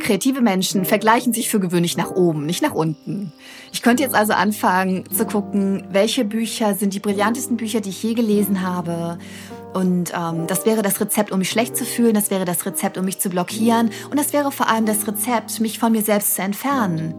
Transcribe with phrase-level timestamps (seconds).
[0.00, 3.32] Kreative Menschen vergleichen sich für gewöhnlich nach oben, nicht nach unten.
[3.72, 8.02] Ich könnte jetzt also anfangen zu gucken, welche Bücher sind die brillantesten Bücher, die ich
[8.02, 9.18] je gelesen habe.
[9.74, 12.96] Und ähm, das wäre das Rezept, um mich schlecht zu fühlen, das wäre das Rezept,
[12.96, 16.36] um mich zu blockieren und das wäre vor allem das Rezept, mich von mir selbst
[16.36, 17.14] zu entfernen.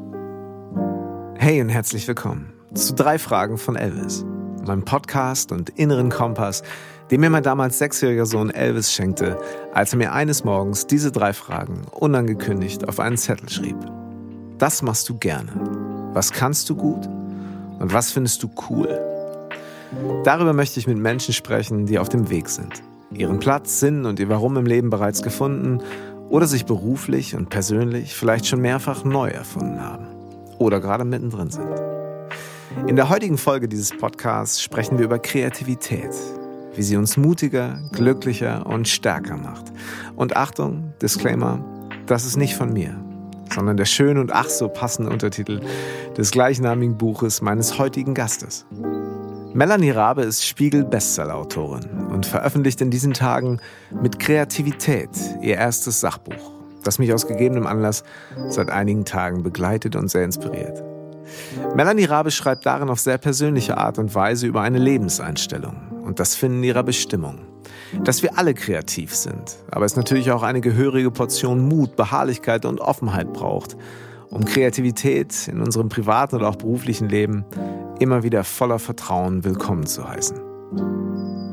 [1.37, 4.25] Hey und herzlich willkommen zu drei Fragen von Elvis,
[4.65, 6.63] meinem Podcast und inneren Kompass
[7.11, 9.37] den mir mein damals sechsjähriger Sohn Elvis schenkte,
[9.73, 13.77] als er mir eines Morgens diese drei Fragen unangekündigt auf einen Zettel schrieb.
[14.57, 15.51] Das machst du gerne.
[16.13, 17.07] Was kannst du gut?
[17.79, 18.99] Und was findest du cool?
[20.23, 24.19] Darüber möchte ich mit Menschen sprechen, die auf dem Weg sind, ihren Platz, Sinn und
[24.19, 25.81] ihr Warum im Leben bereits gefunden
[26.29, 30.07] oder sich beruflich und persönlich vielleicht schon mehrfach neu erfunden haben
[30.59, 31.69] oder gerade mittendrin sind.
[32.85, 36.11] In der heutigen Folge dieses Podcasts sprechen wir über Kreativität,
[36.79, 39.65] wie sie uns mutiger, glücklicher und stärker macht.
[40.15, 41.61] Und Achtung, Disclaimer,
[42.05, 42.95] das ist nicht von mir,
[43.53, 45.59] sondern der schöne und ach so passende Untertitel
[46.15, 48.65] des gleichnamigen Buches meines heutigen Gastes.
[49.53, 53.59] Melanie Rabe ist Spiegel-Bestseller-Autorin und veröffentlicht in diesen Tagen
[54.01, 55.09] mit Kreativität
[55.41, 56.53] ihr erstes Sachbuch,
[56.85, 58.05] das mich aus gegebenem Anlass
[58.47, 60.81] seit einigen Tagen begleitet und sehr inspiriert.
[61.75, 65.75] Melanie Rabe schreibt darin auf sehr persönliche Art und Weise über eine Lebenseinstellung,
[66.09, 67.37] und das Finden ihrer Bestimmung.
[68.03, 72.81] Dass wir alle kreativ sind, aber es natürlich auch eine gehörige Portion Mut, Beharrlichkeit und
[72.81, 73.77] Offenheit braucht,
[74.31, 77.45] um Kreativität in unserem privaten oder auch beruflichen Leben
[77.99, 80.39] immer wieder voller Vertrauen willkommen zu heißen.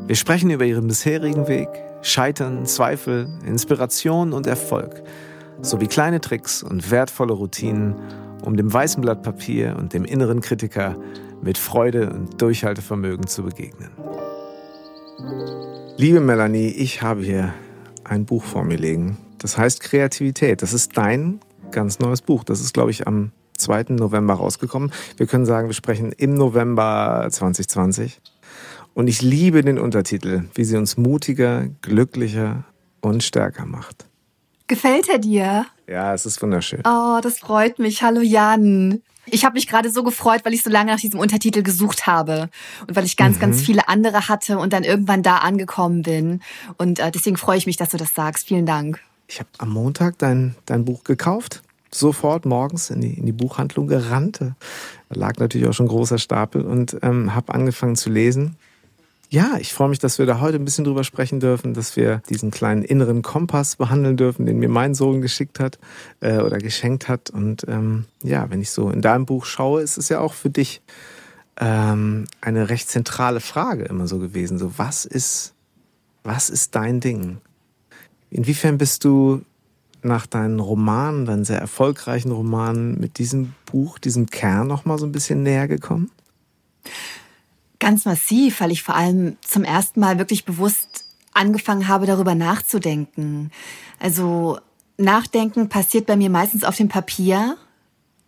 [0.06, 1.68] Wir sprechen über ihren bisherigen Weg,
[2.00, 5.02] Scheitern, Zweifel, Inspiration und Erfolg,
[5.60, 7.96] sowie kleine Tricks und wertvolle Routinen,
[8.42, 10.96] um dem weißen Blatt Papier und dem inneren Kritiker
[11.42, 13.90] mit Freude und Durchhaltevermögen zu begegnen.
[15.96, 17.54] Liebe Melanie, ich habe hier
[18.04, 19.16] ein Buch vor mir liegen.
[19.38, 20.60] Das heißt Kreativität.
[20.60, 22.44] Das ist dein ganz neues Buch.
[22.44, 23.86] Das ist, glaube ich, am 2.
[23.90, 24.92] November rausgekommen.
[25.16, 28.20] Wir können sagen, wir sprechen im November 2020.
[28.92, 32.64] Und ich liebe den Untertitel, wie sie uns mutiger, glücklicher
[33.00, 34.06] und stärker macht.
[34.66, 35.66] Gefällt er dir?
[35.86, 36.82] Ja, es ist wunderschön.
[36.84, 38.02] Oh, das freut mich.
[38.02, 39.02] Hallo Jan.
[39.30, 42.48] Ich habe mich gerade so gefreut, weil ich so lange nach diesem Untertitel gesucht habe
[42.86, 43.40] und weil ich ganz, mhm.
[43.40, 46.40] ganz viele andere hatte und dann irgendwann da angekommen bin.
[46.76, 48.46] Und äh, deswegen freue ich mich, dass du das sagst.
[48.46, 49.00] Vielen Dank.
[49.28, 51.62] Ich habe am Montag dein, dein Buch gekauft.
[51.90, 54.40] Sofort morgens in die, in die Buchhandlung gerannt.
[54.40, 54.54] Da
[55.08, 58.56] lag natürlich auch schon ein großer Stapel und ähm, habe angefangen zu lesen.
[59.28, 62.22] Ja, ich freue mich, dass wir da heute ein bisschen drüber sprechen dürfen, dass wir
[62.28, 65.78] diesen kleinen inneren Kompass behandeln dürfen, den mir mein Sohn geschickt hat
[66.20, 67.30] äh, oder geschenkt hat.
[67.30, 70.50] Und ähm, ja, wenn ich so in deinem Buch schaue, ist es ja auch für
[70.50, 70.80] dich
[71.58, 74.58] ähm, eine recht zentrale Frage immer so gewesen.
[74.58, 75.54] So, was ist,
[76.22, 77.38] was ist dein Ding?
[78.30, 79.42] Inwiefern bist du
[80.02, 85.06] nach deinen Romanen, deinen sehr erfolgreichen Romanen, mit diesem Buch, diesem Kern noch mal so
[85.06, 86.12] ein bisschen näher gekommen?
[87.78, 91.04] Ganz massiv, weil ich vor allem zum ersten Mal wirklich bewusst
[91.34, 93.50] angefangen habe, darüber nachzudenken.
[94.00, 94.58] Also
[94.96, 97.56] Nachdenken passiert bei mir meistens auf dem Papier.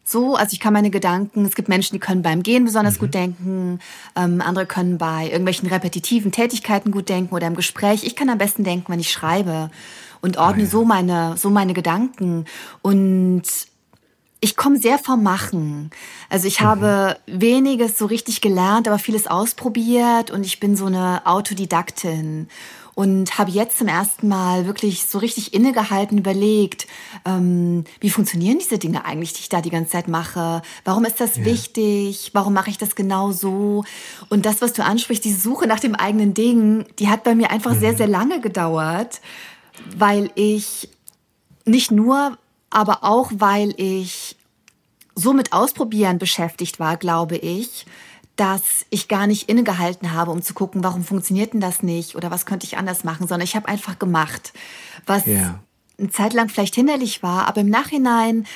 [0.04, 3.00] So, also ich kann meine Gedanken, es gibt Menschen, die können beim Gehen besonders mhm.
[3.00, 3.78] gut denken,
[4.16, 8.04] ähm, andere können bei irgendwelchen repetitiven Tätigkeiten gut denken oder im Gespräch.
[8.04, 9.70] Ich kann am besten denken, wenn ich schreibe
[10.20, 10.70] und ordne oh ja.
[10.70, 12.46] so meine, so meine Gedanken.
[12.80, 13.42] Und
[14.40, 15.90] ich komme sehr vom Machen.
[16.28, 16.64] Also ich mhm.
[16.64, 22.48] habe weniges so richtig gelernt, aber vieles ausprobiert und ich bin so eine Autodidaktin
[22.98, 26.88] und habe jetzt zum ersten Mal wirklich so richtig innegehalten überlegt,
[27.24, 30.62] ähm, wie funktionieren diese Dinge eigentlich, die ich da die ganze Zeit mache?
[30.84, 31.44] Warum ist das ja.
[31.44, 32.30] wichtig?
[32.32, 33.84] Warum mache ich das genau so?
[34.30, 37.52] Und das, was du ansprichst, die Suche nach dem eigenen Ding, die hat bei mir
[37.52, 37.78] einfach mhm.
[37.78, 39.20] sehr, sehr lange gedauert,
[39.96, 40.88] weil ich
[41.64, 42.36] nicht nur
[42.70, 44.36] aber auch weil ich
[45.14, 47.86] so mit Ausprobieren beschäftigt war, glaube ich,
[48.36, 52.30] dass ich gar nicht innegehalten habe, um zu gucken, warum funktioniert denn das nicht oder
[52.30, 54.52] was könnte ich anders machen, sondern ich habe einfach gemacht,
[55.06, 55.58] was yeah.
[55.98, 58.46] eine Zeit lang vielleicht hinderlich war, aber im Nachhinein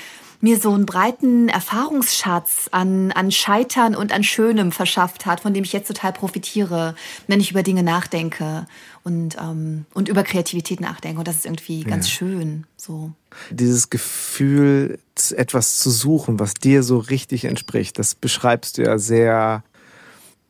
[0.42, 5.62] mir so einen breiten Erfahrungsschatz an, an Scheitern und an Schönem verschafft hat, von dem
[5.62, 6.96] ich jetzt total profitiere,
[7.28, 8.66] wenn ich über Dinge nachdenke
[9.04, 11.18] und, ähm, und über Kreativität nachdenke.
[11.18, 12.12] Und das ist irgendwie ganz ja.
[12.12, 12.66] schön.
[12.76, 13.12] So.
[13.50, 14.98] Dieses Gefühl,
[15.36, 19.64] etwas zu suchen, was dir so richtig entspricht, das beschreibst du ja sehr.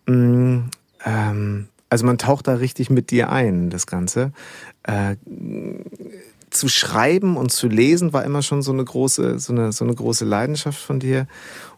[0.06, 0.70] Mh, mm,
[1.04, 4.32] ähm, also man taucht da richtig mit dir ein, das Ganze.
[4.82, 5.16] Äh,
[6.48, 9.94] zu schreiben und zu lesen war immer schon so eine große, so eine, so eine
[9.94, 11.26] große Leidenschaft von dir.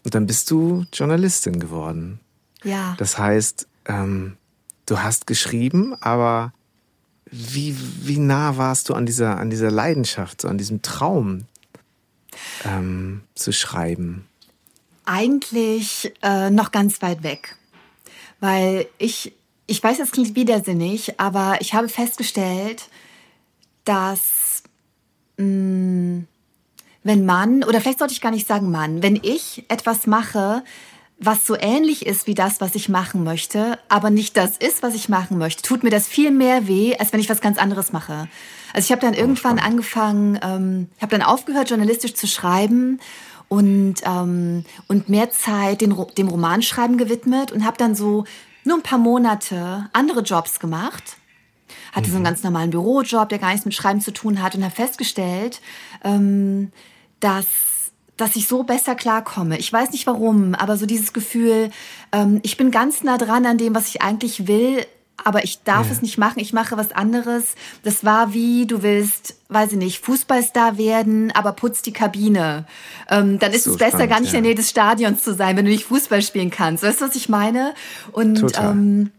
[0.05, 2.21] Und dann bist du Journalistin geworden.
[2.63, 2.95] Ja.
[2.99, 4.37] Das heißt, ähm,
[4.87, 6.53] du hast geschrieben, aber
[7.37, 7.77] wie,
[8.07, 11.45] wie nah warst du an dieser, an dieser Leidenschaft, so an diesem Traum
[12.65, 14.27] ähm, zu schreiben?
[15.05, 17.57] Eigentlich äh, noch ganz weit weg.
[18.41, 19.33] Weil ich,
[19.67, 22.89] ich weiß, das klingt widersinnig, aber ich habe festgestellt,
[23.85, 24.63] dass
[25.37, 26.27] mh, mm,
[27.05, 30.65] wenn man, oder vielleicht sollte ich gar nicht sagen Mann, wenn ich etwas mache,
[31.19, 34.95] was so ähnlich ist wie das, was ich machen möchte, aber nicht das ist, was
[34.95, 37.93] ich machen möchte, tut mir das viel mehr weh, als wenn ich was ganz anderes
[37.93, 38.29] mache.
[38.73, 43.01] Also ich habe dann irgendwann angefangen, ähm, habe dann aufgehört, journalistisch zu schreiben
[43.49, 48.25] und, ähm, und mehr Zeit den, dem Romanschreiben gewidmet und habe dann so
[48.65, 51.17] nur ein paar Monate andere Jobs gemacht.
[51.93, 52.11] Hatte mhm.
[52.11, 52.27] so einen mhm.
[52.27, 55.61] ganz normalen Bürojob, der gar nichts mit Schreiben zu tun hat und habe festgestellt,
[56.03, 56.73] ähm,
[57.21, 57.47] dass
[58.17, 59.59] dass ich so besser klarkomme.
[59.59, 61.71] Ich weiß nicht warum, aber so dieses Gefühl,
[62.13, 64.87] ähm, ich bin ganz nah dran an dem, was ich eigentlich will,
[65.23, 65.93] aber ich darf ja.
[65.93, 67.55] es nicht machen, ich mache was anderes.
[67.83, 72.67] Das war wie, du willst, weiß ich nicht, Fußballstar werden, aber putzt die Kabine.
[73.09, 74.39] Ähm, dann ist so es besser, spannend, gar nicht ja.
[74.39, 76.83] in der Nähe des Stadions zu sein, wenn du nicht Fußball spielen kannst.
[76.83, 77.75] Weißt du, was ich meine?
[78.13, 78.73] Und Total.
[78.73, 79.11] Ähm,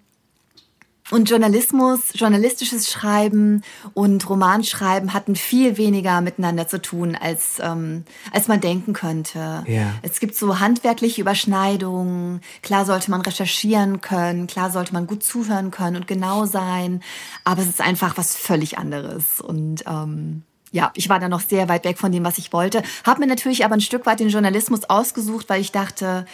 [1.11, 3.63] und Journalismus, journalistisches Schreiben
[3.93, 9.63] und Romanschreiben hatten viel weniger miteinander zu tun, als, ähm, als man denken könnte.
[9.67, 9.93] Ja.
[10.01, 12.41] Es gibt so handwerkliche Überschneidungen.
[12.63, 17.03] Klar sollte man recherchieren können, klar sollte man gut zuhören können und genau sein.
[17.43, 19.41] Aber es ist einfach was völlig anderes.
[19.41, 20.41] Und ähm,
[20.71, 22.81] ja, ich war da noch sehr weit weg von dem, was ich wollte.
[23.05, 26.25] Habe mir natürlich aber ein Stück weit den Journalismus ausgesucht, weil ich dachte,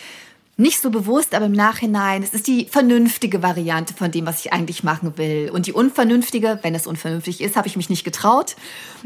[0.58, 4.54] nicht so bewusst, aber im Nachhinein, es ist die vernünftige Variante von dem, was ich
[4.54, 5.50] eigentlich machen will.
[5.52, 8.56] Und die unvernünftige, wenn es unvernünftig ist, habe ich mich nicht getraut,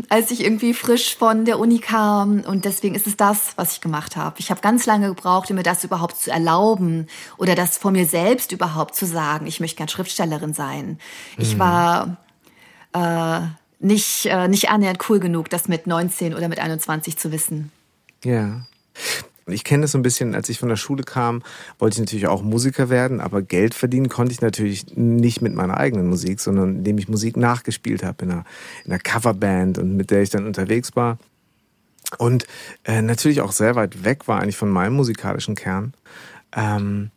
[0.09, 2.42] als ich irgendwie frisch von der Uni kam.
[2.42, 4.36] Und deswegen ist es das, was ich gemacht habe.
[4.39, 7.07] Ich habe ganz lange gebraucht, um mir das überhaupt zu erlauben
[7.38, 9.47] oder das vor mir selbst überhaupt zu sagen.
[9.47, 11.00] Ich möchte gern Schriftstellerin sein.
[11.38, 11.59] Ich mhm.
[11.59, 12.18] war
[12.94, 13.42] äh,
[13.80, 17.71] nicht, äh, nicht annähernd cool genug, das mit 19 oder mit 21 zu wissen.
[18.24, 18.65] Ja.
[19.47, 21.44] Ich kenne das so ein bisschen, als ich von der Schule kam,
[21.77, 25.77] wollte ich natürlich auch Musiker werden, aber Geld verdienen konnte ich natürlich nicht mit meiner
[25.77, 28.45] eigenen Musik, sondern indem ich Musik nachgespielt habe in einer,
[28.86, 31.19] in einer Coverband und mit der ich dann unterwegs war.
[32.18, 32.47] Und
[32.86, 35.94] äh, natürlich auch sehr weit weg war eigentlich von meinem musikalischen Kern.
[36.56, 37.12] Ähm,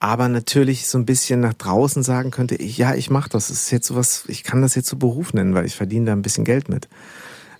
[0.00, 3.48] aber natürlich so ein bisschen nach draußen sagen könnte, ich, ja, ich mache das.
[3.48, 6.12] Das ist jetzt sowas, ich kann das jetzt so Beruf nennen, weil ich verdiene da
[6.12, 6.88] ein bisschen Geld mit.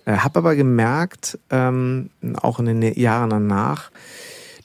[0.09, 2.09] Äh, habe aber gemerkt, ähm,
[2.41, 3.91] auch in den Jahren danach,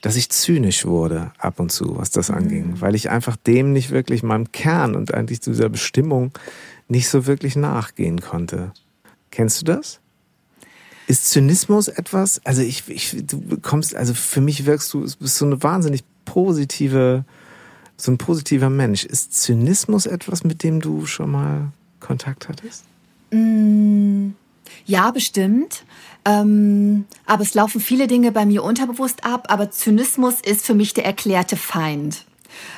[0.00, 2.80] dass ich zynisch wurde ab und zu, was das anging, mhm.
[2.80, 6.32] weil ich einfach dem nicht wirklich meinem Kern und eigentlich zu dieser Bestimmung
[6.88, 8.72] nicht so wirklich nachgehen konnte.
[9.30, 10.00] Kennst du das?
[11.08, 12.40] Ist Zynismus etwas?
[12.46, 16.04] Also ich, ich du kommst, also für mich wirkst du, du bist so eine wahnsinnig
[16.24, 17.26] positive,
[17.98, 19.04] so ein positiver Mensch.
[19.04, 21.70] Ist Zynismus etwas, mit dem du schon mal
[22.00, 22.84] Kontakt hattest?
[23.30, 24.30] Mm.
[24.86, 25.84] Ja, bestimmt.
[26.24, 29.46] Ähm, aber es laufen viele Dinge bei mir unterbewusst ab.
[29.50, 32.24] Aber Zynismus ist für mich der erklärte Feind.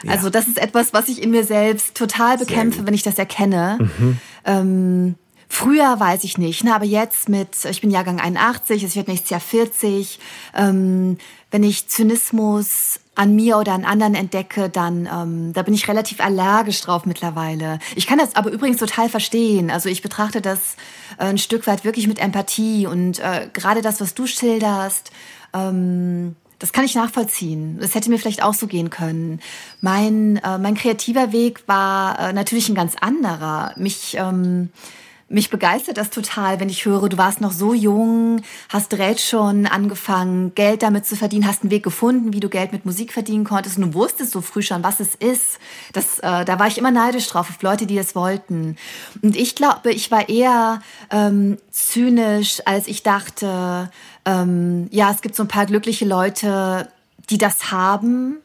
[0.02, 0.12] Ja.
[0.12, 3.78] Also das ist etwas, was ich in mir selbst total bekämpfe, wenn ich das erkenne.
[3.78, 4.18] Mhm.
[4.44, 5.14] Ähm,
[5.48, 9.30] früher weiß ich nicht, ne, aber jetzt mit, ich bin Jahrgang 81, es wird nächstes
[9.30, 10.18] Jahr 40.
[10.54, 11.18] Ähm,
[11.50, 16.20] wenn ich Zynismus an mir oder an anderen entdecke, dann ähm, da bin ich relativ
[16.20, 17.78] allergisch drauf mittlerweile.
[17.96, 19.70] Ich kann das aber übrigens total verstehen.
[19.70, 20.76] Also ich betrachte das
[21.18, 25.10] äh, ein Stück weit wirklich mit Empathie und äh, gerade das, was du schilderst,
[25.54, 27.78] ähm, das kann ich nachvollziehen.
[27.80, 29.40] Das hätte mir vielleicht auch so gehen können.
[29.80, 33.72] Mein, äh, mein kreativer Weg war äh, natürlich ein ganz anderer.
[33.76, 34.70] Mich ähm,
[35.28, 39.66] mich begeistert das total, wenn ich höre, du warst noch so jung, hast direkt schon
[39.66, 43.44] angefangen, Geld damit zu verdienen, hast einen Weg gefunden, wie du Geld mit Musik verdienen
[43.44, 45.58] konntest und du wusstest so früh schon, was es ist.
[45.92, 48.76] Das, äh, da war ich immer neidisch drauf, auf Leute, die es wollten.
[49.20, 50.80] Und ich glaube, ich war eher
[51.10, 53.90] ähm, zynisch, als ich dachte,
[54.24, 56.88] ähm, ja, es gibt so ein paar glückliche Leute,
[57.30, 58.36] die das haben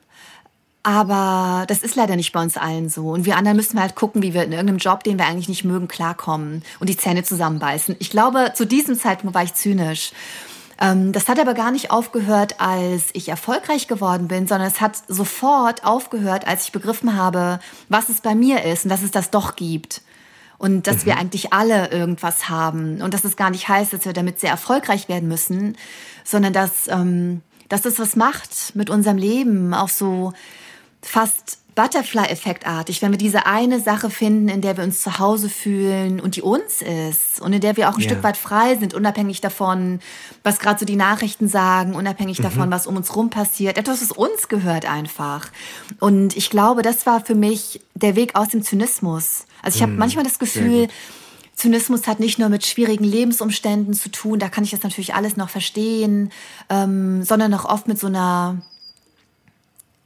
[0.84, 3.10] aber das ist leider nicht bei uns allen so.
[3.10, 5.64] Und wir anderen müssen halt gucken, wie wir in irgendeinem Job, den wir eigentlich nicht
[5.64, 7.96] mögen, klarkommen und die Zähne zusammenbeißen.
[8.00, 10.12] Ich glaube, zu diesem Zeitpunkt war ich zynisch.
[10.80, 14.98] Ähm, das hat aber gar nicht aufgehört, als ich erfolgreich geworden bin, sondern es hat
[15.08, 19.30] sofort aufgehört, als ich begriffen habe, was es bei mir ist und dass es das
[19.30, 20.02] doch gibt.
[20.58, 21.06] Und dass mhm.
[21.06, 23.02] wir eigentlich alle irgendwas haben.
[23.02, 25.78] Und dass es gar nicht heißt, dass wir damit sehr erfolgreich werden müssen,
[26.24, 30.34] sondern dass, ähm, dass das was macht mit unserem Leben, auch so
[31.02, 36.20] fast Butterfly-Effektartig, wenn wir diese eine Sache finden, in der wir uns zu Hause fühlen
[36.20, 38.10] und die uns ist und in der wir auch ein ja.
[38.10, 40.02] Stück weit frei sind, unabhängig davon,
[40.44, 42.44] was gerade so die Nachrichten sagen, unabhängig mhm.
[42.44, 43.78] davon, was um uns rum passiert.
[43.78, 45.48] Etwas, was uns gehört einfach.
[46.00, 49.46] Und ich glaube, das war für mich der Weg aus dem Zynismus.
[49.62, 49.92] Also ich mhm.
[49.92, 50.90] habe manchmal das Gefühl,
[51.56, 55.38] Zynismus hat nicht nur mit schwierigen Lebensumständen zu tun, da kann ich das natürlich alles
[55.38, 56.32] noch verstehen,
[56.70, 58.62] ähm, sondern auch oft mit so einer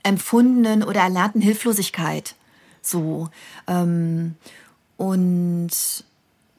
[0.05, 2.35] empfundenen oder erlernten Hilflosigkeit.
[2.81, 3.29] So.
[3.67, 4.35] Ähm,
[4.97, 5.69] und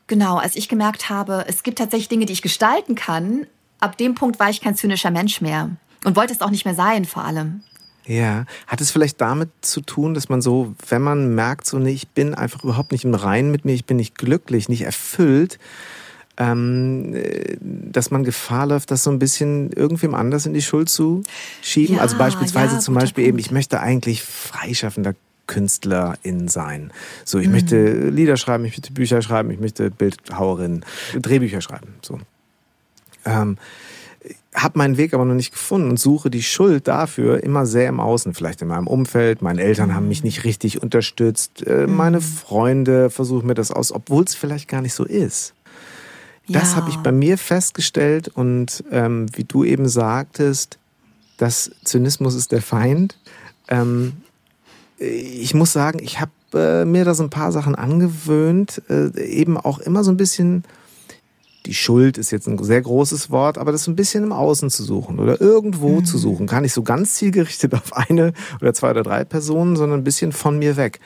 [0.06, 3.46] genau, als ich gemerkt habe, es gibt tatsächlich Dinge, die ich gestalten kann,
[3.80, 5.70] ab dem Punkt war ich kein zynischer Mensch mehr
[6.04, 7.62] und wollte es auch nicht mehr sein, vor allem.
[8.06, 11.90] Ja, hat es vielleicht damit zu tun, dass man so, wenn man merkt, so, nee,
[11.90, 15.58] ich bin einfach überhaupt nicht im Reinen mit mir, ich bin nicht glücklich, nicht erfüllt,
[16.38, 20.88] ähm, äh, dass man Gefahr läuft, das so ein bisschen irgendwem anders in die Schuld
[20.88, 21.22] zu
[21.62, 21.96] schieben?
[21.96, 23.28] Ja, also beispielsweise ja, zum Beispiel Punkt.
[23.28, 25.14] eben, ich möchte eigentlich freischaffender
[25.46, 26.92] Künstlerin sein.
[27.24, 27.52] So, ich mhm.
[27.52, 31.94] möchte Lieder schreiben, ich möchte Bücher schreiben, ich möchte Bildhauerin, Drehbücher schreiben.
[32.02, 32.18] So.
[33.24, 33.56] Ähm,
[34.54, 38.00] habe meinen Weg aber noch nicht gefunden und suche die Schuld dafür immer sehr im
[38.00, 39.42] Außen, vielleicht in meinem Umfeld.
[39.42, 41.66] Meine Eltern haben mich nicht richtig unterstützt.
[41.66, 42.22] Äh, meine mhm.
[42.22, 45.54] Freunde versuchen mir das aus, obwohl es vielleicht gar nicht so ist.
[46.48, 46.76] Das ja.
[46.76, 50.78] habe ich bei mir festgestellt und ähm, wie du eben sagtest,
[51.38, 53.18] dass Zynismus ist der Feind.
[53.68, 54.14] Ähm,
[54.98, 59.56] ich muss sagen, ich habe äh, mir da so ein paar Sachen angewöhnt, äh, eben
[59.56, 60.64] auch immer so ein bisschen
[61.66, 64.84] die Schuld ist jetzt ein sehr großes Wort, aber das ein bisschen im Außen zu
[64.84, 66.04] suchen oder irgendwo mhm.
[66.04, 66.46] zu suchen.
[66.46, 70.32] Gar nicht so ganz zielgerichtet auf eine oder zwei oder drei Personen, sondern ein bisschen
[70.32, 71.00] von mir weg.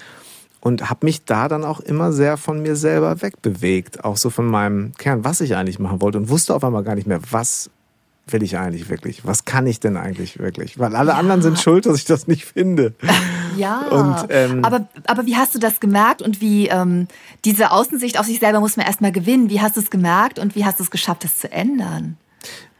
[0.60, 4.46] Und habe mich da dann auch immer sehr von mir selber wegbewegt, auch so von
[4.46, 7.70] meinem Kern, was ich eigentlich machen wollte und wusste auf einmal gar nicht mehr, was
[8.32, 9.24] will ich eigentlich wirklich?
[9.24, 10.78] Was kann ich denn eigentlich wirklich?
[10.78, 11.16] Weil alle ja.
[11.16, 12.94] anderen sind schuld, dass ich das nicht finde.
[13.56, 17.08] Ja, und, ähm, aber, aber wie hast du das gemerkt und wie ähm,
[17.44, 19.50] diese Außensicht auf sich selber muss man erstmal gewinnen?
[19.50, 22.16] Wie hast du es gemerkt und wie hast du es geschafft, das zu ändern?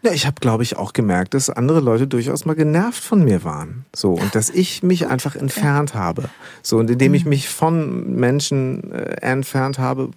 [0.02, 3.45] Ja, ich habe, glaube ich, auch gemerkt, dass andere Leute durchaus mal genervt von mir
[3.45, 3.85] waren.
[3.95, 6.30] So, und dass ich mich einfach entfernt habe.
[6.62, 7.30] So, und indem ich mhm.
[7.30, 10.11] mich von Menschen äh, entfernt habe,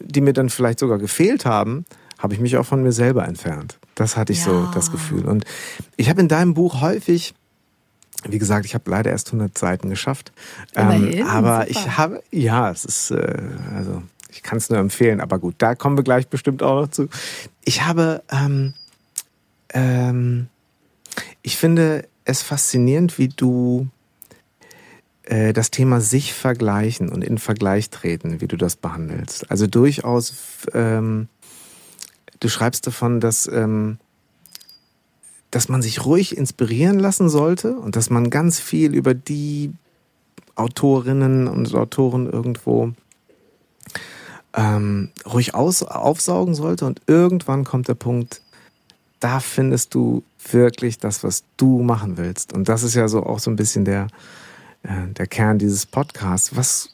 [0.00, 1.84] die mir dann vielleicht sogar gefehlt haben,
[2.18, 3.78] habe ich mich auch von mir selber entfernt.
[3.94, 4.46] Das hatte ich ja.
[4.46, 5.26] so das Gefühl.
[5.26, 5.44] Und
[5.96, 7.34] ich habe in deinem Buch häufig
[8.24, 10.32] wie gesagt, ich habe leider erst 100 Seiten geschafft.
[10.74, 11.70] Ähm, aber super.
[11.70, 13.36] ich habe, ja, es ist, äh,
[13.76, 16.88] also ich kann es nur empfehlen, aber gut, da kommen wir gleich bestimmt auch noch
[16.88, 17.08] zu.
[17.64, 18.74] Ich habe, ähm,
[19.70, 20.48] ähm,
[21.42, 23.88] ich finde es faszinierend, wie du
[25.24, 29.50] äh, das Thema sich vergleichen und in Vergleich treten, wie du das behandelst.
[29.50, 30.34] Also durchaus
[30.74, 31.28] ähm,
[32.40, 33.98] Du schreibst davon, dass, ähm,
[35.50, 39.72] dass man sich ruhig inspirieren lassen sollte und dass man ganz viel über die
[40.54, 42.92] Autorinnen und Autoren irgendwo
[44.58, 48.42] ähm, ruhig aus, aufsaugen sollte und irgendwann kommt der Punkt,
[49.20, 52.52] da findest du wirklich das, was du machen willst.
[52.52, 54.08] Und das ist ja so auch so ein bisschen der,
[54.82, 56.56] äh, der Kern dieses Podcasts.
[56.56, 56.90] Was,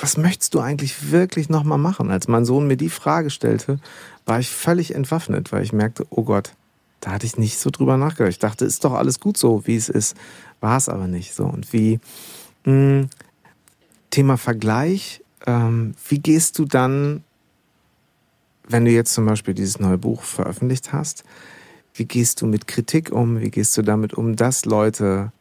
[0.00, 2.12] was möchtest du eigentlich wirklich nochmal machen?
[2.12, 3.80] Als mein Sohn mir die Frage stellte,
[4.24, 6.52] war ich völlig entwaffnet, weil ich merkte, oh Gott,
[7.00, 8.30] da hatte ich nicht so drüber nachgedacht.
[8.30, 10.16] Ich dachte, ist doch alles gut so, wie es ist.
[10.60, 11.44] War es aber nicht so.
[11.44, 11.98] Und wie
[12.64, 13.10] mh, hm,
[14.10, 17.24] Thema Vergleich, ähm, wie gehst du dann,
[18.68, 21.24] wenn du jetzt zum Beispiel dieses neue Buch veröffentlicht hast,
[21.94, 23.40] wie gehst du mit Kritik um?
[23.40, 25.32] Wie gehst du damit um, dass Leute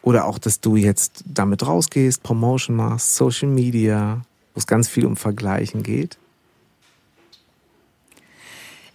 [0.00, 4.22] oder auch, dass du jetzt damit rausgehst, Promotion machst, Social Media,
[4.54, 6.16] wo es ganz viel um Vergleichen geht?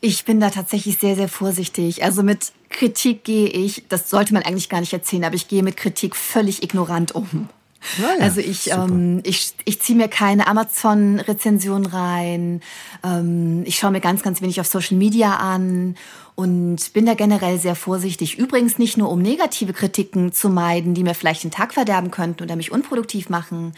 [0.04, 2.04] Ich bin da tatsächlich sehr, sehr vorsichtig.
[2.04, 5.62] Also mit Kritik gehe ich, das sollte man eigentlich gar nicht erzählen, aber ich gehe
[5.62, 7.48] mit Kritik völlig ignorant um.
[7.98, 12.62] Ja, also ich, ähm, ich, ich ziehe mir keine Amazon-Rezension rein.
[13.04, 15.96] Ähm, ich schaue mir ganz, ganz wenig auf Social Media an
[16.36, 18.38] und bin da generell sehr vorsichtig.
[18.38, 22.44] Übrigens nicht nur, um negative Kritiken zu meiden, die mir vielleicht den Tag verderben könnten
[22.44, 23.74] oder mich unproduktiv machen,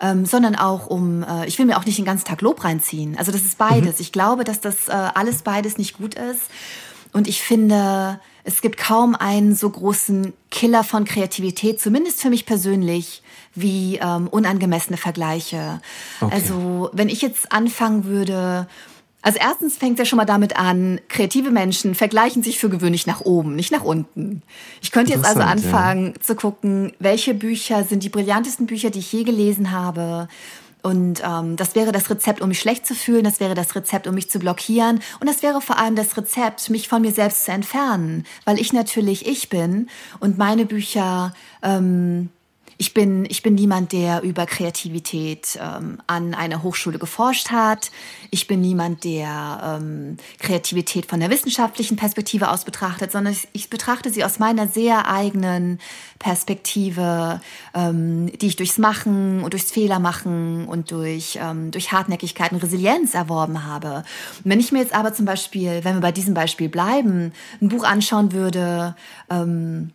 [0.00, 3.16] ähm, sondern auch um, äh, ich will mir auch nicht den ganzen Tag Lob reinziehen.
[3.18, 3.96] Also das ist beides.
[3.96, 4.02] Mhm.
[4.02, 6.42] Ich glaube, dass das äh, alles beides nicht gut ist.
[7.12, 12.46] Und ich finde, es gibt kaum einen so großen Killer von Kreativität, zumindest für mich
[12.46, 13.22] persönlich,
[13.60, 15.80] wie ähm, unangemessene Vergleiche.
[16.20, 16.34] Okay.
[16.34, 18.66] Also wenn ich jetzt anfangen würde,
[19.22, 23.20] also erstens fängt er schon mal damit an, kreative Menschen vergleichen sich für gewöhnlich nach
[23.20, 24.42] oben, nicht nach unten.
[24.80, 26.20] Ich könnte jetzt also anfangen ja.
[26.20, 30.28] zu gucken, welche Bücher sind die brillantesten Bücher, die ich je gelesen habe.
[30.82, 34.06] Und ähm, das wäre das Rezept, um mich schlecht zu fühlen, das wäre das Rezept,
[34.06, 37.44] um mich zu blockieren und das wäre vor allem das Rezept, mich von mir selbst
[37.44, 39.88] zu entfernen, weil ich natürlich ich bin
[40.20, 42.30] und meine Bücher ähm,
[42.80, 47.90] ich bin, ich bin niemand, der über Kreativität ähm, an einer Hochschule geforscht hat.
[48.30, 53.68] Ich bin niemand, der ähm, Kreativität von der wissenschaftlichen Perspektive aus betrachtet, sondern ich, ich
[53.68, 55.80] betrachte sie aus meiner sehr eigenen
[56.20, 57.40] Perspektive,
[57.74, 63.12] ähm, die ich durchs Machen und durchs Fehlermachen und durch, ähm, durch Hartnäckigkeit und Resilienz
[63.12, 64.04] erworben habe.
[64.44, 67.70] Und wenn ich mir jetzt aber zum Beispiel, wenn wir bei diesem Beispiel bleiben, ein
[67.70, 68.94] Buch anschauen würde,
[69.30, 69.90] ähm,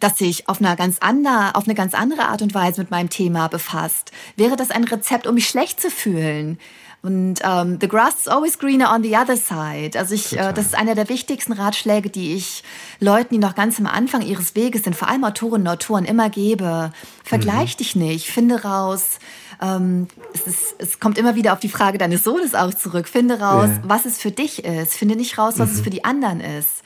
[0.00, 3.10] das sich auf, einer ganz andere, auf eine ganz andere Art und Weise mit meinem
[3.10, 6.58] Thema befasst, wäre das ein Rezept, um mich schlecht zu fühlen.
[7.00, 9.96] Und ähm, the grass is always greener on the other side.
[9.96, 12.64] Also ich, äh, das ist einer der wichtigsten Ratschläge, die ich
[12.98, 16.28] Leuten, die noch ganz am Anfang ihres Weges sind, vor allem Autorinnen und Autoren, immer
[16.28, 16.92] gebe.
[17.22, 17.78] Vergleich mhm.
[17.78, 19.20] dich nicht, finde raus.
[19.62, 23.06] Ähm, es, ist, es kommt immer wieder auf die Frage deines Sohnes auch zurück.
[23.06, 23.80] Finde raus, yeah.
[23.84, 24.94] was es für dich ist.
[24.94, 25.74] Finde nicht raus, was mhm.
[25.76, 26.82] es für die anderen ist.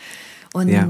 [0.53, 0.87] Und ja.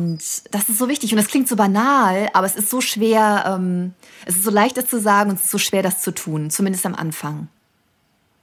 [0.50, 1.12] das ist so wichtig.
[1.12, 3.92] Und das klingt so banal, aber es ist so schwer, ähm,
[4.26, 6.50] es ist so leicht, das zu sagen und es ist so schwer, das zu tun,
[6.50, 7.48] zumindest am Anfang.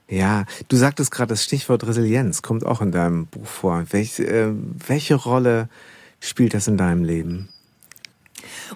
[0.08, 3.84] Ja, du sagtest gerade, das Stichwort Resilienz kommt auch in deinem Buch vor.
[3.90, 5.68] Welch, äh, welche Rolle
[6.20, 7.48] spielt das in deinem Leben?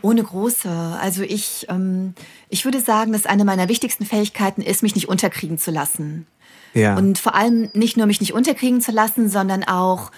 [0.03, 0.71] Ohne große.
[0.71, 2.15] Also ich, ähm,
[2.51, 6.27] ich würde sagen, dass eine meiner wichtigsten Fähigkeiten ist, mich nicht unterkriegen zu lassen.
[6.75, 6.97] Ja.
[6.97, 10.11] Und vor allem nicht nur mich nicht unterkriegen zu lassen, sondern auch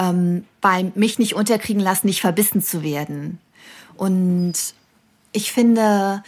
[0.00, 3.38] ähm, beim mich nicht unterkriegen lassen, nicht verbissen zu werden.
[3.96, 4.54] Und
[5.32, 6.22] ich finde,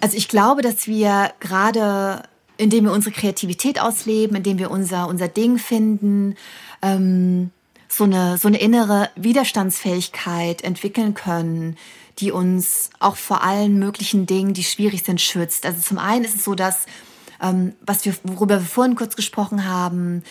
[0.00, 2.22] also ich glaube, dass wir gerade,
[2.58, 6.36] indem wir unsere Kreativität ausleben, indem wir unser, unser Ding finden,
[6.82, 7.50] ähm,
[7.88, 11.76] so, eine, so eine innere Widerstandsfähigkeit entwickeln können,
[12.18, 15.64] die uns auch vor allen möglichen Dingen, die schwierig sind, schützt.
[15.64, 16.84] Also zum einen ist es so, dass,
[17.42, 20.22] ähm, was wir, worüber wir vorhin kurz gesprochen haben,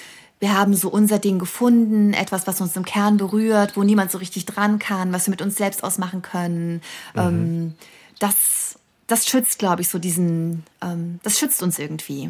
[0.45, 4.19] wir haben so unser Ding gefunden, etwas, was uns im Kern berührt, wo niemand so
[4.19, 6.81] richtig dran kann, was wir mit uns selbst ausmachen können.
[7.15, 7.19] Mhm.
[7.19, 7.73] Ähm,
[8.19, 12.29] das, das schützt, glaube ich, so diesen, ähm, das schützt uns irgendwie.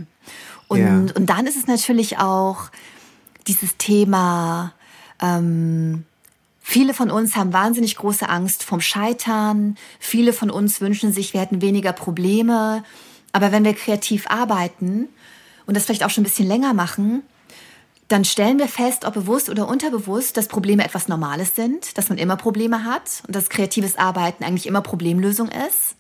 [0.69, 1.13] Und, ja.
[1.13, 2.69] und dann ist es natürlich auch
[3.47, 4.71] dieses Thema,
[5.21, 6.05] ähm,
[6.61, 9.75] viele von uns haben wahnsinnig große Angst vom Scheitern.
[9.99, 12.85] Viele von uns wünschen sich, wir hätten weniger Probleme.
[13.33, 15.09] Aber wenn wir kreativ arbeiten
[15.65, 17.23] und das vielleicht auch schon ein bisschen länger machen,
[18.07, 22.17] dann stellen wir fest, ob bewusst oder unterbewusst, dass Probleme etwas Normales sind, dass man
[22.17, 25.95] immer Probleme hat und dass kreatives Arbeiten eigentlich immer Problemlösung ist.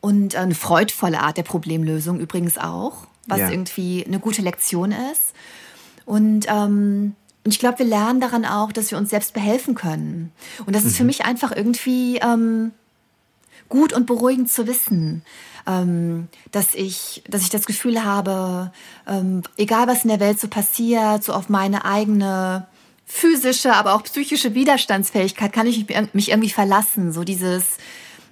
[0.00, 3.50] Und eine freudvolle Art der Problemlösung übrigens auch, was ja.
[3.50, 5.34] irgendwie eine gute Lektion ist.
[6.06, 10.32] Und, ähm, ich glaube, wir lernen daran auch, dass wir uns selbst behelfen können.
[10.64, 10.88] Und das mhm.
[10.88, 11.08] ist für mhm.
[11.08, 12.70] mich einfach irgendwie ähm,
[13.68, 15.22] gut und beruhigend zu wissen
[15.66, 18.72] ähm, dass, ich, dass ich das Gefühl habe,
[19.06, 22.66] ähm, egal was in der Welt so passiert, so auf meine eigene
[23.04, 27.12] physische, aber auch psychische Widerstandsfähigkeit kann ich mich irgendwie verlassen.
[27.12, 27.76] So dieses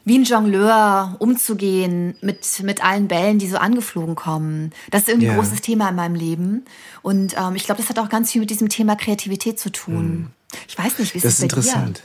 [0.04, 4.72] wie ein Jongleur umzugehen mit, mit allen Bällen, die so angeflogen kommen.
[4.90, 5.34] Das ist irgendwie yeah.
[5.34, 6.64] ein großes Thema in meinem Leben.
[7.02, 10.10] Und ähm, ich glaube, das hat auch ganz viel mit diesem Thema Kreativität zu tun.
[10.10, 10.30] Mm.
[10.66, 12.02] Ich weiß nicht, wie es ist bei interessant.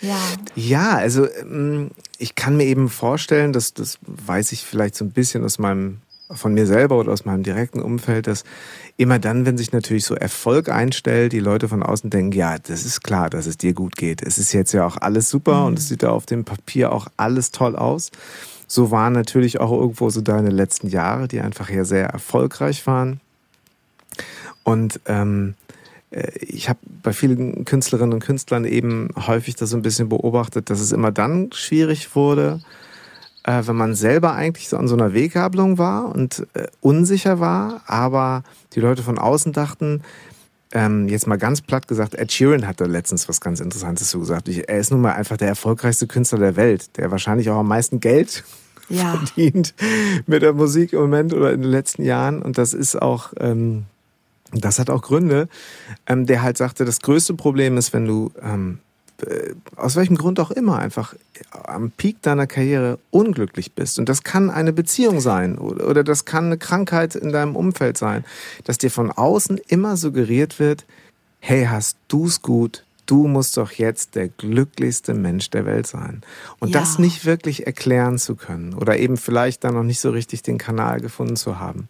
[0.00, 0.18] Ja.
[0.54, 5.10] Ja, also ähm, ich kann mir eben vorstellen, dass das weiß ich vielleicht so ein
[5.10, 5.98] bisschen aus meinem
[6.30, 8.44] von mir selber oder aus meinem direkten Umfeld, dass
[8.96, 12.84] immer dann, wenn sich natürlich so Erfolg einstellt, die Leute von außen denken, ja, das
[12.84, 14.22] ist klar, dass es dir gut geht.
[14.22, 15.66] Es ist jetzt ja auch alles super mhm.
[15.68, 18.10] und es sieht ja auf dem Papier auch alles toll aus.
[18.66, 23.20] So waren natürlich auch irgendwo so deine letzten Jahre, die einfach ja sehr erfolgreich waren.
[24.64, 25.67] Und ähm, äh,
[26.10, 30.80] ich habe bei vielen Künstlerinnen und Künstlern eben häufig das so ein bisschen beobachtet, dass
[30.80, 32.60] es immer dann schwierig wurde,
[33.44, 37.82] äh, wenn man selber eigentlich so an so einer Weggabelung war und äh, unsicher war,
[37.86, 38.42] aber
[38.74, 40.02] die Leute von außen dachten,
[40.72, 44.20] ähm, jetzt mal ganz platt gesagt, Ed Sheeran hat da letztens was ganz Interessantes zu
[44.20, 44.48] gesagt.
[44.48, 47.68] Ich, er ist nun mal einfach der erfolgreichste Künstler der Welt, der wahrscheinlich auch am
[47.68, 48.44] meisten Geld
[48.88, 49.12] ja.
[49.16, 49.74] verdient
[50.26, 52.42] mit der Musik im Moment oder in den letzten Jahren.
[52.42, 53.84] Und das ist auch ähm,
[54.52, 55.48] das hat auch Gründe,
[56.06, 58.78] ähm, der halt sagte, das größte Problem ist, wenn du ähm,
[59.26, 61.14] äh, aus welchem Grund auch immer einfach
[61.52, 63.98] am Peak deiner Karriere unglücklich bist.
[63.98, 67.98] Und das kann eine Beziehung sein oder, oder das kann eine Krankheit in deinem Umfeld
[67.98, 68.24] sein,
[68.64, 70.86] dass dir von außen immer suggeriert wird,
[71.40, 76.22] hey, hast du's gut, du musst doch jetzt der glücklichste Mensch der Welt sein.
[76.58, 76.80] Und ja.
[76.80, 80.58] das nicht wirklich erklären zu können oder eben vielleicht dann noch nicht so richtig den
[80.58, 81.88] Kanal gefunden zu haben.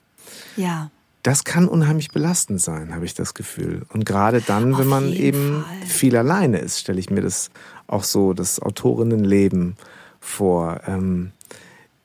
[0.56, 0.90] Ja
[1.28, 3.82] das kann unheimlich belastend sein, habe ich das Gefühl.
[3.92, 5.86] Und gerade dann, Auf wenn man eben Fall.
[5.86, 7.50] viel alleine ist, stelle ich mir das
[7.86, 9.76] auch so, das Autorinnenleben
[10.20, 10.80] vor.
[10.86, 11.32] Ähm,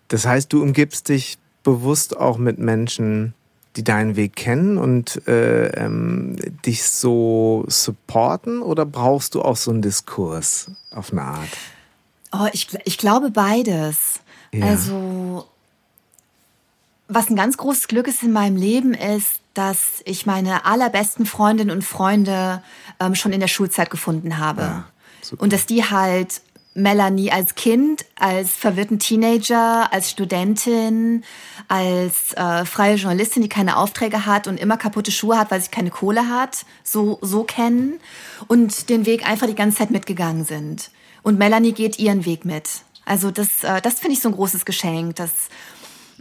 [0.10, 3.34] das heißt, du umgibst dich bewusst auch mit Menschen,
[3.78, 9.72] die deinen Weg kennen und äh, ähm, dich so supporten oder brauchst du auch so
[9.72, 11.50] einen Diskurs auf eine Art?
[12.34, 14.20] Oh, ich, ich glaube beides.
[14.52, 14.66] Ja.
[14.66, 15.48] Also,
[17.14, 21.72] was ein ganz großes Glück ist in meinem Leben, ist, dass ich meine allerbesten Freundinnen
[21.72, 22.64] und Freunde
[23.00, 24.62] ähm, schon in der Schulzeit gefunden habe.
[24.62, 24.86] Ja,
[25.38, 26.42] und dass die halt
[26.76, 31.24] Melanie als Kind, als verwirrten Teenager, als Studentin,
[31.68, 35.70] als äh, freie Journalistin, die keine Aufträge hat und immer kaputte Schuhe hat, weil sie
[35.70, 38.00] keine Kohle hat, so, so kennen
[38.48, 40.90] und den Weg einfach die ganze Zeit mitgegangen sind.
[41.22, 42.70] Und Melanie geht ihren Weg mit.
[43.06, 45.32] Also das, äh, das finde ich so ein großes Geschenk, dass,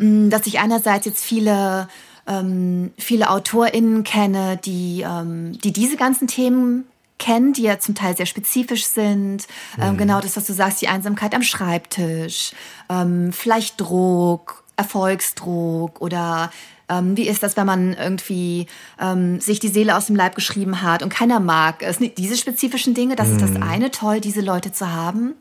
[0.02, 1.88] dass ich einerseits jetzt viele
[2.26, 6.84] ähm, viele AutorInnen kenne, die, ähm, die diese ganzen Themen
[7.18, 9.46] kennen, die ja zum Teil sehr spezifisch sind.
[9.80, 9.98] Ähm, mhm.
[9.98, 12.52] genau das, was du sagst, die Einsamkeit am Schreibtisch,
[12.88, 16.50] ähm, vielleicht Druck, Erfolgsdruck oder
[16.88, 18.66] ähm, wie ist das, wenn man irgendwie
[19.00, 21.98] ähm, sich die Seele aus dem Leib geschrieben hat und keiner mag es.
[21.98, 23.36] Diese spezifischen Dinge, das mhm.
[23.36, 23.62] ist das mhm.
[23.62, 25.34] eine, toll, diese Leute zu haben.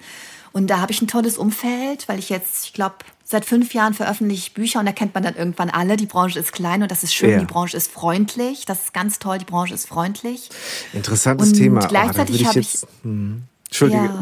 [0.53, 3.93] Und da habe ich ein tolles Umfeld, weil ich jetzt, ich glaube, seit fünf Jahren
[3.93, 5.95] veröffentliche ich Bücher und da kennt man dann irgendwann alle.
[5.95, 7.31] Die Branche ist klein und das ist schön.
[7.31, 7.39] Ja.
[7.39, 8.65] Die Branche ist freundlich.
[8.65, 9.37] Das ist ganz toll.
[9.37, 10.49] Die Branche ist freundlich.
[10.93, 11.87] Interessantes und Thema.
[11.87, 12.85] Gleichzeitig oh, habe ich.
[13.03, 13.43] Hm.
[13.67, 14.19] Entschuldige.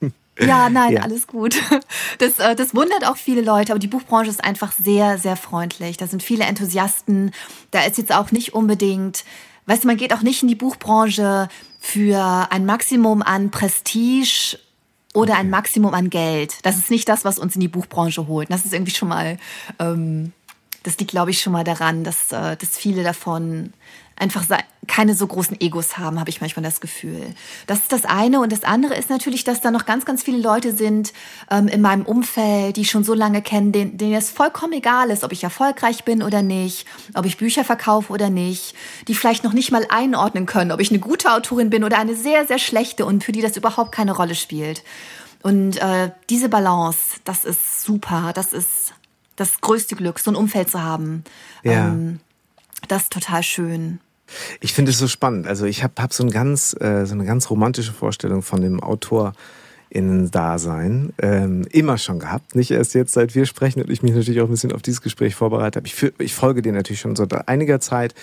[0.00, 0.08] Ja.
[0.40, 1.02] Ja, nein, ja.
[1.02, 1.56] alles gut.
[2.18, 5.96] Das, äh, das wundert auch viele Leute, aber die Buchbranche ist einfach sehr, sehr freundlich.
[5.96, 7.32] Da sind viele Enthusiasten.
[7.70, 9.24] Da ist jetzt auch nicht unbedingt,
[9.66, 11.48] weißt du, man geht auch nicht in die Buchbranche
[11.80, 14.58] für ein Maximum an Prestige
[15.12, 16.56] oder ein Maximum an Geld.
[16.62, 18.50] Das ist nicht das, was uns in die Buchbranche holt.
[18.50, 19.38] Das ist irgendwie schon mal,
[19.78, 20.32] ähm,
[20.82, 23.72] das liegt, glaube ich, schon mal daran, dass, äh, dass viele davon
[24.16, 24.44] einfach
[24.88, 27.34] keine so großen Egos haben, habe ich manchmal das Gefühl.
[27.66, 28.40] Das ist das eine.
[28.40, 31.12] Und das andere ist natürlich, dass da noch ganz, ganz viele Leute sind
[31.50, 35.10] ähm, in meinem Umfeld, die ich schon so lange kennen, denen, denen es vollkommen egal
[35.10, 38.74] ist, ob ich erfolgreich bin oder nicht, ob ich Bücher verkaufe oder nicht,
[39.06, 42.16] die vielleicht noch nicht mal einordnen können, ob ich eine gute Autorin bin oder eine
[42.16, 44.82] sehr, sehr schlechte und für die das überhaupt keine Rolle spielt.
[45.42, 48.32] Und äh, diese Balance, das ist super.
[48.34, 48.94] Das ist
[49.36, 51.24] das größte Glück, so ein Umfeld zu haben.
[51.62, 51.88] Ja.
[51.88, 52.20] Ähm,
[52.88, 54.00] das ist total schön.
[54.60, 55.46] Ich finde es so spannend.
[55.46, 56.56] Also ich habe hab so, ein äh,
[57.06, 59.34] so eine ganz romantische Vorstellung von dem Autor
[60.30, 62.54] Dasein ähm, immer schon gehabt.
[62.54, 65.02] Nicht erst jetzt, seit wir sprechen und ich mich natürlich auch ein bisschen auf dieses
[65.02, 65.86] Gespräch vorbereitet habe.
[65.86, 68.14] Ich, ich folge dir natürlich schon seit einiger Zeit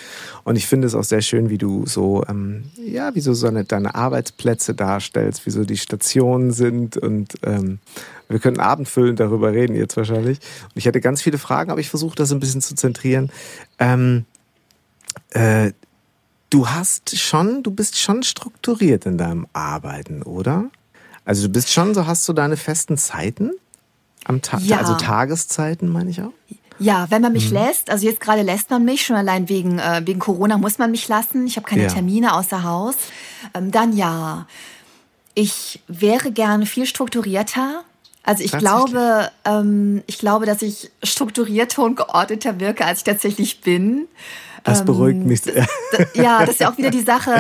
[0.44, 3.48] und ich finde es auch sehr schön, wie du so, ähm, ja, wie so, so
[3.48, 7.78] eine, deine Arbeitsplätze darstellst, wie so die Stationen sind und ähm,
[8.30, 10.40] wir könnten abendfüllend darüber reden jetzt wahrscheinlich.
[10.64, 13.32] Und ich hatte ganz viele Fragen, aber ich versuche das ein bisschen zu zentrieren.
[13.78, 14.26] Ähm,
[15.32, 15.72] äh,
[16.50, 20.70] du hast schon, du bist schon strukturiert in deinem Arbeiten, oder?
[21.26, 23.52] Also du bist schon so, hast du deine festen Zeiten
[24.26, 24.78] am Tag, ja.
[24.78, 26.34] also Tageszeiten, meine ich auch?
[26.80, 27.58] Ja, wenn man mich mhm.
[27.58, 30.92] lässt, also jetzt gerade lässt man mich, schon allein wegen, äh, wegen Corona muss man
[30.92, 31.46] mich lassen.
[31.46, 31.90] Ich habe keine ja.
[31.90, 32.96] Termine außer Haus.
[33.54, 34.48] Ähm, dann ja.
[35.36, 37.84] Ich wäre gerne viel strukturierter.
[38.24, 43.62] Also ich glaube, ähm, ich glaube, dass ich strukturierter und geordneter wirke, als ich tatsächlich
[43.62, 44.08] bin.
[44.64, 45.68] Das beruhigt ähm, mich sehr.
[46.14, 47.34] Ja, das ist ja auch wieder die Sache.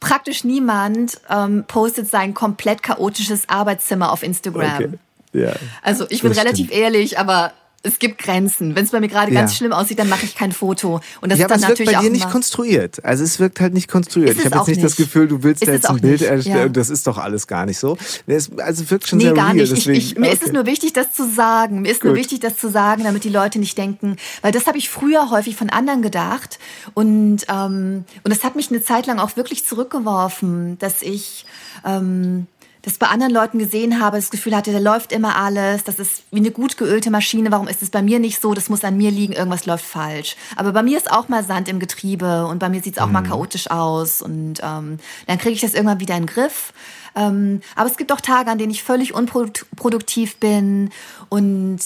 [0.00, 4.74] Praktisch niemand ähm, postet sein komplett chaotisches Arbeitszimmer auf Instagram.
[4.74, 4.90] Okay.
[5.32, 6.80] Ja, also ich bin relativ stimmt.
[6.82, 7.52] ehrlich, aber
[7.84, 8.76] es gibt Grenzen.
[8.76, 11.00] Wenn es bei mir gerade ganz schlimm aussieht, dann mache ich kein Foto.
[11.20, 13.04] Und das ja, ist dann aber es natürlich wirkt bei dir nicht konstruiert.
[13.04, 14.36] Also es wirkt halt nicht konstruiert.
[14.36, 16.56] Ich habe jetzt nicht, das Gefühl, du willst ist da jetzt ein Bild erstellen.
[16.56, 16.68] Ja.
[16.68, 17.96] Das ist doch alles gar nicht so.
[18.28, 19.56] also es wirkt schon nee, sehr gar real.
[19.56, 19.72] Nicht.
[19.72, 20.34] Ich, ich, mir okay.
[20.34, 21.82] ist es nur wichtig, das zu sagen.
[21.82, 22.10] Mir ist Gut.
[22.10, 25.30] nur wichtig, das zu sagen, damit die Leute nicht denken, weil das habe ich früher
[25.30, 26.58] häufig von anderen gedacht
[26.94, 31.46] und ähm, und das hat mich eine Zeit lang auch wirklich zurückgeworfen, dass ich
[31.84, 32.46] ähm,
[32.82, 36.24] das bei anderen Leuten gesehen habe, das Gefühl hatte, da läuft immer alles, das ist
[36.32, 38.96] wie eine gut geölte Maschine, warum ist es bei mir nicht so, das muss an
[38.96, 40.36] mir liegen, irgendwas läuft falsch.
[40.56, 43.06] Aber bei mir ist auch mal Sand im Getriebe und bei mir sieht es auch
[43.06, 43.12] mhm.
[43.12, 46.72] mal chaotisch aus und ähm, dann kriege ich das irgendwann wieder in den Griff.
[47.14, 50.90] Ähm, aber es gibt auch Tage, an denen ich völlig unproduktiv bin
[51.28, 51.80] und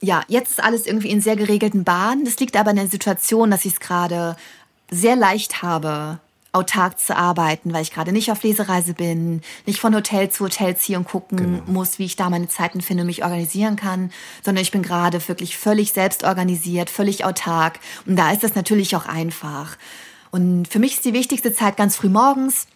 [0.00, 2.24] ja, jetzt ist alles irgendwie in sehr geregelten Bahnen.
[2.24, 4.36] Das liegt aber in der Situation, dass ich es gerade
[4.90, 6.18] sehr leicht habe,
[6.52, 10.76] autark zu arbeiten, weil ich gerade nicht auf Lesereise bin, nicht von Hotel zu Hotel
[10.76, 11.62] ziehe und gucken genau.
[11.66, 14.12] muss, wie ich da meine Zeiten finde und mich organisieren kann,
[14.42, 17.80] sondern ich bin gerade wirklich völlig selbst organisiert, völlig autark.
[18.06, 19.78] Und da ist das natürlich auch einfach.
[20.30, 22.66] Und für mich ist die wichtigste Zeit ganz früh morgens.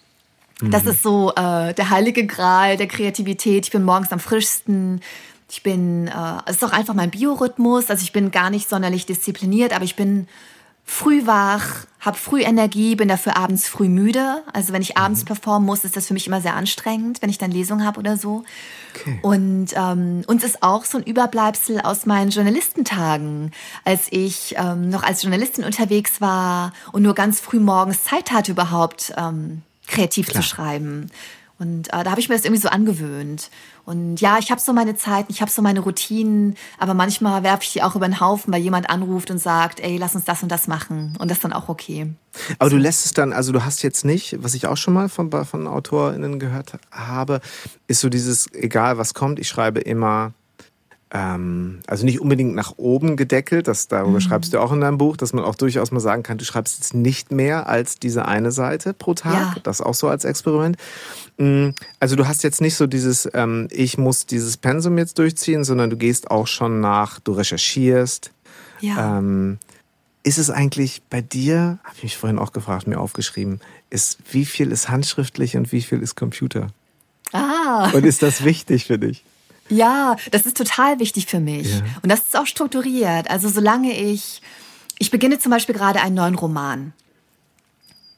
[0.63, 0.91] Das mhm.
[0.91, 3.67] ist so äh, der heilige Gral der Kreativität.
[3.67, 5.03] Ich bin morgens am frischsten.
[5.51, 7.91] Ich bin, äh, es ist auch einfach mein Biorhythmus.
[7.91, 10.29] Also ich bin gar nicht sonderlich diszipliniert, aber ich bin
[10.85, 14.43] früh wach, habe früh Energie, bin dafür abends früh müde.
[14.53, 15.27] Also wenn ich abends mhm.
[15.27, 18.17] performen muss, ist das für mich immer sehr anstrengend, wenn ich dann Lesung habe oder
[18.17, 18.45] so.
[18.95, 19.19] Okay.
[19.23, 23.51] Und ähm, uns ist auch so ein Überbleibsel aus meinen Journalistentagen,
[23.85, 28.53] als ich ähm, noch als Journalistin unterwegs war und nur ganz früh morgens Zeit hatte
[28.53, 30.43] überhaupt ähm, kreativ Klar.
[30.43, 31.11] zu schreiben.
[31.59, 33.51] Und äh, da habe ich mir das irgendwie so angewöhnt.
[33.87, 37.63] Und ja, ich habe so meine Zeiten, ich habe so meine Routinen, aber manchmal werfe
[37.63, 40.43] ich die auch über den Haufen, weil jemand anruft und sagt, ey, lass uns das
[40.43, 41.15] und das machen.
[41.21, 42.13] Und das ist dann auch okay.
[42.59, 45.09] Aber du lässt es dann, also du hast jetzt nicht, was ich auch schon mal
[45.09, 47.41] von, von AutorInnen gehört habe,
[47.87, 50.33] ist so dieses, egal was kommt, ich schreibe immer
[51.13, 54.21] ähm, also nicht unbedingt nach oben gedeckelt, das, darüber mhm.
[54.21, 56.79] schreibst du auch in deinem Buch, dass man auch durchaus mal sagen kann, du schreibst
[56.79, 59.57] jetzt nicht mehr als diese eine Seite pro Tag, ja.
[59.63, 60.77] das auch so als Experiment.
[61.39, 65.63] Mm, also du hast jetzt nicht so dieses, ähm, ich muss dieses Pensum jetzt durchziehen,
[65.63, 68.33] sondern du gehst auch schon nach, du recherchierst.
[68.81, 69.19] Ja.
[69.19, 69.59] Ähm,
[70.25, 74.45] ist es eigentlich bei dir, habe ich mich vorhin auch gefragt, mir aufgeschrieben, ist, wie
[74.45, 76.67] viel ist handschriftlich und wie viel ist Computer?
[77.33, 77.91] Ah.
[77.93, 79.23] Und ist das wichtig für dich?
[79.69, 81.75] Ja, das ist total wichtig für mich.
[81.75, 81.83] Ja.
[82.03, 83.31] Und das ist auch strukturiert.
[83.31, 84.43] Also solange ich,
[84.99, 86.93] ich beginne zum Beispiel gerade einen neuen Roman.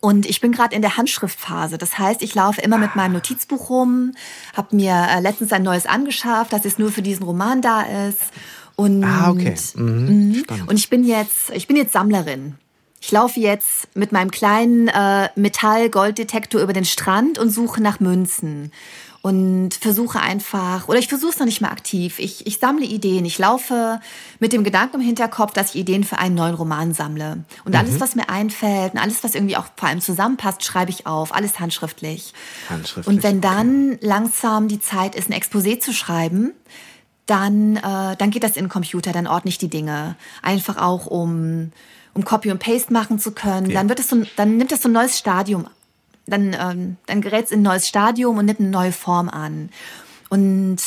[0.00, 1.76] Und ich bin gerade in der Handschriftphase.
[1.76, 4.12] Das heißt, ich laufe immer mit meinem Notizbuch rum,
[4.54, 8.30] habe mir äh, letztens ein neues angeschafft, das jetzt nur für diesen Roman da ist.
[8.76, 9.56] Und, ah, okay.
[9.74, 9.84] Mhm.
[9.84, 10.44] mhm.
[10.68, 12.54] Und ich bin jetzt, ich bin jetzt Sammlerin.
[13.00, 18.72] Ich laufe jetzt mit meinem kleinen äh, Metall-Golddetektor über den Strand und suche nach Münzen
[19.20, 23.24] und versuche einfach, oder ich versuche es noch nicht mal aktiv, ich, ich sammle Ideen.
[23.24, 24.00] Ich laufe
[24.38, 27.44] mit dem Gedanken im Hinterkopf, dass ich Ideen für einen neuen Roman sammle.
[27.64, 27.78] Und mhm.
[27.78, 31.34] alles, was mir einfällt und alles, was irgendwie auch vor allem zusammenpasst, schreibe ich auf.
[31.34, 32.32] Alles handschriftlich.
[32.68, 33.16] Handschriftlich.
[33.16, 34.06] Und wenn dann okay.
[34.06, 36.52] langsam die Zeit ist, ein Exposé zu schreiben,
[37.26, 40.16] dann, äh, dann geht das in den Computer, dann ordne ich die Dinge.
[40.42, 41.72] Einfach auch, um,
[42.14, 43.66] um Copy und Paste machen zu können.
[43.66, 43.74] Ja.
[43.74, 45.66] Dann, wird es so, dann nimmt es so ein neues Stadium
[46.28, 49.70] dann, ähm, dann gerät es in ein neues Stadium und nimmt eine neue Form an.
[50.28, 50.78] Und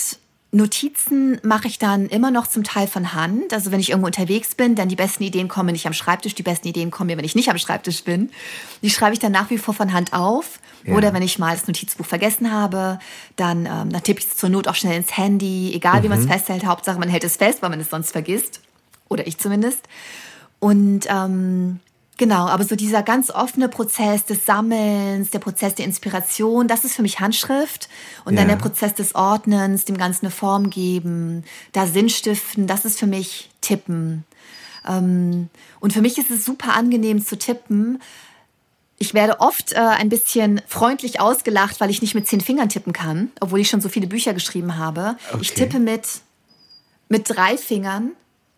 [0.54, 3.54] Notizen mache ich dann immer noch zum Teil von Hand.
[3.54, 6.44] Also wenn ich irgendwo unterwegs bin, dann die besten Ideen kommen nicht am Schreibtisch, die
[6.44, 8.30] besten Ideen kommen mir, wenn ich nicht am Schreibtisch bin.
[8.82, 10.60] Die schreibe ich dann nach wie vor von Hand auf.
[10.84, 10.96] Ja.
[10.96, 13.00] Oder wenn ich mal das Notizbuch vergessen habe,
[13.38, 16.04] dann, ähm, dann tippe ich es zur Not auch schnell ins Handy, egal mhm.
[16.04, 16.66] wie man es festhält.
[16.66, 18.60] Hauptsache, man hält es fest, weil man es sonst vergisst.
[19.08, 19.88] Oder ich zumindest.
[20.60, 21.80] Und ähm,
[22.22, 26.94] Genau, aber so dieser ganz offene Prozess des Sammelns, der Prozess der Inspiration, das ist
[26.96, 27.90] für mich Handschrift.
[28.26, 28.42] Und ja.
[28.42, 33.00] dann der Prozess des Ordnens, dem Ganzen eine Form geben, da Sinn stiften, das ist
[33.00, 34.24] für mich Tippen.
[34.88, 38.00] Ähm, und für mich ist es super angenehm zu tippen.
[39.00, 42.94] Ich werde oft äh, ein bisschen freundlich ausgelacht, weil ich nicht mit zehn Fingern tippen
[42.94, 45.16] kann, obwohl ich schon so viele Bücher geschrieben habe.
[45.32, 45.42] Okay.
[45.42, 46.08] Ich tippe mit,
[47.10, 48.12] mit drei Fingern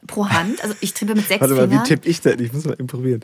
[0.05, 0.61] pro Hand.
[0.61, 1.85] Also ich tippe mit sechs Warte mal, Fingern.
[1.85, 2.41] wie tippe ich denn?
[2.41, 3.23] Ich muss mal probieren.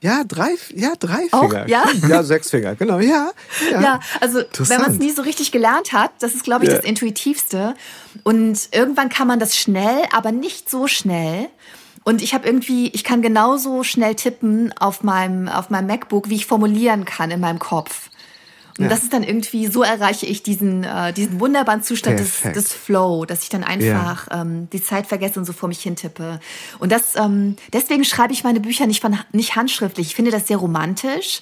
[0.00, 1.64] Ja, drei, ja, drei Finger.
[1.64, 1.84] Auch, ja?
[2.08, 3.30] ja, sechs Finger, genau, ja.
[3.70, 6.70] Ja, ja also wenn man es nie so richtig gelernt hat, das ist, glaube ich,
[6.70, 6.76] ja.
[6.76, 7.74] das Intuitivste.
[8.22, 11.48] Und irgendwann kann man das schnell, aber nicht so schnell.
[12.04, 16.36] Und ich habe irgendwie, ich kann genauso schnell tippen auf meinem, auf meinem MacBook, wie
[16.36, 18.10] ich formulieren kann in meinem Kopf.
[18.78, 18.90] Und ja.
[18.90, 23.24] das ist dann irgendwie, so erreiche ich diesen, äh, diesen wunderbaren Zustand des, des Flow,
[23.24, 24.42] dass ich dann einfach ja.
[24.42, 26.40] ähm, die Zeit vergesse und so vor mich hintippe.
[26.78, 30.08] Und das, ähm, deswegen schreibe ich meine Bücher nicht, von, nicht handschriftlich.
[30.08, 31.40] Ich finde das sehr romantisch,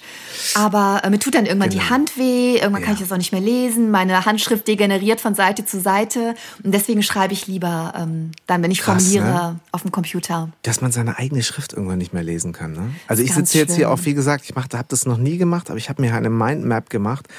[0.53, 1.83] aber äh, mir tut dann irgendwann genau.
[1.83, 2.85] die Hand weh, irgendwann ja.
[2.85, 6.73] kann ich das auch nicht mehr lesen, meine Handschrift degeneriert von Seite zu Seite und
[6.73, 9.59] deswegen schreibe ich lieber ähm, dann, wenn ich Krass, formuliere, ne?
[9.73, 10.49] auf dem Computer.
[10.61, 12.73] Dass man seine eigene Schrift irgendwann nicht mehr lesen kann.
[12.73, 12.91] Ne?
[13.07, 15.77] Also ich sitze jetzt hier auch, wie gesagt, ich habe das noch nie gemacht, aber
[15.77, 17.29] ich habe mir eine Mindmap gemacht gemacht,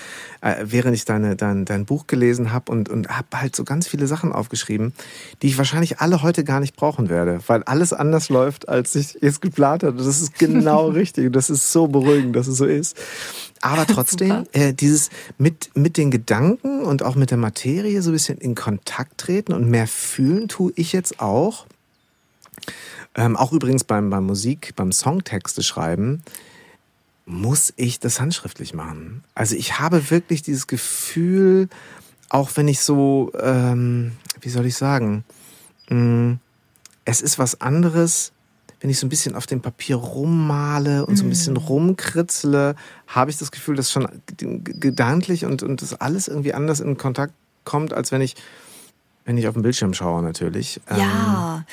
[0.40, 3.87] äh, während ich deine, dein, dein Buch gelesen habe und, und habe halt so ganz
[3.87, 4.92] viele Sachen aufgeschrieben,
[5.42, 9.18] die ich wahrscheinlich alle heute gar nicht brauchen werde, weil alles anders läuft, als ich
[9.20, 9.96] es geplant hatte.
[9.96, 11.33] Das ist genau richtig.
[11.33, 12.96] Das ist so beruhigend, dass es so ist.
[13.62, 18.12] Aber trotzdem, äh, dieses mit, mit den Gedanken und auch mit der Materie so ein
[18.12, 21.66] bisschen in Kontakt treten und mehr fühlen, tue ich jetzt auch.
[23.14, 26.22] Ähm, auch übrigens beim, beim Musik, beim Songtexte schreiben
[27.26, 29.24] muss ich das handschriftlich machen.
[29.34, 31.68] Also ich habe wirklich dieses Gefühl,
[32.28, 35.24] auch wenn ich so, ähm, wie soll ich sagen,
[35.90, 36.38] mh, mm,
[37.04, 38.32] es ist was anderes,
[38.80, 41.58] wenn ich so ein bisschen auf dem Papier rummale und so ein bisschen mm.
[41.58, 42.74] rumkritzle,
[43.06, 47.32] habe ich das Gefühl, dass schon gedanklich und, und das alles irgendwie anders in Kontakt
[47.64, 48.34] kommt, als wenn ich,
[49.24, 50.80] wenn ich auf den Bildschirm schaue natürlich.
[50.90, 51.64] Ja, ähm,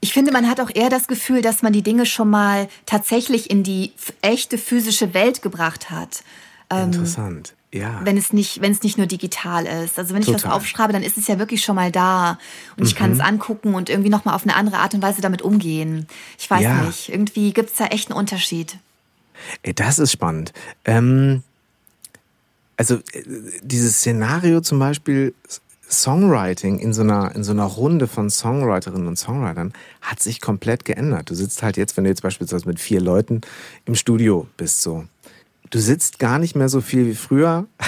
[0.00, 3.50] ich finde, man hat auch eher das Gefühl, dass man die Dinge schon mal tatsächlich
[3.50, 6.22] in die echte physische Welt gebracht hat.
[6.70, 7.54] Ähm, Interessant.
[7.72, 8.00] Ja.
[8.02, 9.98] Wenn es nicht, wenn es nicht nur digital ist.
[9.98, 10.38] Also wenn Total.
[10.38, 12.38] ich was aufschreibe, dann ist es ja wirklich schon mal da
[12.76, 12.86] und mhm.
[12.86, 15.42] ich kann es angucken und irgendwie noch mal auf eine andere Art und Weise damit
[15.42, 16.06] umgehen.
[16.38, 16.82] Ich weiß ja.
[16.82, 17.10] nicht.
[17.10, 18.78] Irgendwie gibt es da echt einen Unterschied.
[19.62, 20.52] Ey, das ist spannend.
[20.86, 21.42] Ähm,
[22.78, 23.22] also äh,
[23.62, 25.34] dieses Szenario zum Beispiel
[25.90, 29.72] Songwriting in so einer, in so einer Runde von Songwriterinnen und Songwritern
[30.02, 31.30] hat sich komplett geändert.
[31.30, 33.40] Du sitzt halt jetzt, wenn du jetzt beispielsweise mit vier Leuten
[33.86, 35.04] im Studio bist, so.
[35.70, 37.66] Du sitzt gar nicht mehr so viel wie früher.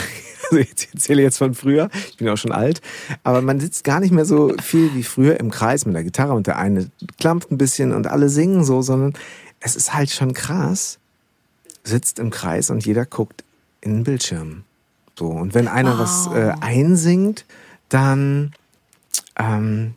[0.50, 2.80] Also ich erzähle jetzt von früher, ich bin auch schon alt,
[3.22, 6.32] aber man sitzt gar nicht mehr so viel wie früher im Kreis mit der Gitarre
[6.32, 9.12] und der eine klampft ein bisschen und alle singen so, sondern
[9.60, 10.98] es ist halt schon krass,
[11.84, 13.44] sitzt im Kreis und jeder guckt
[13.80, 14.64] in den Bildschirm.
[15.16, 16.00] So, und wenn einer wow.
[16.00, 17.44] was äh, einsingt,
[17.90, 18.52] dann
[19.38, 19.94] ähm,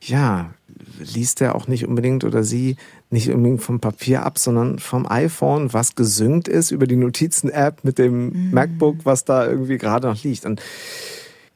[0.00, 0.52] ja,
[0.98, 2.76] liest er auch nicht unbedingt oder sie
[3.10, 7.98] nicht unbedingt vom Papier ab, sondern vom iPhone, was gesynkt ist über die Notizen-App mit
[7.98, 8.50] dem mhm.
[8.52, 10.44] MacBook, was da irgendwie gerade noch liegt.
[10.44, 10.60] Und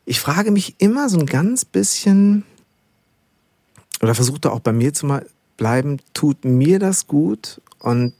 [0.04, 2.44] ich frage mich immer so ein ganz bisschen,
[4.00, 5.20] oder versuche auch bei mir zu
[5.56, 8.14] bleiben, tut mir das gut und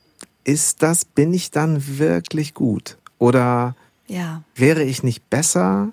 [0.44, 2.98] ist das, bin ich dann wirklich gut?
[3.18, 3.76] Oder
[4.08, 4.42] ja.
[4.54, 5.92] wäre ich nicht besser,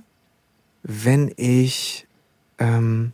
[0.84, 2.08] wenn ich
[2.58, 3.14] ähm,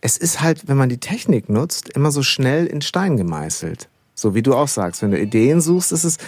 [0.00, 3.88] es ist halt, wenn man die Technik nutzt, immer so schnell in Stein gemeißelt.
[4.14, 6.18] So wie du auch sagst, wenn du Ideen suchst, ist es.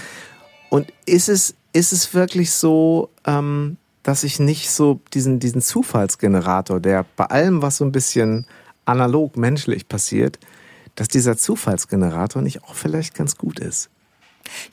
[0.70, 6.80] Und ist es, ist es wirklich so, ähm, dass ich nicht so diesen, diesen Zufallsgenerator,
[6.80, 8.46] der bei allem, was so ein bisschen
[8.84, 10.38] analog menschlich passiert,
[10.94, 13.90] dass dieser Zufallsgenerator nicht auch vielleicht ganz gut ist?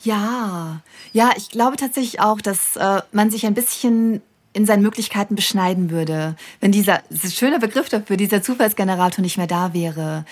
[0.02, 0.82] Ja,
[1.12, 4.22] ja, ich glaube tatsächlich auch, dass äh, man sich ein bisschen
[4.56, 9.22] in seinen Möglichkeiten beschneiden würde, wenn dieser, das ist ein schöner Begriff dafür, dieser Zufallsgenerator
[9.22, 10.24] nicht mehr da wäre.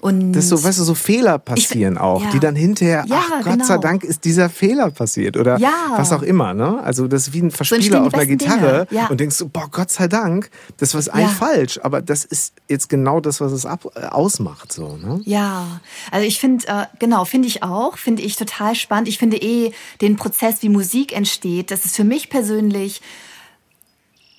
[0.00, 2.30] Und das so, weißt du, so Fehler passieren ich, auch, ja.
[2.30, 3.64] die dann hinterher, ja, ach Gott genau.
[3.64, 5.72] sei Dank ist dieser Fehler passiert oder ja.
[5.96, 6.80] was auch immer, ne?
[6.82, 9.90] Also das ist wie ein Verspieler so auf einer Gitarre und denkst du, boah, Gott
[9.90, 13.86] sei Dank, das war eigentlich falsch, aber das ist jetzt genau das, was es ab,
[13.94, 15.20] äh, ausmacht, so, ne?
[15.24, 19.08] Ja, also ich finde, äh, genau, finde ich auch, finde ich total spannend.
[19.08, 23.00] Ich finde eh den Prozess, wie Musik entsteht, das ist für mich persönlich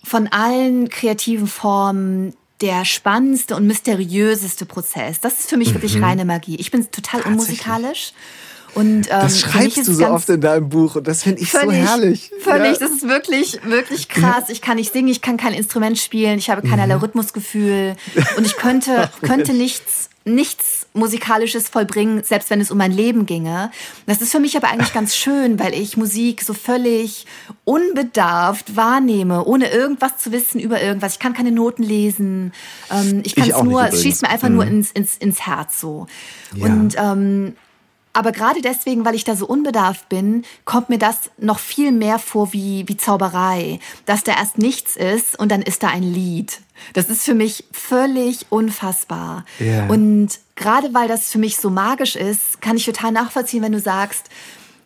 [0.07, 5.19] von allen kreativen Formen der spannendste und mysteriöseste Prozess.
[5.19, 5.73] Das ist für mich mhm.
[5.75, 6.55] wirklich reine Magie.
[6.55, 8.13] Ich bin total unmusikalisch.
[8.73, 11.67] Und, ähm, das schreibst du so oft in deinem Buch und das finde ich völlig,
[11.67, 12.31] so herrlich.
[12.41, 12.79] Völlig, ja.
[12.79, 14.49] das ist wirklich, wirklich krass.
[14.49, 17.01] Ich kann nicht singen, ich kann kein Instrument spielen, ich habe keinerlei mhm.
[17.01, 17.95] Rhythmusgefühl
[18.37, 23.71] und ich könnte, könnte nichts nichts Musikalisches vollbringen, selbst wenn es um mein Leben ginge.
[24.05, 27.25] Das ist für mich aber eigentlich ganz schön, weil ich Musik so völlig
[27.63, 31.13] unbedarft wahrnehme, ohne irgendwas zu wissen über irgendwas.
[31.13, 32.53] Ich kann keine Noten lesen.
[32.91, 34.55] Ähm, ich kann es nur, es schießt mir einfach mhm.
[34.55, 36.07] nur ins, ins, ins Herz so.
[36.55, 36.65] Ja.
[36.65, 37.55] Und ähm,
[38.17, 42.17] aber gerade deswegen, weil ich da so unbedarft bin, kommt mir das noch viel mehr
[42.17, 43.79] vor wie, wie Zauberei.
[44.07, 46.61] Dass da erst nichts ist und dann ist da ein Lied.
[46.93, 49.45] Das ist für mich völlig unfassbar.
[49.59, 49.87] Yeah.
[49.87, 53.79] Und gerade weil das für mich so magisch ist, kann ich total nachvollziehen, wenn du
[53.79, 54.31] sagst,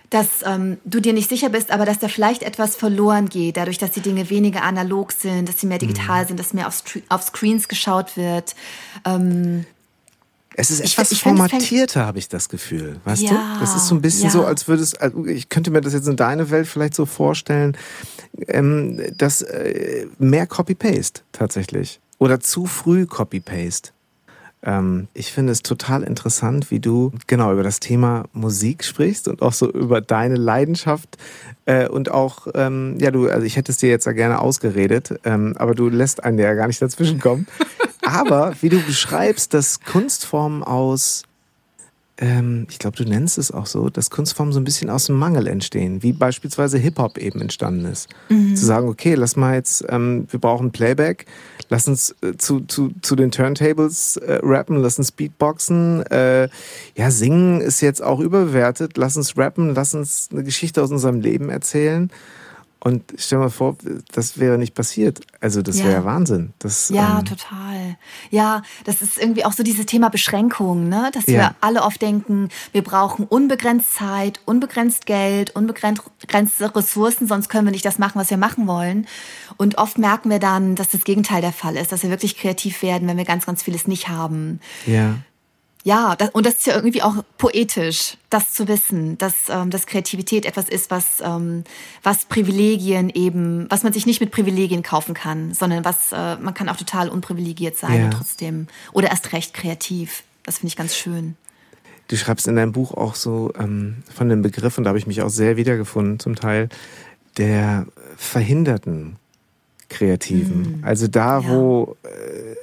[0.09, 3.77] dass ähm, du dir nicht sicher bist, aber dass da vielleicht etwas verloren geht, dadurch,
[3.77, 6.27] dass die Dinge weniger analog sind, dass sie mehr digital mhm.
[6.27, 8.55] sind, dass mehr auf, Screens geschaut wird.
[9.05, 9.65] Ähm,
[10.55, 12.99] es ist etwas ich, ich formatierter, habe ich das Gefühl.
[13.05, 13.59] Weißt ja, du?
[13.59, 14.29] Das ist so ein bisschen ja.
[14.31, 14.95] so, als würde es,
[15.27, 17.77] ich könnte mir das jetzt in deine Welt vielleicht so vorstellen,
[18.47, 22.01] ähm, dass äh, mehr Copy-Paste tatsächlich.
[22.17, 23.91] Oder zu früh Copy-Paste.
[24.63, 29.41] Ähm, ich finde es total interessant, wie du genau über das Thema Musik sprichst und
[29.41, 31.17] auch so über deine Leidenschaft
[31.65, 35.19] äh, und auch, ähm, ja, du, also ich hätte es dir jetzt ja gerne ausgeredet,
[35.23, 37.47] ähm, aber du lässt einen ja gar nicht dazwischen kommen.
[38.03, 41.23] Aber wie du beschreibst, dass Kunstformen aus,
[42.21, 45.17] ähm, ich glaube, du nennst es auch so, dass Kunstformen so ein bisschen aus dem
[45.17, 48.09] Mangel entstehen, wie beispielsweise Hip-Hop eben entstanden ist.
[48.29, 48.55] Mhm.
[48.55, 51.25] Zu sagen, okay, lass mal jetzt, ähm, wir brauchen Playback,
[51.69, 56.47] lass uns äh, zu, zu, zu den Turntables äh, rappen, lass uns Beatboxen, äh,
[56.95, 61.21] ja, singen ist jetzt auch überbewertet, lass uns rappen, lass uns eine Geschichte aus unserem
[61.21, 62.11] Leben erzählen.
[62.83, 63.77] Und stell mal vor,
[64.11, 65.21] das wäre nicht passiert.
[65.39, 65.85] Also das ja.
[65.85, 66.53] wäre Wahnsinn.
[66.57, 67.97] Das, ja, ähm, total.
[68.31, 71.11] Ja, das ist irgendwie auch so dieses Thema Beschränkung, ne?
[71.13, 71.33] dass ja.
[71.33, 77.71] wir alle oft denken, wir brauchen unbegrenzt Zeit, unbegrenzt Geld, unbegrenzte Ressourcen, sonst können wir
[77.71, 79.05] nicht das machen, was wir machen wollen.
[79.57, 82.81] Und oft merken wir dann, dass das Gegenteil der Fall ist, dass wir wirklich kreativ
[82.81, 84.59] werden, wenn wir ganz, ganz vieles nicht haben.
[84.87, 85.17] Ja
[85.83, 89.87] ja, das, und das ist ja irgendwie auch poetisch, das zu wissen, dass, ähm, dass
[89.87, 91.63] Kreativität etwas ist, was, ähm,
[92.03, 96.53] was Privilegien eben, was man sich nicht mit Privilegien kaufen kann, sondern was, äh, man
[96.53, 98.05] kann auch total unprivilegiert sein ja.
[98.05, 100.23] und trotzdem, oder erst recht kreativ.
[100.43, 101.35] Das finde ich ganz schön.
[102.09, 105.07] Du schreibst in deinem Buch auch so ähm, von dem Begriff, und da habe ich
[105.07, 106.69] mich auch sehr wiedergefunden, zum Teil,
[107.37, 109.15] der verhinderten
[109.89, 110.81] Kreativen.
[110.81, 111.49] Mm, also da, ja.
[111.49, 112.55] wo äh,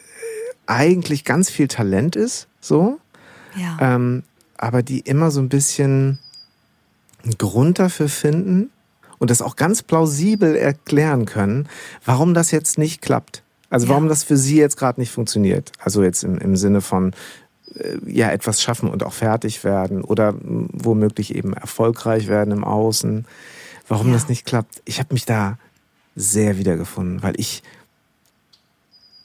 [0.67, 2.99] eigentlich ganz viel Talent ist, so,
[3.59, 3.77] ja.
[3.81, 4.23] Ähm,
[4.57, 6.19] aber die immer so ein bisschen
[7.23, 8.71] einen Grund dafür finden
[9.19, 11.69] und das auch ganz plausibel erklären können,
[12.05, 13.43] warum das jetzt nicht klappt.
[13.71, 13.91] Also ja.
[13.91, 15.73] warum das für sie jetzt gerade nicht funktioniert.
[15.79, 17.13] Also jetzt im, im Sinne von
[17.75, 23.27] äh, ja etwas schaffen und auch fertig werden oder womöglich eben erfolgreich werden im Außen.
[23.87, 24.15] Warum ja.
[24.15, 24.83] das nicht klappt.
[24.85, 25.59] Ich habe mich da
[26.15, 27.63] sehr wiedergefunden, weil ich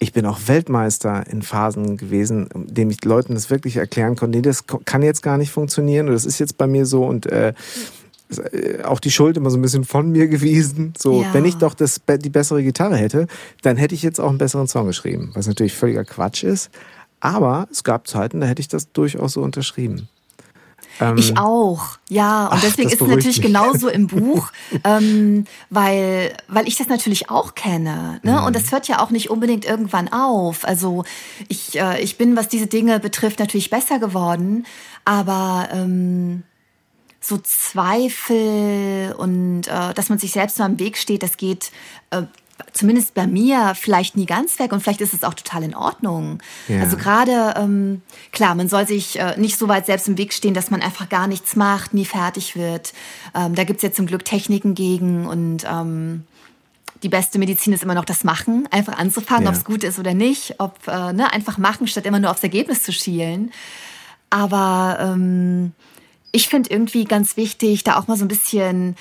[0.03, 4.37] ich bin auch Weltmeister in Phasen gewesen, in denen ich Leuten das wirklich erklären konnte,
[4.37, 7.25] nee, das kann jetzt gar nicht funktionieren und das ist jetzt bei mir so und
[7.25, 7.53] äh,
[8.51, 10.93] äh, auch die Schuld immer so ein bisschen von mir gewesen.
[10.97, 11.33] So, ja.
[11.33, 13.27] wenn ich doch das, die bessere Gitarre hätte,
[13.61, 16.69] dann hätte ich jetzt auch einen besseren Song geschrieben, was natürlich völliger Quatsch ist.
[17.19, 20.09] Aber es gab Zeiten, da hätte ich das durchaus so unterschrieben.
[20.99, 22.47] Ähm, ich auch, ja.
[22.47, 23.47] Und ach, deswegen ist es natürlich mich.
[23.47, 24.51] genauso im Buch,
[24.83, 28.19] ähm, weil, weil ich das natürlich auch kenne.
[28.23, 28.39] Ne?
[28.39, 28.45] Mhm.
[28.45, 30.65] Und das hört ja auch nicht unbedingt irgendwann auf.
[30.65, 31.03] Also
[31.47, 34.65] ich, äh, ich bin, was diese Dinge betrifft, natürlich besser geworden.
[35.05, 36.43] Aber ähm,
[37.19, 41.71] so Zweifel und äh, dass man sich selbst so am Weg steht, das geht
[42.11, 42.23] äh,
[42.71, 46.41] zumindest bei mir vielleicht nie ganz weg und vielleicht ist es auch total in Ordnung.
[46.67, 46.81] Ja.
[46.81, 48.01] Also gerade, ähm,
[48.31, 51.09] klar, man soll sich äh, nicht so weit selbst im Weg stehen, dass man einfach
[51.09, 52.93] gar nichts macht, nie fertig wird.
[53.35, 56.23] Ähm, da gibt's jetzt zum Glück Techniken gegen und ähm,
[57.03, 59.49] die beste Medizin ist immer noch das Machen, einfach anzufangen, ja.
[59.49, 62.43] ob es gut ist oder nicht, ob äh, ne, einfach machen, statt immer nur aufs
[62.43, 63.51] Ergebnis zu schielen.
[64.29, 65.73] Aber ähm,
[66.31, 68.95] ich finde irgendwie ganz wichtig, da auch mal so ein bisschen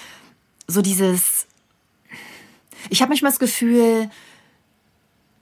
[0.67, 1.42] so dieses
[2.91, 4.11] ich habe manchmal das Gefühl,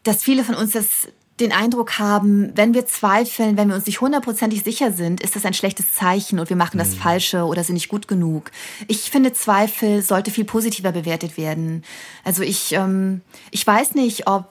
[0.02, 1.08] dass viele von uns das
[1.40, 5.46] den Eindruck haben, wenn wir zweifeln, wenn wir uns nicht hundertprozentig sicher sind, ist das
[5.46, 6.98] ein schlechtes Zeichen und wir machen das mhm.
[6.98, 8.50] Falsche oder sind nicht gut genug.
[8.88, 11.82] Ich finde, Zweifel sollte viel positiver bewertet werden.
[12.24, 14.48] Also ich, ähm, ich weiß nicht, ob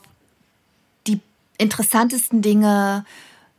[1.05, 1.19] die
[1.57, 3.05] interessantesten Dinge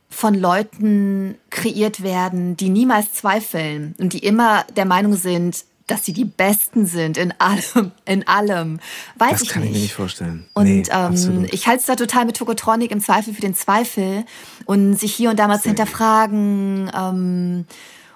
[0.09, 6.13] von Leuten kreiert werden, die niemals zweifeln und die immer der Meinung sind, dass sie
[6.13, 8.79] die Besten sind in allem, in allem.
[9.17, 9.71] Weiß das ich kann nicht.
[9.71, 10.45] ich mir nicht vorstellen.
[10.53, 14.25] Und nee, ähm, ich halte es da total mit Tokotronic im Zweifel für den Zweifel
[14.65, 17.65] und sich hier und da mal zu hinterfragen ähm,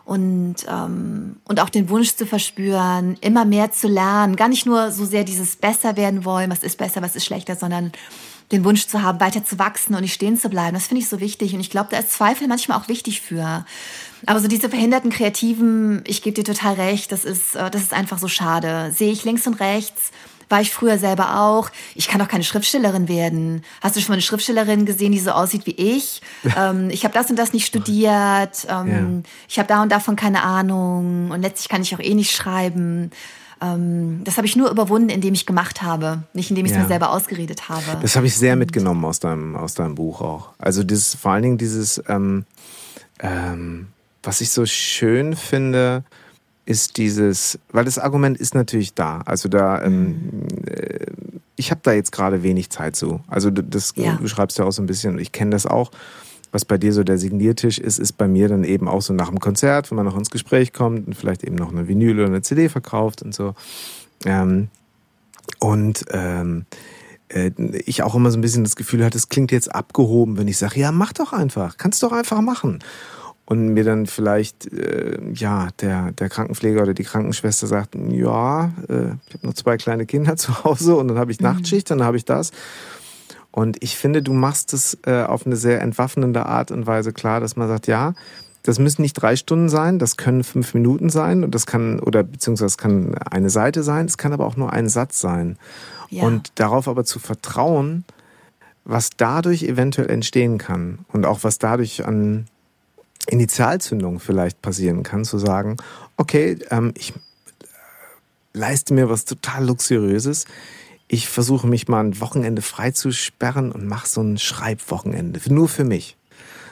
[0.06, 4.36] und, ähm, und auch den Wunsch zu verspüren, immer mehr zu lernen.
[4.36, 7.56] Gar nicht nur so sehr dieses besser werden wollen, was ist besser, was ist schlechter,
[7.56, 7.92] sondern
[8.52, 10.74] den Wunsch zu haben, weiter zu wachsen und nicht stehen zu bleiben.
[10.76, 11.54] Das finde ich so wichtig.
[11.54, 13.66] Und ich glaube, da ist Zweifel manchmal auch wichtig für.
[14.26, 17.94] Aber so diese verhinderten Kreativen, ich gebe dir total recht, das ist, äh, das ist
[17.94, 18.92] einfach so schade.
[18.96, 20.12] Sehe ich links und rechts,
[20.50, 21.70] war ich früher selber auch.
[21.96, 23.64] Ich kann doch keine Schriftstellerin werden.
[23.82, 26.22] Hast du schon mal eine Schriftstellerin gesehen, die so aussieht wie ich?
[26.58, 28.68] ähm, ich habe das und das nicht studiert.
[28.70, 29.32] Ähm, ja.
[29.50, 31.32] Ich habe da und davon keine Ahnung.
[31.32, 33.12] Und letztlich kann ich auch eh nicht schreiben.
[33.62, 36.84] Ähm, das habe ich nur überwunden, indem ich gemacht habe, nicht indem ich es ja.
[36.84, 37.98] mir selber ausgeredet habe.
[38.02, 40.50] Das habe ich sehr mitgenommen aus deinem, aus deinem Buch auch.
[40.58, 42.46] Also das, vor allen Dingen dieses, ähm,
[43.20, 43.88] ähm,
[44.24, 46.04] was ich so schön finde,
[46.66, 49.22] ist dieses, weil das Argument ist natürlich da.
[49.26, 50.68] Also da, ähm, mhm.
[50.68, 51.06] äh,
[51.56, 53.22] ich habe da jetzt gerade wenig Zeit zu.
[53.28, 54.18] Also das, ja.
[54.20, 55.92] du schreibst ja auch so ein bisschen, ich kenne das auch
[56.52, 59.30] was bei dir so der Signiertisch ist, ist bei mir dann eben auch so nach
[59.30, 62.28] dem Konzert, wenn man noch ins Gespräch kommt und vielleicht eben noch eine Vinyl oder
[62.28, 63.56] eine CD verkauft und so.
[64.26, 64.70] Ähm,
[65.60, 66.66] und ähm,
[67.30, 67.52] äh,
[67.86, 70.58] ich auch immer so ein bisschen das Gefühl hatte, es klingt jetzt abgehoben, wenn ich
[70.58, 72.80] sage, ja, mach doch einfach, kannst doch einfach machen.
[73.48, 79.14] Und mir dann vielleicht, äh, ja, der, der Krankenpfleger oder die Krankenschwester sagt, ja, äh,
[79.28, 81.46] ich habe noch zwei kleine Kinder zu Hause und dann habe ich mhm.
[81.46, 82.52] Nachtschicht, dann habe ich das.
[83.56, 87.40] Und ich finde, du machst es äh, auf eine sehr entwaffnende Art und Weise klar,
[87.40, 88.14] dass man sagt, ja,
[88.64, 92.24] das müssen nicht drei Stunden sein, das können fünf Minuten sein und das kann, oder
[92.24, 95.58] beziehungsweise es kann eine Seite sein, es kann aber auch nur ein Satz sein.
[96.10, 96.24] Ja.
[96.24, 98.04] Und darauf aber zu vertrauen,
[98.84, 102.48] was dadurch eventuell entstehen kann und auch was dadurch an
[103.28, 105.78] Initialzündung vielleicht passieren kann, zu sagen,
[106.18, 107.14] okay, ähm, ich
[108.52, 110.44] leiste mir was total Luxuriöses,
[111.08, 116.18] ich versuche mich mal ein Wochenende freizusperren und mache so ein Schreibwochenende, nur für mich.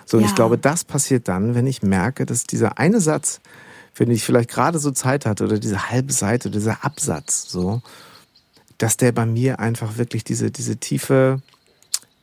[0.06, 0.30] So, und ja.
[0.30, 3.40] ich glaube, das passiert dann, wenn ich merke, dass dieser eine Satz,
[3.96, 7.82] wenn ich vielleicht gerade so Zeit hatte, oder diese halbe Seite, dieser Absatz, so,
[8.78, 11.42] dass der bei mir einfach wirklich diese, diese tiefe,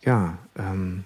[0.05, 1.05] ja, ähm,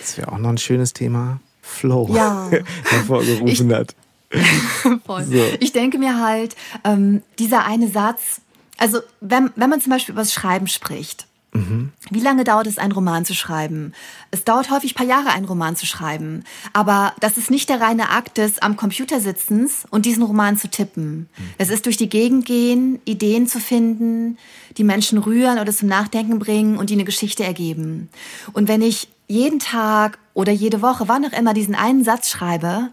[0.00, 2.50] das wäre auch noch ein schönes Thema, Flow ja.
[2.84, 3.94] hervorgerufen ich, hat.
[5.06, 5.24] Voll.
[5.24, 5.44] So.
[5.60, 8.40] Ich denke mir halt, ähm, dieser eine Satz,
[8.78, 11.92] also wenn, wenn man zum Beispiel über das Schreiben spricht, mhm.
[12.10, 13.92] wie lange dauert es, einen Roman zu schreiben?
[14.30, 16.44] Es dauert häufig ein paar Jahre, einen Roman zu schreiben.
[16.72, 20.68] Aber das ist nicht der reine Akt des am Computer sitzens und diesen Roman zu
[20.68, 21.28] tippen.
[21.36, 21.44] Mhm.
[21.58, 24.38] Es ist durch die Gegend gehen, Ideen zu finden,
[24.76, 28.08] die Menschen rühren oder zum Nachdenken bringen und die eine Geschichte ergeben.
[28.52, 32.90] Und wenn ich jeden Tag oder jede Woche, wann auch immer, diesen einen Satz schreibe,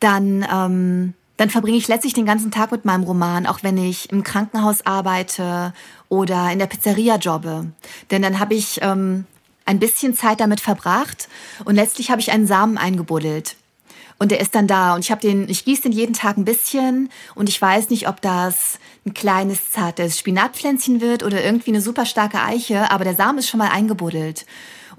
[0.00, 0.46] dann...
[0.52, 4.22] Ähm, dann verbringe ich letztlich den ganzen Tag mit meinem Roman, auch wenn ich im
[4.22, 5.72] Krankenhaus arbeite
[6.10, 7.72] oder in der Pizzeria jobbe.
[8.10, 9.24] Denn dann habe ich ähm,
[9.64, 11.30] ein bisschen Zeit damit verbracht
[11.64, 13.56] und letztlich habe ich einen Samen eingebuddelt.
[14.18, 16.44] Und der ist dann da und ich habe den, ich gieße den jeden Tag ein
[16.44, 21.80] bisschen und ich weiß nicht, ob das ein kleines zartes Spinatpflänzchen wird oder irgendwie eine
[21.80, 24.44] super starke Eiche, aber der Samen ist schon mal eingebuddelt.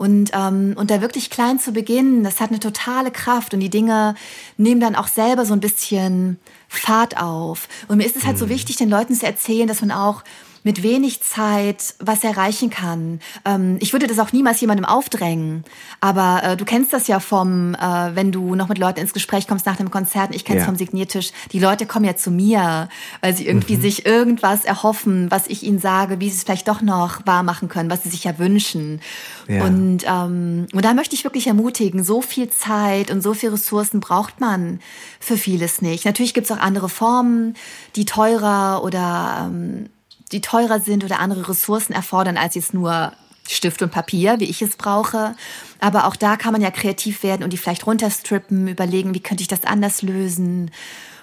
[0.02, 3.70] Und, ähm, und da wirklich klein zu beginnen, das hat eine totale Kraft und die
[3.70, 4.16] Dinge
[4.58, 7.68] nehmen dann auch selber so ein bisschen Fahrt auf.
[7.88, 8.50] Und mir ist es halt so mhm.
[8.50, 10.24] wichtig, den Leuten zu erzählen, dass man auch
[10.64, 13.20] mit wenig Zeit was erreichen kann.
[13.46, 15.64] Ähm, ich würde das auch niemals jemandem aufdrängen.
[16.00, 19.48] Aber äh, du kennst das ja vom, äh, wenn du noch mit Leuten ins Gespräch
[19.48, 20.36] kommst nach dem Konzert.
[20.36, 20.68] Ich kenne es ja.
[20.68, 21.32] vom Signiertisch.
[21.52, 22.90] Die Leute kommen ja zu mir,
[23.22, 23.82] weil sie irgendwie mhm.
[23.82, 27.68] sich irgendwas erhoffen, was ich ihnen sage, wie sie es vielleicht doch noch wahr machen
[27.68, 29.02] können, was sie sich ja wünschen.
[29.48, 29.64] Ja.
[29.64, 34.00] Und, ähm, und da möchte ich wirklich ermutigen, so viel Zeit und so viel Ressourcen
[34.00, 34.80] braucht man
[35.20, 36.06] für vieles nicht.
[36.06, 37.56] Natürlich gibt es auch andere Formen,
[37.96, 39.90] die teurer oder ähm,
[40.32, 43.14] die teurer sind oder andere Ressourcen erfordern als jetzt nur
[43.48, 45.36] Stift und Papier, wie ich es brauche.
[45.80, 49.42] Aber auch da kann man ja kreativ werden und die vielleicht runterstrippen, überlegen, wie könnte
[49.42, 50.72] ich das anders lösen.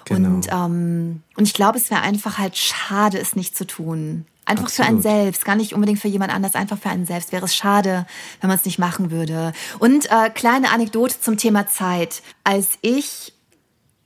[0.05, 0.29] Genau.
[0.29, 4.25] Und, ähm, und ich glaube, es wäre einfach halt schade, es nicht zu tun.
[4.45, 4.85] Einfach Absolut.
[4.85, 7.55] für einen selbst, gar nicht unbedingt für jemand anders, einfach für einen selbst wäre es
[7.55, 8.07] schade,
[8.41, 9.53] wenn man es nicht machen würde.
[9.77, 12.23] Und äh, kleine Anekdote zum Thema Zeit.
[12.43, 13.33] Als ich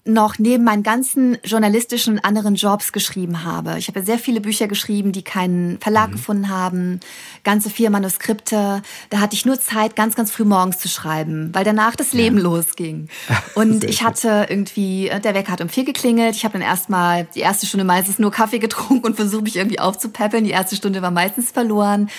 [0.06, 3.78] noch neben meinen ganzen journalistischen und anderen Jobs geschrieben habe.
[3.78, 6.14] Ich habe sehr viele Bücher geschrieben, die keinen Verlag mhm.
[6.14, 7.00] gefunden haben,
[7.46, 8.82] ganze vier Manuskripte.
[9.10, 12.38] Da hatte ich nur Zeit, ganz, ganz früh morgens zu schreiben, weil danach das Leben
[12.38, 12.44] ja.
[12.44, 13.08] losging.
[13.56, 16.36] Und ich hatte irgendwie, äh, der Wecker hat um vier geklingelt.
[16.36, 19.80] Ich habe dann erstmal die erste Stunde meistens nur Kaffee getrunken und versucht mich irgendwie
[19.80, 20.44] aufzupäppeln.
[20.44, 22.10] Die erste Stunde war meistens verloren.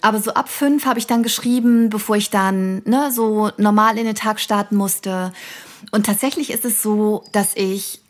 [0.00, 4.04] Aber so ab fünf habe ich dann geschrieben, bevor ich dann ne, so normal in
[4.04, 5.32] den Tag starten musste.
[5.90, 8.00] Und tatsächlich ist es so, dass ich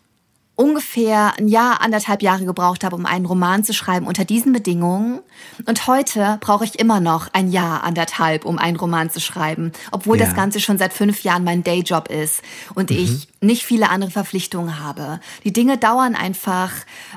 [0.56, 5.20] ungefähr ein Jahr, anderthalb Jahre gebraucht habe, um einen Roman zu schreiben unter diesen Bedingungen.
[5.66, 10.18] Und heute brauche ich immer noch ein Jahr, anderthalb, um einen Roman zu schreiben, obwohl
[10.18, 10.24] ja.
[10.24, 12.42] das Ganze schon seit fünf Jahren mein Dayjob ist
[12.74, 12.96] und mhm.
[12.96, 15.20] ich nicht viele andere Verpflichtungen habe.
[15.44, 16.72] Die Dinge dauern einfach,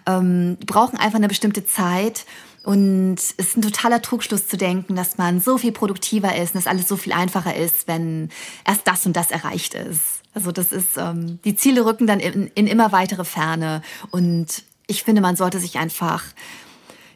[0.06, 2.26] ähm, brauchen einfach eine bestimmte Zeit.
[2.66, 6.56] Und es ist ein totaler Trugschluss zu denken, dass man so viel produktiver ist und
[6.56, 8.30] dass alles so viel einfacher ist, wenn
[8.68, 10.19] erst das und das erreicht ist.
[10.34, 13.82] Also das ist, ähm, die Ziele rücken dann in, in immer weitere Ferne.
[14.12, 16.24] Und ich finde, man sollte sich einfach,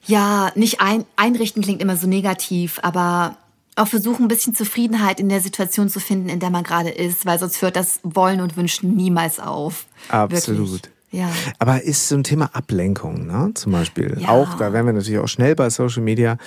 [0.05, 3.37] ja, nicht ein, einrichten klingt immer so negativ, aber
[3.75, 7.25] auch versuchen, ein bisschen Zufriedenheit in der Situation zu finden, in der man gerade ist,
[7.25, 9.85] weil sonst hört das Wollen und Wünschen niemals auf.
[10.09, 10.71] Absolut.
[10.71, 10.93] Wirklich.
[11.13, 11.29] Ja.
[11.59, 13.51] Aber ist so ein Thema Ablenkung, ne?
[13.53, 14.17] Zum Beispiel.
[14.19, 14.29] Ja.
[14.29, 16.37] Auch, da wären wir natürlich auch schnell bei Social Media.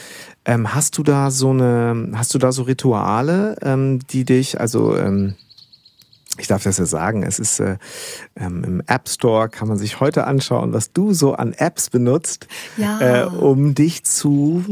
[0.44, 4.96] Ähm, hast du da so eine, hast du da so Rituale, ähm, die dich, also
[4.96, 5.36] ähm,
[6.38, 7.78] ich darf das ja sagen, es ist äh,
[8.36, 12.46] ähm, im App Store, kann man sich heute anschauen, was du so an Apps benutzt,
[12.76, 13.22] ja.
[13.22, 14.62] äh, um dich zu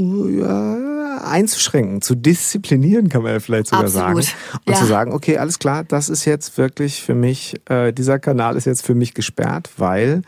[0.40, 4.24] ja, einzuschränken, zu disziplinieren, kann man ja vielleicht sogar Absolut.
[4.24, 4.38] sagen.
[4.66, 4.78] Und ja.
[4.78, 8.66] zu sagen, okay, alles klar, das ist jetzt wirklich für mich, äh, dieser Kanal ist
[8.66, 10.22] jetzt für mich gesperrt, weil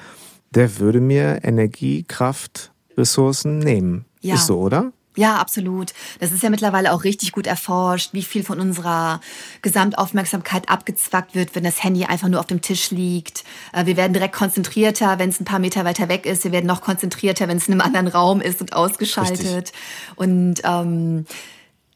[0.54, 4.06] der würde mir Energie, Kraft, Ressourcen nehmen.
[4.22, 4.34] Ja.
[4.36, 4.92] Ist so, oder?
[5.16, 5.94] Ja, absolut.
[6.20, 9.20] Das ist ja mittlerweile auch richtig gut erforscht, wie viel von unserer
[9.62, 13.44] Gesamtaufmerksamkeit abgezwackt wird, wenn das Handy einfach nur auf dem Tisch liegt.
[13.72, 16.44] Äh, wir werden direkt konzentrierter, wenn es ein paar Meter weiter weg ist.
[16.44, 19.40] Wir werden noch konzentrierter, wenn es in einem anderen Raum ist und ausgeschaltet.
[19.40, 19.72] Richtig.
[20.16, 21.24] Und ähm,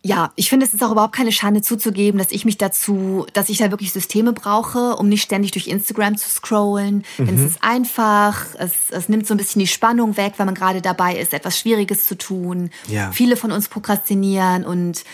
[0.02, 3.50] ja, ich finde, es ist auch überhaupt keine Schande zuzugeben, dass ich mich dazu, dass
[3.50, 7.04] ich da wirklich Systeme brauche, um nicht ständig durch Instagram zu scrollen.
[7.18, 7.26] Mhm.
[7.26, 10.54] Denn es ist einfach, es, es nimmt so ein bisschen die Spannung weg, wenn man
[10.54, 12.70] gerade dabei ist, etwas Schwieriges zu tun.
[12.88, 13.12] Ja.
[13.12, 15.04] Viele von uns prokrastinieren und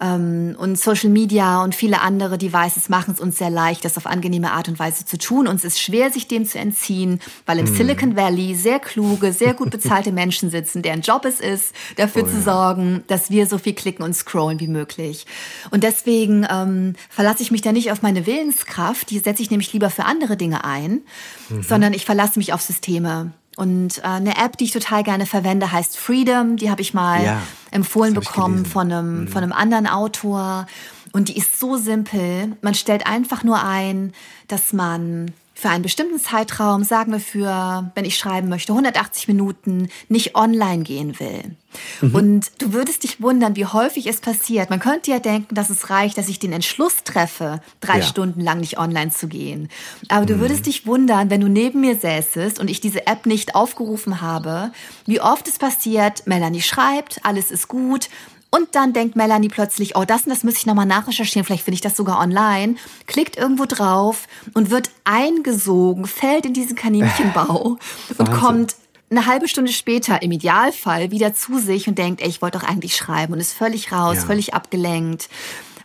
[0.00, 4.06] ähm, und Social Media und viele andere Devices machen es uns sehr leicht, das auf
[4.06, 5.46] angenehme Art und Weise zu tun.
[5.46, 7.76] Uns ist schwer, sich dem zu entziehen, weil im mm.
[7.76, 12.26] Silicon Valley sehr kluge, sehr gut bezahlte Menschen sitzen, deren Job es ist, dafür oh,
[12.26, 12.42] zu ja.
[12.42, 15.26] sorgen, dass wir so viel klicken und scrollen wie möglich.
[15.70, 19.72] Und deswegen ähm, verlasse ich mich da nicht auf meine Willenskraft, die setze ich nämlich
[19.72, 21.02] lieber für andere Dinge ein,
[21.48, 21.62] mhm.
[21.62, 23.32] sondern ich verlasse mich auf Systeme.
[23.60, 26.56] Und äh, eine App, die ich total gerne verwende, heißt Freedom.
[26.56, 29.28] Die habe ich mal ja, empfohlen bekommen von einem, mhm.
[29.28, 30.66] von einem anderen Autor.
[31.12, 32.56] Und die ist so simpel.
[32.62, 34.14] Man stellt einfach nur ein,
[34.48, 39.88] dass man für einen bestimmten Zeitraum, sagen wir für, wenn ich schreiben möchte, 180 Minuten
[40.08, 41.56] nicht online gehen will.
[42.00, 42.14] Mhm.
[42.14, 44.70] Und du würdest dich wundern, wie häufig es passiert.
[44.70, 48.02] Man könnte ja denken, dass es reicht, dass ich den Entschluss treffe, drei ja.
[48.02, 49.68] Stunden lang nicht online zu gehen.
[50.08, 50.40] Aber du mhm.
[50.40, 54.72] würdest dich wundern, wenn du neben mir säßest und ich diese App nicht aufgerufen habe,
[55.06, 58.08] wie oft es passiert, Melanie schreibt, alles ist gut
[58.50, 61.76] und dann denkt Melanie plötzlich, oh, das und das muss ich nochmal nachrecherchieren, vielleicht finde
[61.76, 62.74] ich das sogar online,
[63.06, 67.78] klickt irgendwo drauf und wird eingesogen, fällt in diesen Kaninchenbau
[68.18, 68.74] und kommt
[69.10, 72.66] eine halbe Stunde später im Idealfall wieder zu sich und denkt, ey, ich wollte doch
[72.66, 74.22] eigentlich schreiben und ist völlig raus, ja.
[74.22, 75.28] völlig abgelenkt,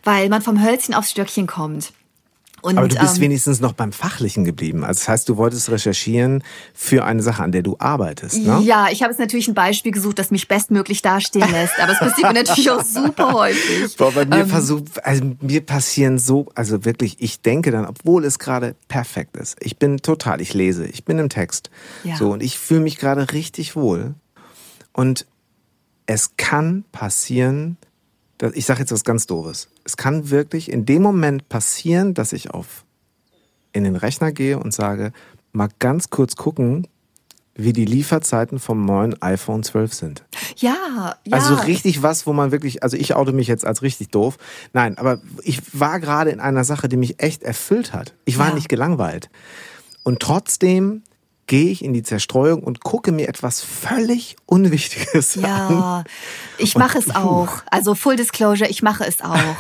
[0.03, 1.91] weil man vom Hölzchen aufs Stöckchen kommt.
[2.66, 4.84] Und, Aber du bist ähm, wenigstens noch beim Fachlichen geblieben.
[4.84, 6.43] Also das heißt, du wolltest recherchieren
[6.74, 8.59] für eine Sache, an der du arbeitest, ne?
[8.63, 11.80] Ja, ich habe jetzt natürlich ein Beispiel gesucht, das mich bestmöglich dastehen lässt.
[11.80, 13.95] Aber es passiert mir natürlich auch super häufig.
[13.97, 18.26] Boah, bei mir, Ähm, versuch, also mir passieren so, also wirklich, ich denke dann, obwohl
[18.26, 19.57] es gerade perfekt ist.
[19.59, 21.70] Ich bin total, ich lese, ich bin im Text.
[22.03, 22.16] Ja.
[22.16, 24.16] So, und ich fühle mich gerade richtig wohl.
[24.91, 25.28] Und
[26.07, 27.78] es kann passieren,
[28.54, 29.70] ich sage jetzt was ganz Doofes.
[29.84, 32.84] Es kann wirklich in dem Moment passieren, dass ich auf
[33.72, 35.12] in den Rechner gehe und sage,
[35.52, 36.88] mal ganz kurz gucken,
[37.58, 40.24] wie die Lieferzeiten vom neuen iPhone 12 sind.
[40.58, 41.38] ja, ja.
[41.38, 44.38] Also richtig was, wo man wirklich, also ich oute mich jetzt als richtig doof.
[44.74, 48.14] Nein, aber ich war gerade in einer Sache, die mich echt erfüllt hat.
[48.26, 48.56] Ich war Ja.
[48.56, 49.30] nicht gelangweilt.
[50.04, 51.04] Und trotzdem
[51.48, 55.43] gehe ich in die Zerstreuung und gucke mir etwas völlig Unwichtiges an.
[55.43, 56.04] Ja,
[56.58, 57.64] ich mache es auch.
[57.70, 59.56] Also Full Disclosure, ich mache es auch.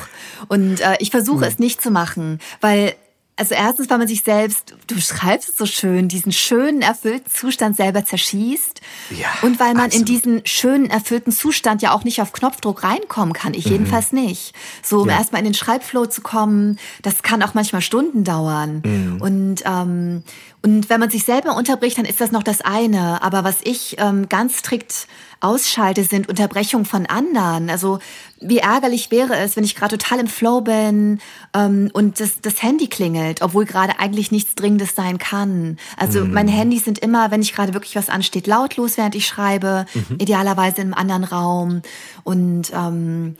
[0.47, 2.95] Und äh, ich versuche es nicht zu machen, weil
[3.37, 7.75] also erstens, weil man sich selbst, du beschreibst es so schön, diesen schönen, erfüllten Zustand
[7.75, 8.79] selber zerschießt.
[9.09, 10.07] Ja, und weil man in absolut.
[10.07, 13.53] diesen schönen, erfüllten Zustand ja auch nicht auf Knopfdruck reinkommen kann.
[13.53, 14.53] Ich jedenfalls nicht.
[14.81, 15.09] So, um Mhm.
[15.09, 15.17] Ja.
[15.17, 18.81] erstmal in den Schreibflow zu kommen, das kann auch manchmal Stunden dauern.
[18.85, 19.21] Mhm.
[19.21, 20.23] Und, ähm,
[20.61, 23.21] und wenn man sich selber unterbricht, dann ist das noch das eine.
[23.21, 25.07] Aber was ich ähm, ganz strikt
[25.39, 27.69] ausschalte, sind Unterbrechungen von anderen.
[27.69, 27.99] Also
[28.39, 31.19] wie ärgerlich wäre es, wenn ich gerade total im Flow bin
[31.53, 35.77] ähm, und das, das Handy klingelt, obwohl gerade eigentlich nichts Dringendes sein kann.
[35.97, 39.85] Also meine Handys sind immer, wenn ich gerade wirklich was ansteht, lautlos, während ich schreibe,
[40.17, 41.81] idealerweise in einem anderen Raum.
[42.23, 43.35] Und ähm,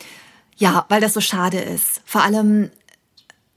[0.57, 2.01] ja, weil das so schade ist.
[2.05, 2.69] Vor allem,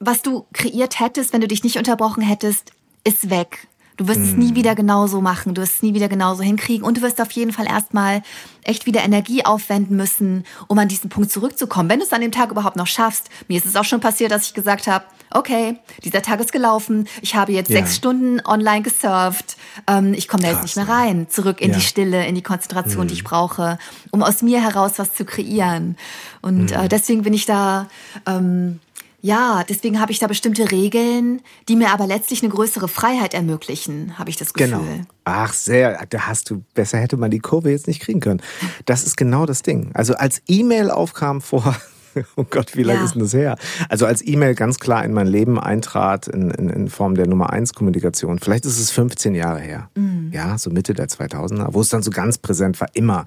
[0.00, 2.72] was du kreiert hättest, wenn du dich nicht unterbrochen hättest,
[3.04, 3.67] ist weg.
[3.98, 6.96] Du wirst es nie wieder genauso machen, du wirst es nie wieder genauso hinkriegen und
[6.98, 8.22] du wirst auf jeden Fall erstmal
[8.62, 11.90] echt wieder Energie aufwenden müssen, um an diesen Punkt zurückzukommen.
[11.90, 13.28] Wenn du es an dem Tag überhaupt noch schaffst.
[13.48, 17.08] Mir ist es auch schon passiert, dass ich gesagt habe, okay, dieser Tag ist gelaufen,
[17.22, 17.78] ich habe jetzt Ja.
[17.78, 19.56] sechs Stunden online gesurft,
[19.88, 21.76] ähm, ich komme da jetzt nicht mehr rein, zurück in Ja.
[21.76, 23.78] die Stille, in die Konzentration, die ich brauche,
[24.12, 25.96] um aus mir heraus was zu kreieren.
[26.40, 27.88] Und äh, deswegen bin ich da...
[28.26, 28.78] Ähm,
[29.20, 34.18] ja, deswegen habe ich da bestimmte Regeln, die mir aber letztlich eine größere Freiheit ermöglichen,
[34.18, 34.78] habe ich das Gefühl.
[34.78, 35.00] Genau.
[35.24, 36.06] Ach, sehr.
[36.08, 38.40] Da hast du, besser hätte man die Kurve jetzt nicht kriegen können.
[38.86, 39.90] Das ist genau das Ding.
[39.94, 41.76] Also als E-Mail aufkam vor,
[42.36, 43.04] oh Gott, wie lange Ja.
[43.04, 43.56] ist denn das her?
[43.88, 47.50] Also als E-Mail ganz klar in mein Leben eintrat, in, in, in Form der Nummer
[47.50, 49.90] 1 Kommunikation, vielleicht ist es 15 Jahre her.
[50.30, 53.26] Ja, so Mitte der 2000er, wo es dann so ganz präsent war, immer.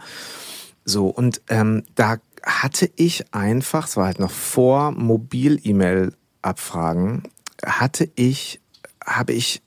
[0.85, 7.23] So, und ähm, da hatte ich einfach, es war halt noch vor Mobil-E-Mail-Abfragen,
[7.63, 8.61] hatte ich,
[9.05, 9.61] habe ich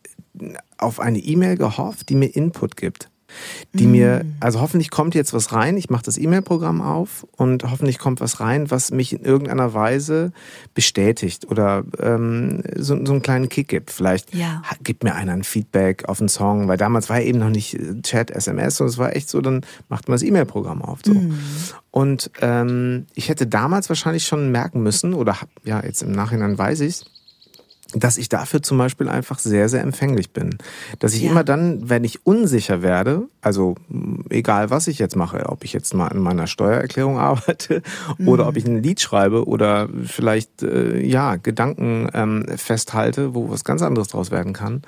[0.78, 3.10] auf eine E-Mail gehofft, die mir Input gibt.
[3.72, 7.98] Die mir, also hoffentlich kommt jetzt was rein, ich mache das E-Mail-Programm auf und hoffentlich
[7.98, 10.32] kommt was rein, was mich in irgendeiner Weise
[10.74, 13.90] bestätigt oder ähm, so, so einen kleinen Kick gibt.
[13.90, 14.62] Vielleicht Ja.
[14.82, 17.74] gibt mir einer ein Feedback auf einen Song, weil damals war ja eben noch nicht
[17.74, 21.00] äh, Chat, SMS, sondern es war echt so, dann macht man das E-Mail-Programm auf.
[21.04, 21.12] So.
[21.90, 26.56] Und ähm, ich hätte damals wahrscheinlich schon merken müssen, oder hab, ja, jetzt im Nachhinein
[26.58, 27.04] weiß ich's,
[27.94, 30.58] dass ich dafür zum Beispiel einfach sehr, sehr empfänglich bin.
[30.98, 31.30] Dass ich Ja.
[31.30, 33.76] immer dann, wenn ich unsicher werde, also
[34.30, 37.82] egal was ich jetzt mache, ob ich jetzt mal an meiner Steuererklärung arbeite
[38.26, 43.64] oder ob ich ein Lied schreibe oder vielleicht äh, ja Gedanken ähm, festhalte, wo was
[43.64, 44.82] ganz anderes draus werden kann,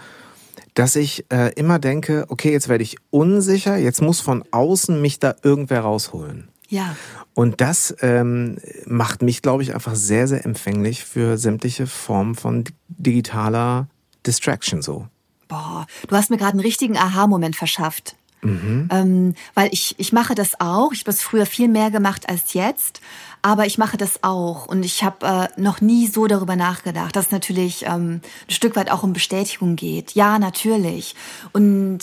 [0.74, 5.18] dass ich äh, immer denke, okay, jetzt werde ich unsicher, jetzt muss von außen mich
[5.20, 6.48] da irgendwer rausholen.
[6.68, 6.96] Ja.
[7.36, 8.56] Und das ähm,
[8.86, 13.88] macht mich, glaube ich, einfach sehr, sehr empfänglich für sämtliche Formen von di- digitaler
[14.26, 15.06] Distraction so.
[15.46, 18.16] Boah, du hast mir gerade einen richtigen Aha-Moment verschafft.
[18.42, 20.92] Ähm, weil ich, ich mache das auch.
[20.92, 23.00] Ich habe es früher viel mehr gemacht als jetzt.
[23.42, 24.66] Aber ich mache das auch.
[24.66, 28.76] Und ich habe äh, noch nie so darüber nachgedacht, dass es natürlich ähm, ein Stück
[28.76, 30.12] weit auch um Bestätigung geht.
[30.12, 31.16] Ja, natürlich.
[31.52, 31.98] Und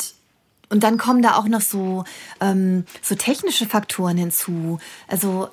[0.73, 2.03] Und dann kommen da auch noch so,
[2.41, 4.79] ähm, so technische Faktoren hinzu.
[5.07, 5.49] Also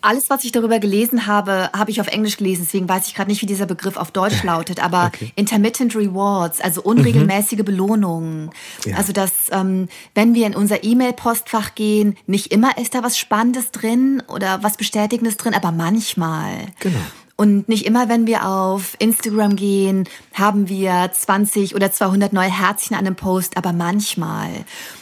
[0.00, 2.62] alles, was ich darüber gelesen habe, habe ich auf Englisch gelesen.
[2.64, 4.82] Deswegen weiß ich gerade nicht, wie dieser Begriff auf Deutsch lautet.
[4.82, 5.30] Aber Okay.
[5.36, 8.50] intermittent rewards, also unregelmäßige Belohnungen.
[8.86, 8.96] Ja.
[8.96, 13.72] Also dass, ähm, wenn wir in unser E-Mail-Postfach gehen, nicht immer ist da was Spannendes
[13.72, 16.52] drin oder was Bestätigendes drin, aber manchmal.
[16.80, 16.96] Genau.
[17.38, 22.96] Und nicht immer, wenn wir auf Instagram gehen, haben wir 20 oder 200 neue Herzchen
[22.96, 24.48] an einem Post, aber manchmal.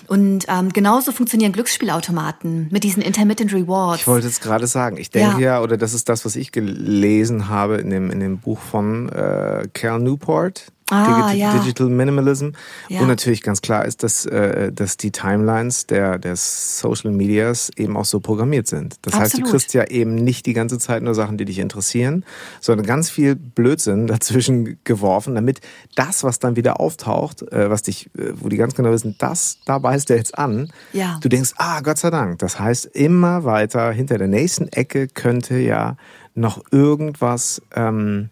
[0.08, 4.02] Und ähm, genauso funktionieren Glücksspielautomaten mit diesen Intermittent Rewards.
[4.02, 4.96] Ich wollte es gerade sagen.
[4.96, 5.56] Ich denke Ja.
[5.56, 5.62] ja.
[5.62, 9.68] oder das ist das, was ich gelesen habe in dem, in dem Buch von äh,
[9.72, 11.56] Cal Newport, Ah, Digi ja.
[11.58, 12.50] Digital Minimalism.
[12.90, 13.00] Ja.
[13.00, 17.96] Und natürlich ganz klar ist, dass, äh, dass die Timelines der, der Social Medias eben
[17.96, 18.96] auch so programmiert sind.
[19.00, 19.50] Das heißt, du Absolut.
[19.50, 22.24] kriegst ja eben nicht die ganze Zeit nur Sachen, die dich interessieren,
[22.60, 25.62] sondern ganz viel Blödsinn dazwischen geworfen, damit
[25.94, 29.56] das, was dann wieder auftaucht, äh, was dich, äh, wo die ganz genau wissen, das,
[29.64, 31.18] da beißt der jetzt an, Ja.
[31.20, 32.38] du denkst, ah, Gott sei Dank.
[32.40, 35.96] Das heißt, immer weiter hinter der nächsten Ecke könnte ja
[36.34, 38.30] noch irgendwas, ähm,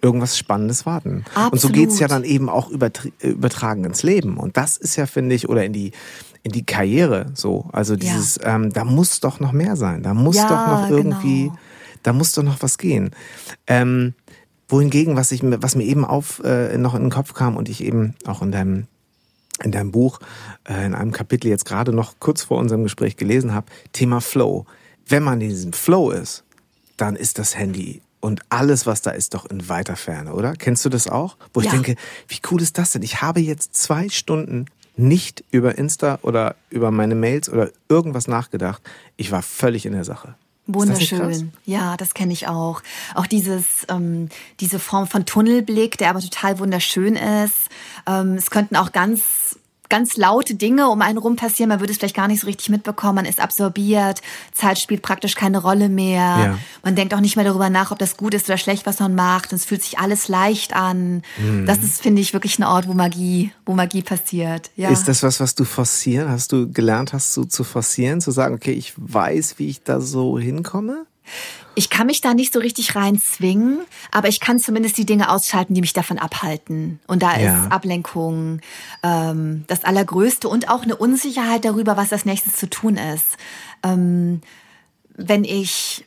[0.00, 1.18] irgendwas Spannendes warten.
[1.36, 1.76] Und so Absolut.
[1.76, 4.36] geht's ja dann eben auch übertr- übertragen ins Leben.
[4.38, 5.92] Und das ist ja, finde ich, oder in die,
[6.42, 7.68] in die Karriere so.
[7.72, 10.02] Also dieses, ähm, da muss doch noch mehr sein.
[10.02, 11.58] Da muss Ja, doch noch irgendwie, genau.
[12.02, 13.10] da muss doch noch was gehen.
[13.66, 14.14] Ähm,
[14.68, 17.68] wohingegen, was ich, mir- was mir eben auf, äh, noch in den Kopf kam und
[17.68, 18.86] ich eben auch in deinem
[19.62, 20.18] in deinem Buch,
[20.68, 24.66] äh, in einem Kapitel jetzt gerade noch kurz vor unserem Gespräch gelesen habe, Thema Flow.
[25.06, 26.44] Wenn man in diesem Flow ist,
[26.96, 30.54] dann ist das Handy und alles, was da ist, doch in weiter Ferne, oder?
[30.54, 31.36] Kennst du das auch?
[31.52, 31.72] Wo ich Ja.
[31.72, 31.96] denke,
[32.28, 33.02] wie cool ist das denn?
[33.02, 38.82] Ich habe jetzt zwei Stunden nicht über Insta oder über meine Mails oder irgendwas nachgedacht.
[39.16, 40.34] Ich war völlig in der Sache.
[40.68, 41.52] Wunderschön.
[41.64, 42.82] Ja, das kenne ich auch.
[43.14, 44.28] Auch dieses, ähm,
[44.60, 47.68] diese Form von Tunnelblick, der aber total wunderschön ist.
[48.06, 49.22] Ähm, es könnten auch ganz
[49.92, 52.70] ganz laute Dinge um einen rum passieren, man würde es vielleicht gar nicht so richtig
[52.70, 56.22] mitbekommen, man ist absorbiert, Zeit spielt praktisch keine Rolle mehr.
[56.22, 56.58] Ja.
[56.82, 59.14] Man denkt auch nicht mehr darüber nach, ob das gut ist oder schlecht, was man
[59.14, 59.52] macht.
[59.52, 61.20] Und es fühlt sich alles leicht an.
[61.36, 61.66] Mhm.
[61.66, 64.70] Das ist, finde ich, wirklich ein Ort, wo Magie, wo Magie passiert.
[64.76, 64.88] Ja.
[64.88, 66.30] Ist das was, was du forcieren?
[66.30, 70.00] Hast du gelernt, hast du zu forcieren, zu sagen, okay, ich weiß, wie ich da
[70.00, 71.04] so hinkomme?
[71.74, 75.74] Ich kann mich da nicht so richtig reinzwingen, aber ich kann zumindest die Dinge ausschalten,
[75.74, 77.00] die mich davon abhalten.
[77.06, 77.64] Und da Ja.
[77.64, 78.60] ist Ablenkung
[79.02, 83.36] ähm, das Allergrößte und auch eine Unsicherheit darüber, was als nächstes zu tun ist.
[83.82, 84.42] Ähm,
[85.16, 86.04] wenn ich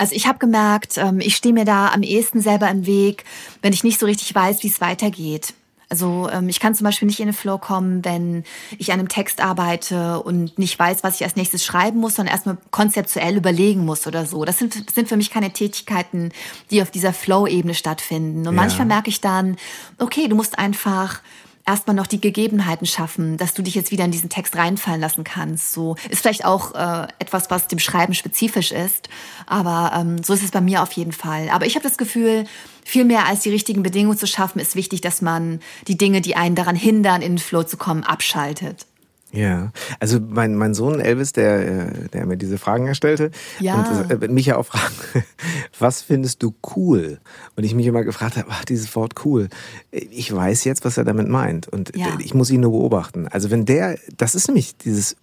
[0.00, 3.24] also ich habe gemerkt, ähm, ich stehe mir da am ehesten selber im Weg,
[3.62, 5.54] wenn ich nicht so richtig weiß, wie es weitergeht.
[5.90, 8.44] Also ähm, ich kann zum Beispiel nicht in den Flow kommen, wenn
[8.76, 12.34] ich an einem Text arbeite und nicht weiß, was ich als nächstes schreiben muss, sondern
[12.34, 14.44] erstmal konzeptuell überlegen muss oder so.
[14.44, 16.30] Das sind, das sind für mich keine Tätigkeiten,
[16.70, 18.40] die auf dieser Flow-Ebene stattfinden.
[18.40, 18.60] Und Ja.
[18.60, 19.56] manchmal merke ich dann,
[19.98, 21.20] okay, du musst einfach
[21.66, 25.22] erstmal noch die Gegebenheiten schaffen, dass du dich jetzt wieder in diesen Text reinfallen lassen
[25.22, 25.72] kannst.
[25.74, 29.10] So ist vielleicht auch äh, etwas, was dem Schreiben spezifisch ist,
[29.46, 31.50] aber ähm, so ist es bei mir auf jeden Fall.
[31.50, 32.46] Aber ich habe das Gefühl,
[32.88, 36.36] viel mehr als die richtigen Bedingungen zu schaffen, ist wichtig, dass man die Dinge, die
[36.36, 38.86] einen daran hindern, in den Flow zu kommen, abschaltet.
[39.30, 41.60] Ja, also mein, mein Sohn Elvis, der,
[41.90, 43.30] äh, der mir diese Fragen erstellte
[43.60, 43.74] Ja.
[44.08, 44.94] und äh, mich ja auch fragt,
[45.78, 47.18] was findest du cool?
[47.54, 49.50] Und ich mich immer gefragt habe, ach, dieses Wort cool.
[49.90, 52.06] Ich weiß jetzt, was er damit meint und Ja.
[52.24, 53.28] ich muss ihn nur beobachten.
[53.28, 55.14] Also wenn der, das ist nämlich dieses,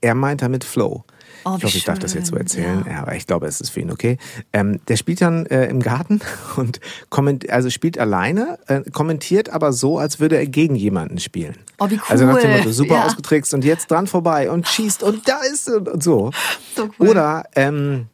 [0.00, 1.04] er meint damit Flow.
[1.44, 2.84] Oh, ich hoffe, ich darf das jetzt so erzählen.
[2.86, 2.92] ja.
[2.92, 3.02] Ja.
[3.02, 4.18] aber ich glaube, es ist für ihn okay.
[4.52, 6.20] Ähm, der spielt dann äh, im Garten
[6.56, 6.80] und
[7.10, 11.56] komment, also spielt alleine, äh, kommentiert aber so, als würde er gegen jemanden spielen.
[11.78, 12.56] Oh, wie Also nach dem cool.
[12.58, 13.06] Motto, super Ja.
[13.06, 16.30] ausgetrickst und jetzt dran vorbei und schießt und da ist und, und so.
[16.74, 17.08] So cool.
[17.10, 18.06] Oder ähm,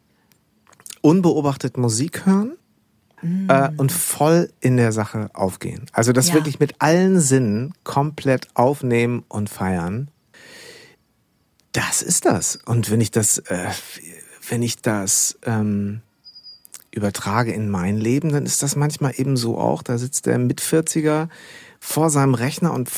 [1.01, 2.53] unbeobachtet Musik hören
[3.47, 5.85] äh, und voll in der Sache aufgehen.
[5.93, 6.33] Also das Ja.
[6.35, 10.09] wirklich mit allen Sinnen komplett aufnehmen und feiern.
[11.71, 12.59] Das ist das.
[12.65, 13.69] Und wenn ich das, äh,
[14.49, 16.01] wenn ich das ähm,
[16.91, 19.81] übertrage in mein Leben, dann ist das manchmal eben so auch.
[19.81, 21.29] Da sitzt der Mit-40er
[21.79, 22.89] vor seinem Rechner und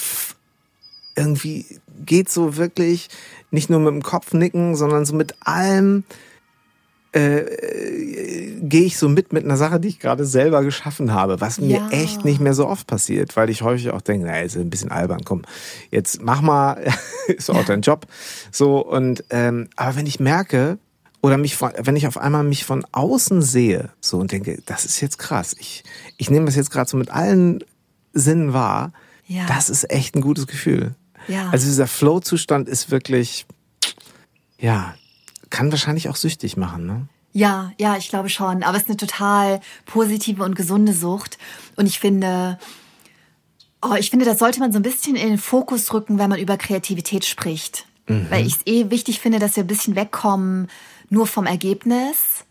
[1.15, 1.65] irgendwie
[2.05, 3.09] geht so wirklich
[3.51, 6.03] nicht nur mit dem Kopf nicken, sondern so mit allem
[7.13, 11.59] äh, gehe ich so mit mit einer Sache, die ich gerade selber geschaffen habe, was
[11.59, 11.89] mir Ja.
[11.91, 14.91] echt nicht mehr so oft passiert, weil ich häufig auch denke, na, ist ein bisschen
[14.91, 15.43] albern, komm,
[15.91, 16.83] jetzt mach mal,
[17.27, 18.07] ist auch dein Job,
[18.51, 20.77] so und ähm, aber wenn ich merke
[21.21, 24.85] oder mich von, wenn ich auf einmal mich von außen sehe, so und denke, das
[24.85, 25.83] ist jetzt krass, ich
[26.17, 27.63] ich nehme das jetzt gerade so mit allen
[28.13, 28.91] Sinnen wahr,
[29.27, 29.45] Ja.
[29.47, 30.95] das ist echt ein gutes Gefühl.
[31.27, 31.49] Ja.
[31.51, 33.45] Also dieser Flow-Zustand ist wirklich,
[34.59, 34.93] ja,
[35.53, 37.07] kann wahrscheinlich auch süchtig machen, ne?
[37.31, 38.63] Ja, ja, ich glaube schon.
[38.63, 41.37] Aber es ist eine total positive und gesunde Sucht.
[41.75, 42.57] Und ich finde,
[43.81, 46.39] oh, ich finde, das sollte man so ein bisschen in den Fokus rücken, wenn man
[46.39, 47.85] über Kreativität spricht.
[48.07, 50.69] Weil ich es eh wichtig finde, dass wir ein bisschen wegkommen
[51.09, 52.45] nur vom Ergebnis.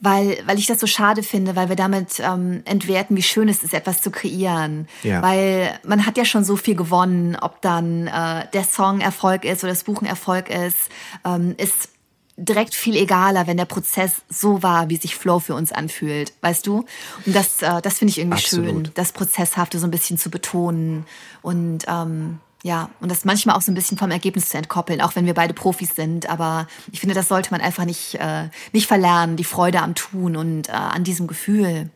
[0.00, 3.62] Weil, weil ich das so schade finde, weil wir damit ähm, entwerten, wie schön es
[3.62, 4.88] ist, etwas zu kreieren.
[5.02, 5.22] Ja.
[5.22, 9.64] Weil man hat ja schon so viel gewonnen, ob dann äh, der Song Erfolg ist
[9.64, 10.88] oder das Buch ein Erfolg ist,
[11.24, 11.93] ähm, ist
[12.36, 16.66] direkt viel egaler, wenn der Prozess so war, wie sich Flow für uns anfühlt, weißt
[16.66, 16.84] du?
[17.26, 18.66] Und das, äh, das finde ich irgendwie Absolut.
[18.66, 21.06] schön, das Prozesshafte so ein bisschen zu betonen
[21.42, 25.14] und ähm, ja, und das manchmal auch so ein bisschen vom Ergebnis zu entkoppeln, auch
[25.16, 26.30] wenn wir beide Profis sind.
[26.30, 30.34] Aber ich finde, das sollte man einfach nicht, äh, nicht verlernen, die Freude am Tun
[30.34, 31.90] und äh, an diesem Gefühl.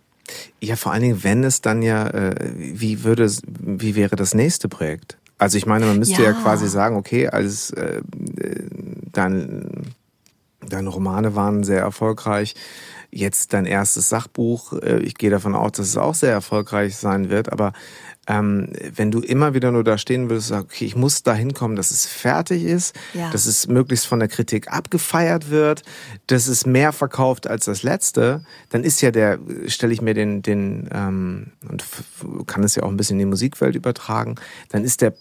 [0.61, 4.69] Ja, vor allen Dingen, wenn es dann ja, äh, wie würde, wie wäre das nächste
[4.69, 5.17] Projekt?
[5.39, 8.03] Also ich meine, man müsste ja, ja quasi sagen, okay, als äh,
[9.13, 9.95] dein,
[10.69, 12.55] deine Romane waren sehr erfolgreich,
[13.11, 17.31] jetzt dein erstes Sachbuch, äh, ich gehe davon aus, dass es auch sehr erfolgreich sein
[17.31, 17.73] wird, aber
[18.27, 21.77] ähm, wenn du immer wieder nur da stehen würdest, sagst, okay, ich muss da hinkommen,
[21.77, 23.31] dass es fertig ist, ja.
[23.31, 25.83] dass es möglichst von der Kritik abgefeiert wird,
[26.27, 30.43] dass es mehr verkauft als das letzte, dann ist ja der, stelle ich mir den,
[30.43, 31.85] den ähm, und
[32.47, 34.35] kann es ja auch ein bisschen in die Musikwelt übertragen,
[34.69, 35.15] dann ist der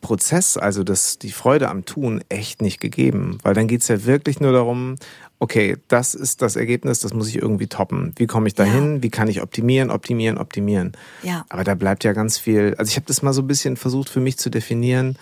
[0.00, 3.38] Prozess, also das, die Freude am Tun, echt nicht gegeben.
[3.42, 4.96] Weil dann geht's ja wirklich nur darum,
[5.38, 8.12] okay, das ist das Ergebnis, das muss ich irgendwie toppen.
[8.16, 8.96] Wie komme ich dahin?
[8.96, 9.02] Ja.
[9.02, 10.92] Wie kann ich optimieren, optimieren, optimieren?
[11.22, 11.44] Ja.
[11.48, 12.74] Aber da bleibt ja ganz viel.
[12.76, 15.16] Also ich habe das mal so ein bisschen versucht für mich zu definieren,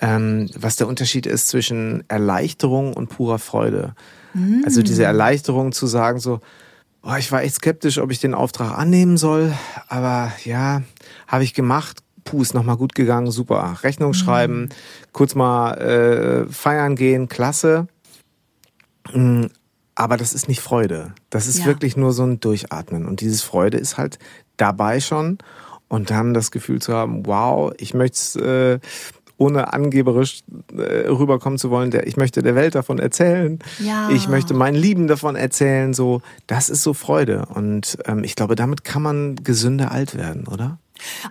[0.00, 3.94] ähm, was der Unterschied ist zwischen Erleichterung und purer Freude.
[4.34, 4.62] Mm.
[4.64, 6.40] Also diese Erleichterung zu sagen so,
[7.02, 9.52] oh, ich war echt skeptisch, ob ich den Auftrag annehmen soll,
[9.88, 10.82] aber ja,
[11.26, 12.02] habe ich gemacht.
[12.24, 13.78] Puh, ist nochmal gut gegangen, super.
[13.82, 14.14] Rechnung mm.
[14.14, 14.68] schreiben,
[15.12, 17.88] kurz mal äh, feiern gehen, klasse.
[19.12, 19.46] Mm,
[19.94, 21.14] aber das ist nicht Freude.
[21.30, 21.66] Das ist ja.
[21.66, 23.06] wirklich nur so ein Durchatmen.
[23.06, 24.18] Und dieses Freude ist halt
[24.56, 25.38] dabei schon.
[25.88, 28.78] Und dann das Gefühl zu haben, wow, ich möchte es, äh,
[29.36, 30.40] ohne angeberisch
[30.74, 33.58] äh, rüberkommen zu wollen, der, ich möchte der Welt davon erzählen.
[33.78, 34.08] Ja.
[34.10, 35.92] Ich möchte meinen Lieben davon erzählen.
[35.92, 37.46] So, das ist so Freude.
[37.52, 40.78] Und ähm, ich glaube, damit kann man gesünder alt werden, oder?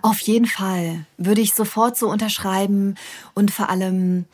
[0.02, 1.06] Auf jeden Fall.
[1.18, 2.96] Würde ich sofort so unterschreiben.
[3.34, 4.26] Und vor allem,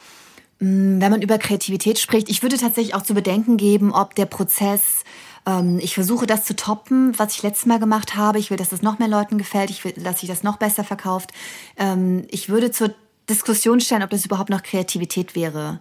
[0.61, 4.27] Mm, wenn man über Kreativität spricht, ich würde tatsächlich auch zu bedenken geben, ob der
[4.27, 5.05] Prozess,
[5.47, 8.39] ähm, ich versuche das zu toppen, was ich letztes Mal gemacht habe.
[8.39, 9.71] Ich will, dass es noch mehr Leuten gefällt.
[9.71, 11.31] Ich will, dass sich das noch besser verkauft.
[11.77, 12.93] Ähm, ich würde zur
[13.31, 15.81] Diskussion stellen, ob das überhaupt noch Kreativität wäre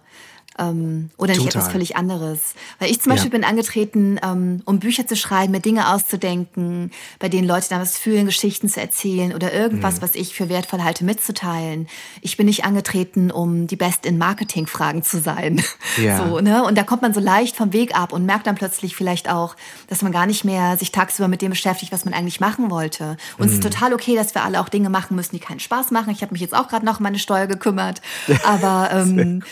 [0.58, 1.60] ähm, oder nicht Total.
[1.62, 2.54] etwas völlig anderes.
[2.78, 3.38] Weil ich zum Beispiel ja.
[3.38, 8.26] bin angetreten, ähm, um Bücher zu schreiben, mir Dinge auszudenken, bei denen Leute damals fühlen,
[8.26, 10.02] Geschichten zu erzählen oder irgendwas, mhm.
[10.02, 11.88] was ich für wertvoll halte, mitzuteilen.
[12.20, 15.62] Ich bin nicht angetreten, um die Best in Marketing-Fragen zu sein.
[15.96, 16.18] Ja.
[16.18, 16.64] So, ne?
[16.64, 19.56] Und da kommt man so leicht vom Weg ab und merkt dann plötzlich vielleicht auch,
[19.88, 23.16] dass man gar nicht mehr sich tagsüber mit dem beschäftigt, was man eigentlich machen wollte.
[23.36, 23.46] Und mhm.
[23.46, 23.70] es ist mhm.
[23.70, 26.10] total okay, dass wir alle auch Dinge machen müssen, die keinen Spaß machen.
[26.10, 28.00] Ich habe mich jetzt auch gerade noch um meine Steuer gekümmert.
[28.44, 29.42] Aber ähm,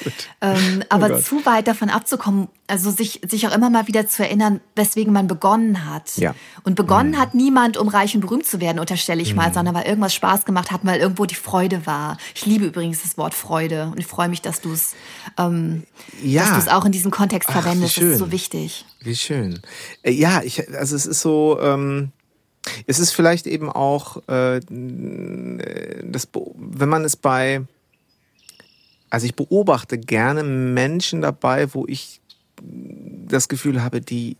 [0.41, 4.23] ähm, aber oh zu weit davon abzukommen, also sich, sich auch immer mal wieder zu
[4.23, 6.17] erinnern, weswegen man begonnen hat.
[6.17, 6.35] Ja.
[6.65, 7.19] Und begonnen mhm.
[7.19, 9.37] hat niemand, um reich und berühmt zu werden, unterstelle ich mhm.
[9.37, 12.17] mal, sondern weil irgendwas Spaß gemacht hat, weil irgendwo die Freude war.
[12.35, 14.95] Ich liebe übrigens das Wort Freude und ich freue mich, dass du es
[15.39, 15.85] ähm,
[16.23, 16.61] ja.
[16.73, 17.97] auch in diesem Kontext Ach, verwendest.
[17.97, 18.85] Das ist so wichtig.
[19.01, 19.61] Wie schön.
[20.03, 21.59] Äh, ja, ich, also es ist so.
[21.61, 22.13] Ähm
[22.87, 27.63] es ist vielleicht eben auch, äh, das, wenn man es bei
[29.11, 32.21] also ich beobachte gerne Menschen dabei, wo ich
[32.63, 34.37] das Gefühl habe, die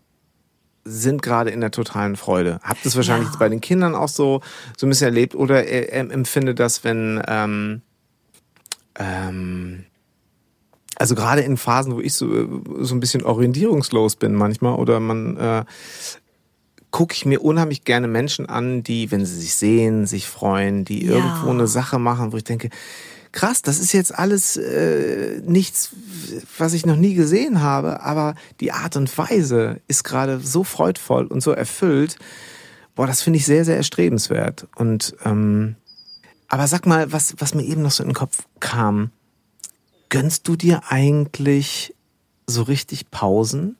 [0.83, 2.59] sind gerade in der totalen Freude.
[2.63, 3.37] Habt das wahrscheinlich ja.
[3.37, 4.41] bei den Kindern auch so,
[4.77, 7.81] so ein bisschen erlebt oder empfinde das, wenn, ähm,
[8.95, 9.83] ähm,
[10.95, 15.37] also gerade in Phasen, wo ich so, so ein bisschen orientierungslos bin manchmal oder man,
[15.37, 15.65] äh,
[16.91, 21.05] gucke ich mir unheimlich gerne Menschen an, die, wenn sie sich sehen, sich freuen, die
[21.05, 21.15] ja.
[21.15, 22.69] irgendwo eine Sache machen, wo ich denke,
[23.37, 25.91] krass, das ist jetzt alles äh, nichts,
[26.57, 31.27] was ich noch nie gesehen habe, aber die Art und Weise ist gerade so freudvoll
[31.27, 32.17] und so erfüllt.
[32.95, 34.67] Boah, das finde ich sehr, sehr erstrebenswert.
[34.75, 35.75] Und ähm,
[36.47, 39.11] aber sag mal, was, was mir eben noch so in den Kopf kam,
[40.09, 41.93] gönnst du dir eigentlich
[42.47, 43.77] so richtig Pausen?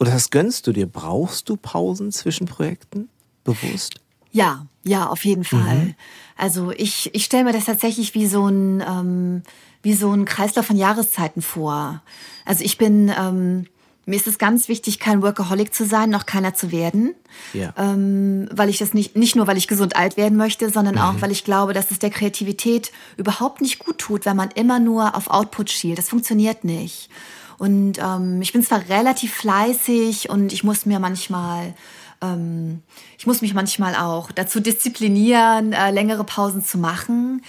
[0.00, 0.88] Oder was gönnst du dir?
[0.88, 3.08] Brauchst du Pausen zwischen Projekten?
[3.44, 4.00] Bewusst?
[4.32, 5.76] Ja, ja, auf jeden Fall.
[5.76, 5.94] Mhm.
[6.38, 9.42] Also ich, ich stelle mir das tatsächlich wie so ein ähm,
[9.82, 12.00] wie so ein Kreislauf von Jahreszeiten vor.
[12.46, 13.66] Also ich bin ähm,
[14.08, 17.14] mir ist es ganz wichtig, kein Workaholic zu sein, noch keiner zu werden.
[17.52, 17.74] Ja.
[17.76, 21.00] Ähm, weil ich das nicht, nicht nur, weil ich gesund alt werden möchte, sondern mhm.
[21.02, 24.80] auch, weil ich glaube, dass es der Kreativität überhaupt nicht gut tut, wenn man immer
[24.80, 25.98] nur auf Output schielt.
[25.98, 27.10] Das funktioniert nicht.
[27.58, 31.74] Und ähm, ich bin zwar relativ fleißig und ich muss mir manchmal
[32.22, 32.82] ähm,
[33.18, 37.42] ich muss mich manchmal auch dazu disziplinieren, äh, längere Pausen zu machen.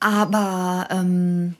[0.00, 1.54] Aber ähm,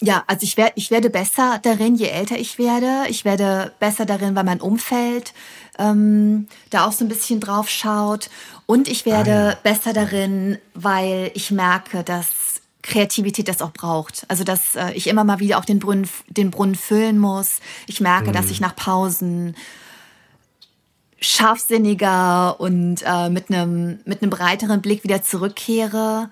[0.00, 3.04] ja, also ich, werd, ich werde besser darin, je älter ich werde.
[3.08, 5.34] Ich werde besser darin, weil mein Umfeld
[5.78, 8.30] ähm, da auch so ein bisschen drauf schaut.
[8.66, 9.58] Und ich werde ah, ja.
[9.62, 14.24] besser darin, weil ich merke, dass Kreativität das auch braucht.
[14.28, 17.56] Also dass äh, ich immer mal wieder auch den Brunnen, den Brunnen füllen muss.
[17.86, 18.34] Ich merke, mhm.
[18.34, 19.56] dass ich nach Pausen
[21.20, 26.30] scharfsinniger und äh, mit einem mit einem breiteren Blick wieder zurückkehre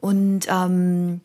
[0.00, 1.20] und ähm,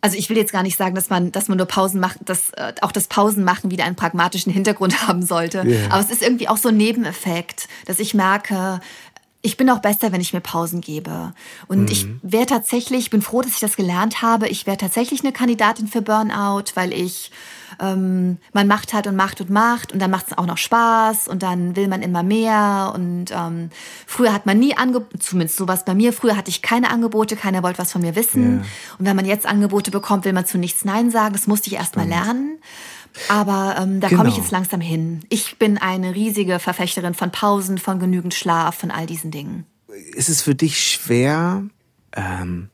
[0.00, 2.50] also ich will jetzt gar nicht sagen, dass man, dass man nur Pausen macht, dass
[2.50, 5.62] äh, auch das Pausenmachen wieder einen pragmatischen Hintergrund haben sollte.
[5.62, 5.90] Yeah.
[5.90, 8.80] Aber es ist irgendwie auch so ein Nebeneffekt, dass ich merke,
[9.42, 11.32] ich bin auch besser, wenn ich mir Pausen gebe.
[11.66, 11.88] Und mhm.
[11.88, 14.48] ich wäre tatsächlich, ich bin froh, dass ich das gelernt habe.
[14.48, 17.30] Ich wäre tatsächlich eine Kandidatin für Burnout, weil ich,
[17.80, 21.28] ähm, man macht halt und macht und macht und dann macht es auch noch Spaß
[21.28, 22.92] und dann will man immer mehr.
[22.94, 23.70] Und ähm,
[24.06, 27.62] früher hat man nie Angebote, zumindest sowas bei mir, früher hatte ich keine Angebote, keiner
[27.62, 28.56] wollte was von mir wissen.
[28.56, 28.64] Yeah.
[28.98, 31.32] Und wenn man jetzt Angebote bekommt, will man zu nichts Nein sagen.
[31.34, 32.58] Das musste ich erst mal lernen.
[33.28, 34.20] Aber ähm, da genau.
[34.20, 35.20] komme ich jetzt langsam hin.
[35.28, 39.66] Ich bin eine riesige Verfechterin von Pausen, von genügend Schlaf, von all diesen Dingen.
[40.14, 41.64] Ist es für dich schwer,
[42.14, 42.70] ähm,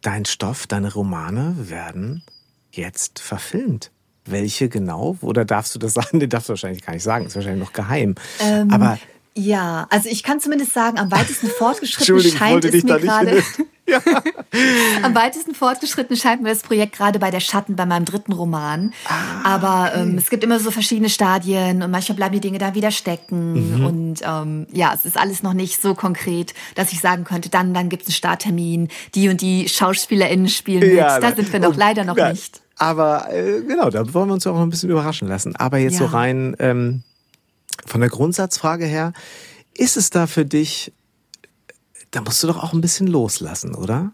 [0.00, 2.22] dein Stoff, deine Romane werden
[2.70, 3.90] jetzt verfilmt?
[4.26, 5.16] Welche genau?
[5.20, 6.20] Oder darfst du das sagen?
[6.20, 7.26] Den darfst du wahrscheinlich gar nicht sagen.
[7.26, 8.14] Ist wahrscheinlich noch geheim.
[8.40, 8.98] Ähm, Aber
[9.38, 13.42] ja, also ich kann zumindest sagen, am weitesten fortgeschritten scheint es mir gerade.
[13.88, 14.00] Ja.
[15.04, 18.92] Am weitesten fortgeschritten scheint mir das Projekt gerade bei der Schatten, bei meinem dritten Roman.
[19.04, 22.74] Ah, Aber ähm, es gibt immer so verschiedene Stadien und manchmal bleiben die Dinge da
[22.74, 23.76] wieder stecken.
[23.78, 23.86] Mhm.
[23.86, 27.74] Und ähm, ja, es ist alles noch nicht so konkret, dass ich sagen könnte, dann,
[27.74, 30.94] dann gibt es einen Starttermin, die und die SchauspielerInnen spielen mit.
[30.94, 32.62] Ja, da sind wir noch leider noch ja, nicht.
[32.76, 35.56] Aber äh, genau, da wollen wir uns auch noch ein bisschen überraschen lassen.
[35.56, 36.00] Aber jetzt ja.
[36.00, 37.02] so rein ähm,
[37.86, 39.12] von der Grundsatzfrage her,
[39.74, 40.92] ist es da für dich
[42.16, 44.12] da musst du doch auch ein bisschen loslassen, oder?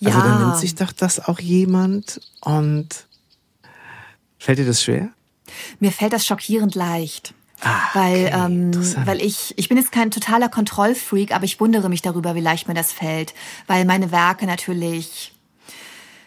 [0.00, 0.08] Ja.
[0.08, 3.06] Also dann nimmt sich doch das auch jemand und
[4.38, 5.08] fällt dir das schwer?
[5.80, 7.34] Mir fällt das schockierend leicht.
[7.62, 8.44] Ah, weil, okay.
[8.44, 8.72] ähm,
[9.06, 12.66] weil ich, ich bin jetzt kein totaler Kontrollfreak, aber ich wundere mich darüber, wie leicht
[12.66, 13.34] mir das fällt,
[13.68, 15.32] weil meine Werke natürlich,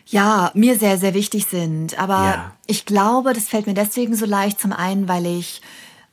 [0.05, 1.97] ja, mir sehr, sehr wichtig sind.
[1.99, 2.51] Aber ja.
[2.67, 5.61] ich glaube, das fällt mir deswegen so leicht, zum einen, weil ich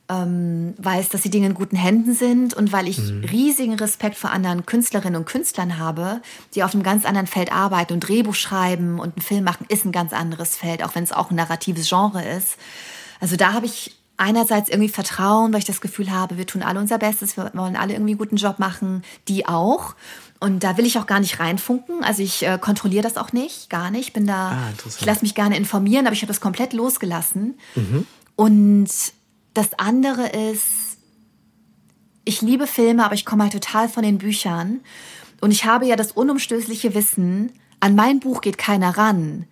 [0.09, 3.23] ähm, weiß, dass die Dinge in guten Händen sind und weil ich mhm.
[3.23, 6.21] riesigen Respekt vor anderen Künstlerinnen und Künstlern habe,
[6.55, 9.85] die auf einem ganz anderen Feld arbeiten und Drehbuch schreiben und einen Film machen, ist
[9.85, 12.57] ein ganz anderes Feld, auch wenn es auch ein narratives Genre ist.
[13.21, 16.79] Also da habe ich einerseits irgendwie Vertrauen, weil ich das Gefühl habe, wir tun alle
[16.79, 19.95] unser Bestes, wir wollen alle irgendwie einen guten Job machen, die auch.
[20.43, 22.03] Und da will ich auch gar nicht reinfunken.
[22.03, 24.07] Also ich äh, kontrolliere das auch nicht, gar nicht.
[24.07, 27.57] Ich bin da, ah, ich lasse mich gerne informieren, aber ich habe das komplett losgelassen.
[27.75, 28.05] Mhm.
[28.35, 28.89] Und
[29.53, 30.97] das andere ist,
[32.25, 34.81] ich liebe Filme, aber ich komme halt total von den Büchern.
[35.39, 39.45] Und ich habe ja das unumstößliche Wissen, an mein Buch geht keiner ran.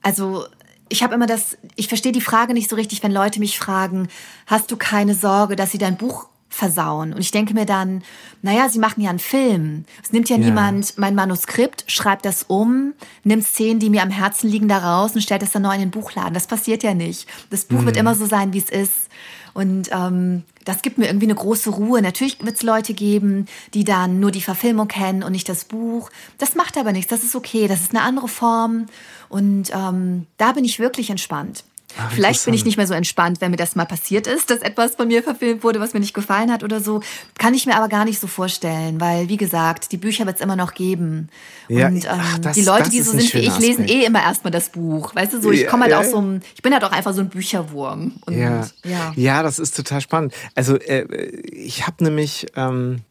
[0.00, 0.46] Also
[0.88, 4.08] ich habe immer das, ich verstehe die Frage nicht so richtig, wenn Leute mich fragen,
[4.46, 7.12] hast du keine Sorge, dass sie dein Buch versauen?
[7.12, 8.02] Und ich denke mir dann,
[8.42, 9.84] naja, sie machen ja einen Film.
[10.02, 12.92] Es nimmt ja, ja, niemand mein Manuskript, schreibt das um,
[13.24, 15.80] nimmt Szenen, die mir am Herzen liegen, da raus und stellt es dann neu in
[15.80, 16.34] den Buchladen.
[16.34, 17.26] Das passiert ja nicht.
[17.50, 17.86] Das Buch mhm.
[17.86, 19.08] wird immer so sein, wie es ist.
[19.52, 22.02] Und ähm, das gibt mir irgendwie eine große Ruhe.
[22.02, 26.10] Natürlich wird es Leute geben, die dann nur die Verfilmung kennen und nicht das Buch.
[26.38, 27.10] Das macht aber nichts.
[27.10, 27.66] Das ist okay.
[27.66, 28.86] Das ist eine andere Form.
[29.28, 31.64] Und ähm, da bin ich wirklich entspannt.
[31.98, 34.60] Ach, Vielleicht bin ich nicht mehr so entspannt, wenn mir das mal passiert ist, dass
[34.60, 37.00] etwas von mir verfilmt wurde, was mir nicht gefallen hat oder so.
[37.38, 40.42] Kann ich mir aber gar nicht so vorstellen, weil, wie gesagt, die Bücher wird es
[40.42, 41.28] immer noch geben.
[41.68, 43.66] Ja, und ähm, ach, das, die Leute, die so sind wie ich, Aspekt.
[43.66, 45.14] lesen eh immer erstmal das Buch.
[45.14, 47.14] Weißt du, so ich komme halt ja, auch so ein, ich bin halt auch einfach
[47.14, 48.14] so ein Bücherwurm.
[48.26, 48.66] Und, ja.
[48.84, 49.12] ja.
[49.16, 50.34] ja, das ist total spannend.
[50.54, 51.04] Also äh,
[51.42, 53.02] ich habe nämlich ähm,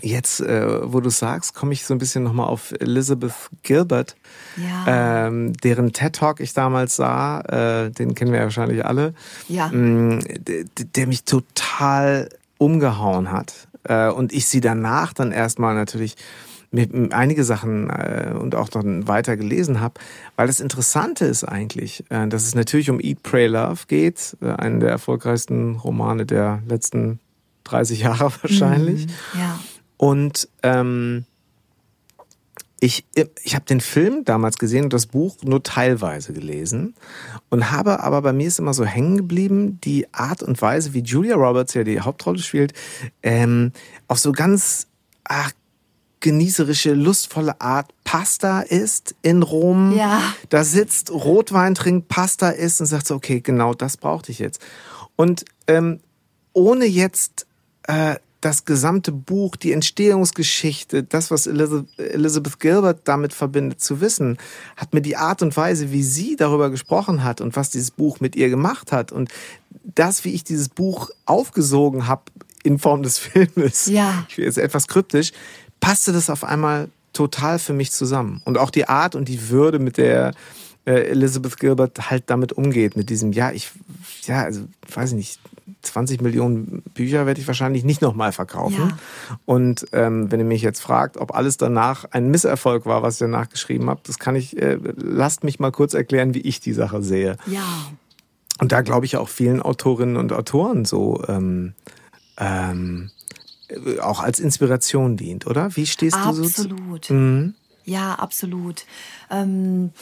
[0.00, 4.16] Jetzt, äh, wo du sagst, komme ich so ein bisschen nochmal auf Elizabeth Gilbert,
[4.56, 5.26] ja.
[5.26, 9.14] ähm, deren TED Talk ich damals sah, äh, den kennen wir ja wahrscheinlich alle,
[9.48, 9.68] ja.
[9.68, 12.28] Mm, der, der mich total
[12.58, 13.68] umgehauen hat.
[13.84, 16.16] Äh, und ich sie danach dann erstmal natürlich
[16.70, 19.94] mit, mit einige Sachen äh, und auch dann weiter gelesen habe,
[20.36, 24.52] weil das Interessante ist eigentlich, äh, dass es natürlich um Eat, Pray, Love geht, äh,
[24.52, 27.20] einen der erfolgreichsten Romane der letzten
[27.64, 29.06] 30 Jahre wahrscheinlich.
[29.06, 29.58] Mhm, ja.
[29.98, 31.26] Und ähm,
[32.80, 33.04] ich,
[33.42, 36.94] ich habe den Film damals gesehen und das Buch nur teilweise gelesen
[37.50, 41.00] und habe aber bei mir ist immer so hängen geblieben, die Art und Weise, wie
[41.00, 42.72] Julia Roberts ja die Hauptrolle spielt,
[43.22, 43.72] ähm,
[44.06, 44.86] auf so ganz
[45.24, 45.50] ach,
[46.20, 49.96] genießerische, lustvolle Art Pasta isst in Rom.
[49.96, 50.22] Ja.
[50.48, 54.60] Da sitzt, Rotwein trinkt, Pasta isst und sagt so, okay, genau das brauchte ich jetzt.
[55.16, 56.00] Und ähm,
[56.52, 57.46] ohne jetzt
[57.84, 64.38] äh, das gesamte Buch, die Entstehungsgeschichte, das, was Elizabeth Gilbert damit verbindet, zu wissen,
[64.76, 68.20] hat mir die Art und Weise, wie sie darüber gesprochen hat und was dieses Buch
[68.20, 69.30] mit ihr gemacht hat und
[69.82, 72.22] das, wie ich dieses Buch aufgesogen habe
[72.62, 74.24] in Form des Filmes, ja.
[74.28, 75.32] ich bin jetzt etwas kryptisch,
[75.80, 78.40] passte das auf einmal total für mich zusammen.
[78.44, 80.34] Und auch die Art und die Würde, mit der
[80.88, 83.70] äh, Elizabeth Gilbert halt damit umgeht, mit diesem, ja, ich,
[84.22, 85.40] ja, also, weiß ich nicht,
[85.82, 88.88] 20 Millionen Bücher werde ich wahrscheinlich nicht nochmal verkaufen.
[89.28, 89.38] Ja.
[89.44, 93.18] Und ähm, wenn ihr mich jetzt fragt, ob alles danach ein Misserfolg war, was ich
[93.20, 96.72] danach geschrieben habe, das kann ich, äh, lasst mich mal kurz erklären, wie ich die
[96.72, 97.36] Sache sehe.
[97.46, 97.64] Ja.
[98.58, 101.74] Und da glaube ich auch vielen Autorinnen und Autoren so ähm,
[102.38, 103.10] ähm,
[104.00, 105.76] auch als Inspiration dient, oder?
[105.76, 106.58] Wie stehst absolut.
[106.58, 106.62] du so?
[106.62, 107.10] Absolut.
[107.10, 107.54] Mhm.
[107.84, 108.84] Ja, absolut.
[109.30, 109.92] Ähm,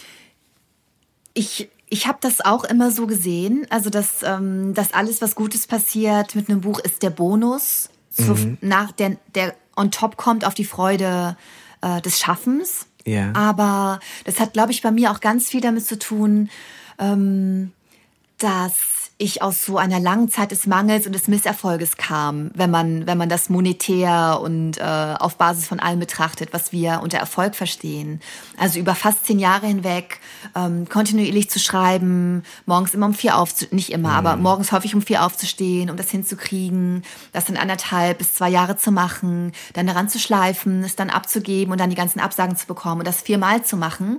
[1.37, 5.67] ich ich habe das auch immer so gesehen, also dass, ähm, dass alles, was Gutes
[5.67, 8.59] passiert mit einem Buch, ist der Bonus, mhm.
[8.61, 11.37] nach der, der on top kommt auf die Freude
[11.83, 12.87] äh, des Schaffens.
[13.05, 13.33] Ja.
[13.35, 16.51] Aber das hat, glaube ich, bei mir auch ganz viel damit zu tun,
[16.99, 17.73] ähm,
[18.39, 18.75] dass
[19.19, 23.17] ich aus so einer langen Zeit des Mangels und des Misserfolges kam, wenn man, wenn
[23.17, 24.83] man das monetär und äh,
[25.19, 28.21] auf Basis von allem betrachtet, was wir unter Erfolg verstehen.
[28.59, 30.21] Also über fast zehn Jahre hinweg
[30.55, 34.27] ähm, kontinuierlich zu schreiben, morgens immer um vier aufzustehen, nicht immer, mhm.
[34.27, 37.03] aber morgens häufig um vier aufzustehen, um das hinzukriegen,
[37.33, 41.73] das in anderthalb bis zwei Jahre zu machen, dann daran zu schleifen, es dann abzugeben
[41.73, 44.19] und dann die ganzen Absagen zu bekommen und das viermal zu machen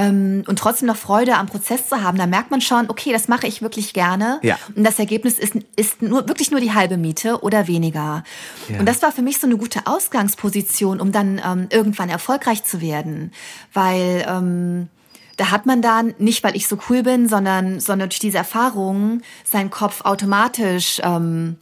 [0.00, 3.28] ähm, und trotzdem noch Freude am Prozess zu haben, da merkt man schon, okay, das
[3.28, 4.40] mache ich wirklich gerne.
[4.42, 4.58] Ja.
[4.74, 8.24] Und das Ergebnis ist, ist nur, wirklich nur die halbe Miete oder weniger.
[8.68, 8.78] Ja.
[8.78, 12.80] Und das war für mich so eine gute Ausgangsposition, um dann ähm, irgendwann erfolgreich zu
[12.80, 13.32] werden.
[13.74, 14.88] Weil ähm,
[15.36, 19.22] da hat man dann, nicht weil ich so cool bin, sondern, sondern durch diese Erfahrungen,
[19.44, 21.58] seinen Kopf automatisch ähm,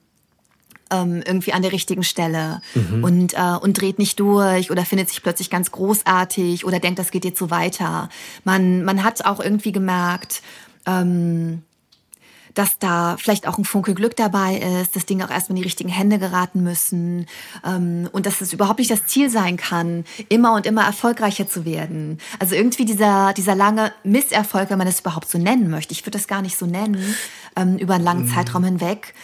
[0.91, 3.05] ähm, irgendwie an der richtigen Stelle mhm.
[3.05, 7.11] und, äh, und dreht nicht durch oder findet sich plötzlich ganz großartig oder denkt, das
[7.11, 8.09] geht jetzt so weiter.
[8.45, 10.43] Man, man hat auch irgendwie gemerkt,
[10.87, 11.63] ähm,
[12.59, 15.67] dass da vielleicht auch ein Funke Glück dabei ist, dass Dinge auch erstmal in die
[15.67, 17.27] richtigen Hände geraten müssen
[17.65, 21.65] ähm, und dass es überhaupt nicht das Ziel sein kann, immer und immer erfolgreicher zu
[21.65, 22.19] werden.
[22.41, 26.19] Also irgendwie dieser, dieser lange Misserfolg, wenn man es überhaupt so nennen möchte, ich würde
[26.19, 27.15] das gar nicht so nennen,
[27.55, 28.35] ähm, über einen langen mhm.
[28.35, 29.15] Zeitraum hinweg,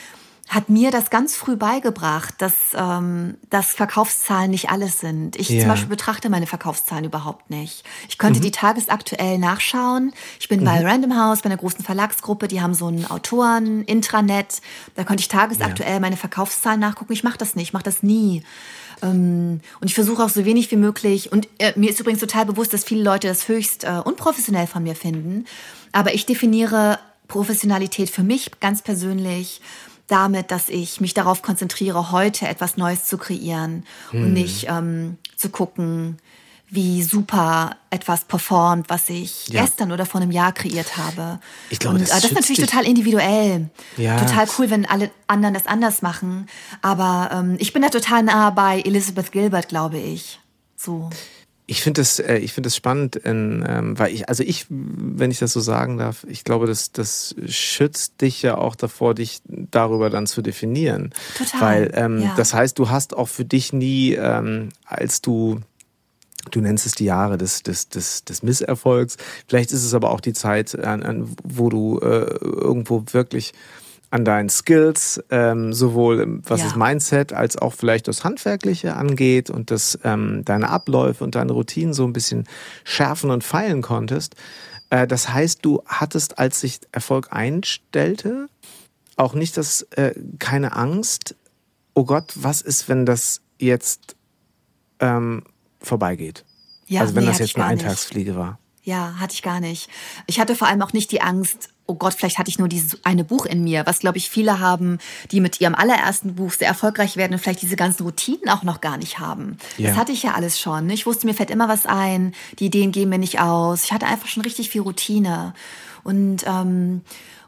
[0.49, 5.37] hat mir das ganz früh beigebracht, dass, ähm, dass Verkaufszahlen nicht alles sind.
[5.37, 5.61] Ich ja.
[5.61, 7.83] zum Beispiel betrachte meine Verkaufszahlen überhaupt nicht.
[8.09, 8.45] Ich könnte mhm.
[8.45, 10.13] die tagesaktuell nachschauen.
[10.39, 10.65] Ich bin mhm.
[10.65, 14.61] bei Random House, bei einer großen Verlagsgruppe, die haben so ein Autoren-Intranet.
[14.95, 16.01] Da könnte ich tagesaktuell ja.
[16.01, 17.15] meine Verkaufszahlen nachgucken.
[17.15, 18.43] Ich mache das nicht, ich mache das nie.
[19.03, 21.33] Ähm, und ich versuche auch so wenig wie möglich.
[21.33, 24.83] Und äh, mir ist übrigens total bewusst, dass viele Leute das höchst äh, unprofessionell von
[24.83, 25.47] mir finden.
[25.93, 29.61] Aber ich definiere Professionalität für mich ganz persönlich
[30.07, 34.25] damit, dass ich mich darauf konzentriere, heute etwas Neues zu kreieren hm.
[34.25, 36.19] und nicht ähm, zu gucken,
[36.75, 39.63] wie super etwas performt, was ich ja.
[39.63, 41.39] gestern oder vor einem Jahr kreiert habe.
[41.71, 42.71] Ich glaube, und, das, äh, das ist natürlich dich.
[42.71, 43.71] total individuell.
[43.97, 44.19] Ja.
[44.19, 46.49] Total cool, wenn alle anderen das anders machen.
[46.83, 50.41] Aber ähm, ich bin da total nah bei Elizabeth Gilbert, glaube ich.
[50.77, 51.11] So.
[51.67, 55.31] Ich finde es, äh, ich finde es spannend, in, ähm, weil ich, also ich, wenn
[55.31, 59.41] ich das so sagen darf, ich glaube, das, das schützt dich ja auch davor, dich
[59.47, 61.15] darüber dann zu definieren.
[61.39, 61.61] Total.
[61.61, 62.35] Weil ähm, ja.
[62.37, 65.61] das heißt, du hast auch für dich nie, ähm, als du
[66.51, 69.17] Du nennst es die Jahre des, des, des, des Misserfolgs.
[69.49, 73.55] Vielleicht ist es aber auch die Zeit, an, an, wo du äh, irgendwo wirklich
[74.15, 76.67] an deinen Skills, ähm, sowohl was ja.
[76.67, 81.51] das Mindset als auch vielleicht das Handwerkliche angeht und das ähm, deine Abläufe und deine
[81.51, 82.47] Routinen so ein bisschen
[82.85, 84.37] schärfen und feilen konntest.
[84.91, 88.47] Äh, das heißt, du hattest, als sich Erfolg einstellte,
[89.17, 91.35] auch nicht das äh, keine Angst.
[91.95, 94.15] Oh Gott, was ist, wenn das jetzt
[95.01, 95.43] ähm,
[95.81, 96.45] vorbeigeht?
[96.87, 98.61] Ja, also wenn nee, das jetzt eine Eintagsfliege war.
[98.85, 99.91] Ja, hatte ich gar nicht.
[100.29, 103.05] Ich hatte vor allem auch nicht die Angst, oh Gott, vielleicht hatte ich nur dieses
[103.05, 104.99] eine Buch in mir, was glaube ich viele haben,
[105.31, 108.81] die mit ihrem allerersten Buch sehr erfolgreich werden und vielleicht diese ganzen Routinen auch noch
[108.81, 109.59] gar nicht haben.
[109.77, 109.91] Ja.
[109.91, 110.89] Das hatte ich ja alles schon.
[110.91, 113.85] Ich wusste, mir fällt immer was ein, die Ideen gehen mir nicht aus.
[113.85, 115.53] Ich hatte einfach schon richtig viel Routine.
[116.05, 117.03] Und, ähm,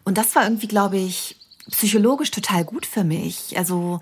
[0.05, 1.37] und das war irgendwie, glaube ich,
[1.71, 3.57] psychologisch total gut für mich.
[3.57, 4.01] Also,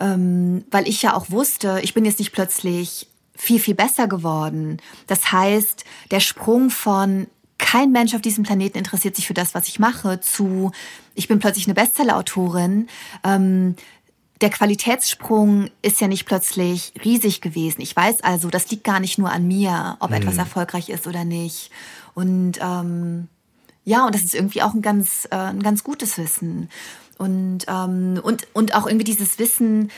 [0.00, 4.78] ähm, weil ich ja auch wusste, ich bin jetzt nicht plötzlich viel, viel besser geworden.
[5.06, 7.28] Das heißt, der Sprung von
[7.58, 10.70] kein Mensch auf diesem Planeten interessiert sich für das, was ich mache, zu
[11.14, 12.88] ich bin plötzlich eine Bestsellerautorin.
[13.24, 13.74] Ähm,
[14.40, 17.80] der Qualitätssprung ist ja nicht plötzlich riesig gewesen.
[17.80, 20.16] Ich weiß also, das liegt gar nicht nur an mir, ob mhm.
[20.16, 21.70] etwas erfolgreich ist oder nicht.
[22.14, 23.28] Und ähm,
[23.84, 26.70] ja, und das ist irgendwie auch ein ganz, äh, ein ganz gutes Wissen.
[27.16, 29.90] Und, ähm, und, und auch irgendwie dieses Wissen,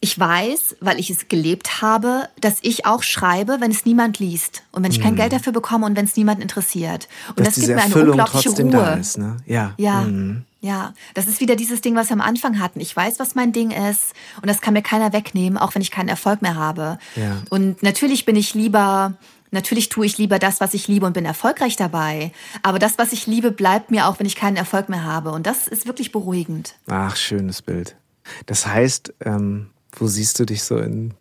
[0.00, 4.62] ich weiß, weil ich es gelebt habe, dass ich auch schreibe, wenn es niemand liest
[4.72, 5.18] und wenn ich kein mhm.
[5.18, 7.08] Geld dafür bekomme und wenn es niemand interessiert.
[7.30, 8.70] Und dass das gibt mir eine Erfüllung unglaubliche Ruhe.
[8.70, 9.36] Da ist, ne?
[9.46, 9.74] Ja.
[9.76, 10.02] Ja.
[10.02, 10.44] Mhm.
[10.60, 12.80] Ja, das ist wieder dieses Ding, was wir am Anfang hatten.
[12.80, 14.12] Ich weiß, was mein Ding ist
[14.42, 16.98] und das kann mir keiner wegnehmen, auch wenn ich keinen Erfolg mehr habe.
[17.14, 17.42] Ja.
[17.50, 19.14] Und natürlich bin ich lieber
[19.50, 22.32] Natürlich tue ich lieber das, was ich liebe und bin erfolgreich dabei.
[22.62, 25.30] Aber das, was ich liebe, bleibt mir auch, wenn ich keinen Erfolg mehr habe.
[25.30, 26.74] Und das ist wirklich beruhigend.
[26.86, 27.96] Ach, schönes Bild.
[28.44, 29.70] Das heißt, ähm,
[30.00, 31.14] wo siehst du dich so in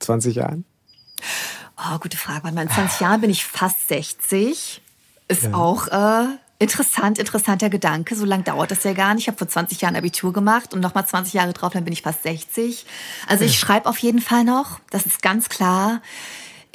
[0.00, 0.64] 20 Jahren?
[1.76, 2.48] Oh, gute Frage.
[2.48, 4.80] In 20 Jahren bin ich fast 60.
[5.26, 5.54] Ist ja.
[5.54, 6.26] auch äh,
[6.58, 8.14] interessant, interessanter Gedanke.
[8.14, 9.24] So lange dauert das ja gar nicht.
[9.24, 12.02] Ich habe vor 20 Jahren Abitur gemacht und nochmal 20 Jahre drauf, dann bin ich
[12.02, 12.86] fast 60.
[13.26, 14.80] Also ich schreibe auf jeden Fall noch.
[14.90, 16.00] Das ist ganz klar.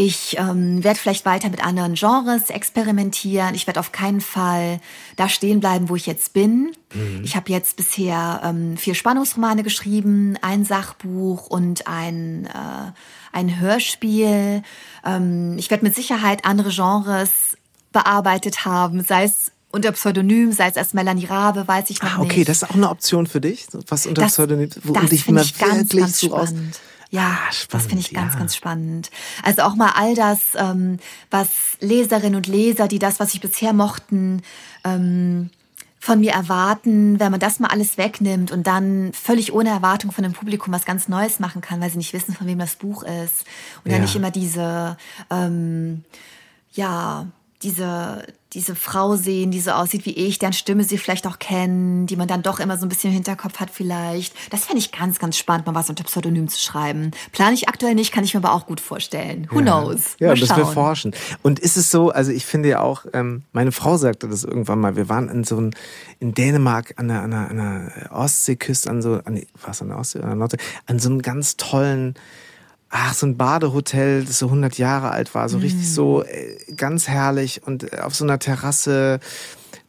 [0.02, 3.54] Ich ähm, werde vielleicht weiter mit anderen Genres experimentieren.
[3.54, 4.80] Ich werde auf keinen Fall
[5.18, 6.72] da stehen bleiben, wo ich jetzt bin.
[6.94, 7.22] Mhm.
[7.26, 12.94] Ich habe jetzt bisher ähm, vier Spannungsromane geschrieben, ein Sachbuch und ein, äh,
[13.34, 14.64] ein Hörspiel.
[15.06, 17.58] Ähm, ich werde mit Sicherheit andere Genres
[17.92, 22.22] bearbeitet haben, sei es unter Pseudonym, sei es als Melanie Rabe, weiß ich noch ah,
[22.22, 22.48] okay, nicht.
[22.48, 25.58] das ist auch eine Option für dich, was unter das, Pseudonym, wo das dich ganz,
[25.58, 26.54] wirklich ganz so aus
[27.12, 28.40] ja, ah, spannend, das finde ich ganz, ja.
[28.40, 29.10] ganz spannend.
[29.44, 31.00] Also auch mal all das, ähm,
[31.32, 31.50] was
[31.80, 34.44] Leserinnen und Leser, die das, was ich bisher mochten,
[34.84, 35.50] ähm,
[36.00, 40.24] von mir erwarten, wenn man das mal alles wegnimmt und dann völlig ohne Erwartung von
[40.24, 43.04] dem Publikum was ganz Neues machen kann, weil sie nicht wissen, von wem das Buch
[43.04, 43.46] ist.
[43.84, 43.94] Und ja.
[43.94, 44.96] dann nicht immer diese,
[45.30, 46.06] ähm,
[46.72, 47.28] ja,
[47.64, 52.08] diese, diese Frau sehen, die so aussieht wie ich, deren Stimme sie vielleicht auch kennen,
[52.08, 54.34] die man dann doch immer so ein bisschen im Hinterkopf hat vielleicht.
[54.50, 57.12] Das fände ich ganz, ganz spannend, mal was unter Pseudonym zu schreiben.
[57.32, 59.48] Plane ich aktuell nicht, kann ich mir aber auch gut vorstellen.
[59.52, 59.62] Who ja.
[59.62, 60.16] knows?
[60.20, 61.14] Ja, das wir forschen.
[61.44, 64.80] Und ist es so, also ich finde ja auch, ähm, meine Frau sagte das irgendwann
[64.80, 65.76] mal, wir waren in so ein,
[66.20, 70.00] in Dänemark an der, an der, an der Ostseeküste, an so, an, was an der
[70.00, 70.58] Ostsee, an der Nordsee,
[70.88, 72.16] an so einem ganz tollen,
[72.90, 75.62] ach, so ein Badehotel, das so 100 Jahre alt war, so mm.
[75.62, 79.20] richtig so äh, ganz herrlich und äh, auf so einer Terrasse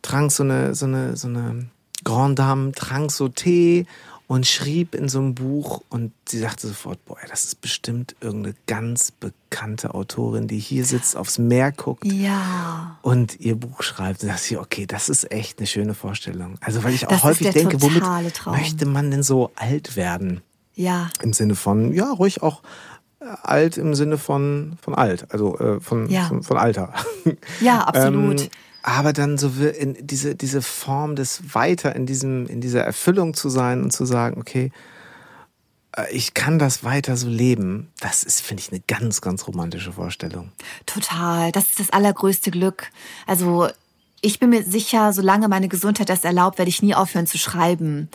[0.02, 1.66] trank so eine, so eine, so eine
[2.04, 3.86] Grand Dame, trank so Tee
[4.30, 8.54] und schrieb in so einem Buch und sie sagte sofort, boah, das ist bestimmt irgendeine
[8.68, 12.96] ganz bekannte Autorin, die hier sitzt, aufs Meer guckt ja.
[13.02, 14.22] und ihr Buch schreibt.
[14.22, 16.58] Und dachte sie, okay, das ist echt eine schöne Vorstellung.
[16.60, 18.04] Also weil ich auch das häufig denke, womit
[18.34, 18.54] Traum.
[18.54, 20.42] möchte man denn so alt werden?
[20.76, 21.10] Ja.
[21.20, 22.62] Im Sinne von, ja, ruhig auch
[23.20, 26.26] alt im Sinne von, von alt, also äh, von, ja.
[26.26, 26.92] von, von, Alter.
[27.60, 28.42] Ja, absolut.
[28.42, 28.48] ähm,
[28.82, 33.50] aber dann so in diese, diese Form des Weiter in diesem, in dieser Erfüllung zu
[33.50, 34.72] sein und zu sagen, okay,
[35.96, 39.92] äh, ich kann das weiter so leben, das ist, finde ich, eine ganz, ganz romantische
[39.92, 40.52] Vorstellung.
[40.86, 41.52] Total.
[41.52, 42.90] Das ist das allergrößte Glück.
[43.26, 43.68] Also
[44.22, 48.08] ich bin mir sicher, solange meine Gesundheit das erlaubt, werde ich nie aufhören zu schreiben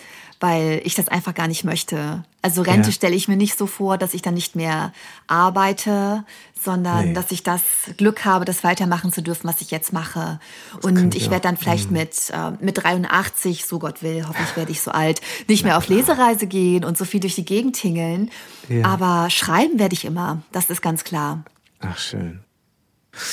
[0.46, 2.24] weil ich das einfach gar nicht möchte.
[2.44, 2.94] Also Rente ja.
[2.94, 4.94] stelle ich mir nicht so vor, dass ich dann nicht mehr
[5.26, 6.24] arbeite,
[6.54, 7.14] sondern nee.
[7.14, 7.64] dass ich das
[7.98, 10.40] Glück habe, das weitermachen zu dürfen, was ich jetzt mache.
[10.76, 11.98] Das und ich werde dann vielleicht mhm.
[11.98, 15.78] mit, äh, mit 83, so Gott will, hoffentlich werde ich so alt, nicht Na mehr
[15.80, 15.98] auf klar.
[15.98, 18.30] Lesereise gehen und so viel durch die Gegend tingeln.
[18.70, 18.86] Ja.
[18.86, 21.44] Aber schreiben werde ich immer, das ist ganz klar.
[21.80, 22.42] Ach, schön.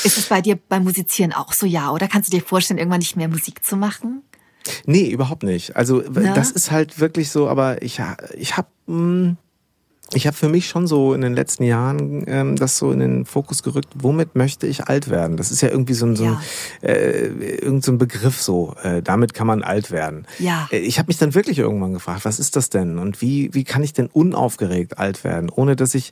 [0.03, 1.91] Ist es bei dir beim Musizieren auch so, ja?
[1.91, 4.23] Oder kannst du dir vorstellen, irgendwann nicht mehr Musik zu machen?
[4.87, 5.77] Nee, überhaupt nicht.
[5.77, 6.35] Also ja.
[6.35, 8.01] das ist halt wirklich so, aber ich,
[8.37, 9.37] ich habe hm,
[10.15, 13.25] ich habe für mich schon so in den letzten Jahren ähm, das so in den
[13.25, 15.37] Fokus gerückt, womit möchte ich alt werden?
[15.37, 16.39] Das ist ja irgendwie so ein, so ein,
[16.83, 16.89] ja.
[16.89, 17.27] äh,
[17.57, 20.27] irgend so ein Begriff so, äh, damit kann man alt werden.
[20.39, 20.69] Ja.
[20.71, 22.99] Äh, ich habe mich dann wirklich irgendwann gefragt, was ist das denn?
[22.99, 26.11] Und wie, wie kann ich denn unaufgeregt alt werden, ohne dass ich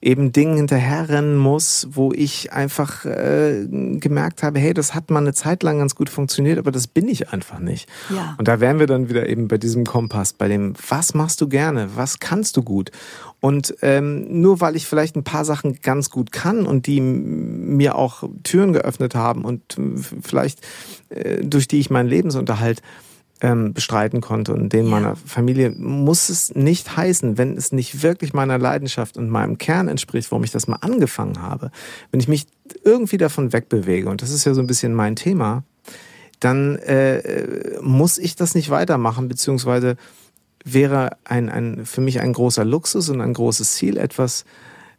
[0.00, 5.32] eben Dingen hinterherrennen muss, wo ich einfach äh, gemerkt habe, hey, das hat mal eine
[5.32, 7.88] Zeit lang ganz gut funktioniert, aber das bin ich einfach nicht.
[8.10, 8.34] Ja.
[8.38, 11.48] Und da wären wir dann wieder eben bei diesem Kompass, bei dem, was machst du
[11.48, 12.90] gerne, was kannst du gut?
[13.42, 17.96] Und ähm, nur weil ich vielleicht ein paar Sachen ganz gut kann und die mir
[17.96, 20.60] auch Türen geöffnet haben und äh, vielleicht
[21.08, 22.82] äh, durch die ich meinen Lebensunterhalt
[23.40, 24.90] ähm, bestreiten konnte und den ja.
[24.92, 29.88] meiner Familie, muss es nicht heißen, wenn es nicht wirklich meiner Leidenschaft und meinem Kern
[29.88, 31.72] entspricht, warum ich das mal angefangen habe.
[32.12, 32.46] Wenn ich mich
[32.84, 35.64] irgendwie davon wegbewege, und das ist ja so ein bisschen mein Thema,
[36.38, 39.96] dann äh, muss ich das nicht weitermachen, beziehungsweise
[40.64, 44.44] wäre ein, ein, für mich ein großer Luxus und ein großes Ziel, etwas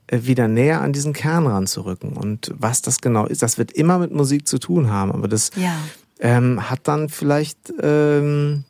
[0.08, 2.14] äh, wieder näher an diesen Kern ranzurücken.
[2.14, 5.52] Und was das genau ist, das wird immer mit Musik zu tun haben, aber das
[5.56, 5.78] ja.
[6.20, 8.66] ähm, hat dann vielleicht, ähm,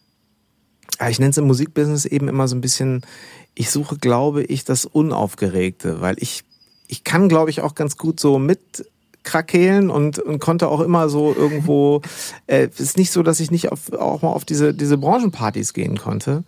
[1.09, 3.01] ich nenne es im Musikbusiness eben immer so ein bisschen,
[3.55, 6.43] ich suche, glaube ich, das Unaufgeregte, weil ich,
[6.87, 8.85] ich kann, glaube ich, auch ganz gut so mit
[9.23, 12.01] krakeelen und, und konnte auch immer so irgendwo,
[12.47, 15.97] äh, ist nicht so, dass ich nicht auf, auch mal auf diese, diese Branchenpartys gehen
[15.97, 16.43] konnte.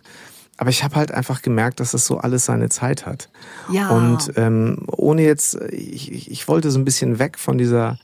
[0.56, 3.28] Aber ich habe halt einfach gemerkt, dass das so alles seine Zeit hat.
[3.70, 3.90] Ja.
[3.90, 7.98] Und ähm, ohne jetzt, ich, ich wollte so ein bisschen weg von dieser,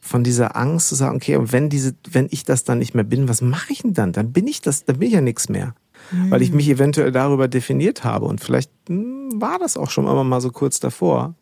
[0.00, 3.04] von dieser Angst zu sagen, okay, und wenn diese, wenn ich das dann nicht mehr
[3.04, 4.12] bin, was mache ich denn dann?
[4.12, 5.74] Dann bin ich das, dann bin ich ja nichts mehr.
[6.12, 6.30] Mhm.
[6.30, 8.26] Weil ich mich eventuell darüber definiert habe.
[8.26, 8.94] Und vielleicht mh,
[9.32, 11.34] hm, war das auch schon immer mal so kurz davor.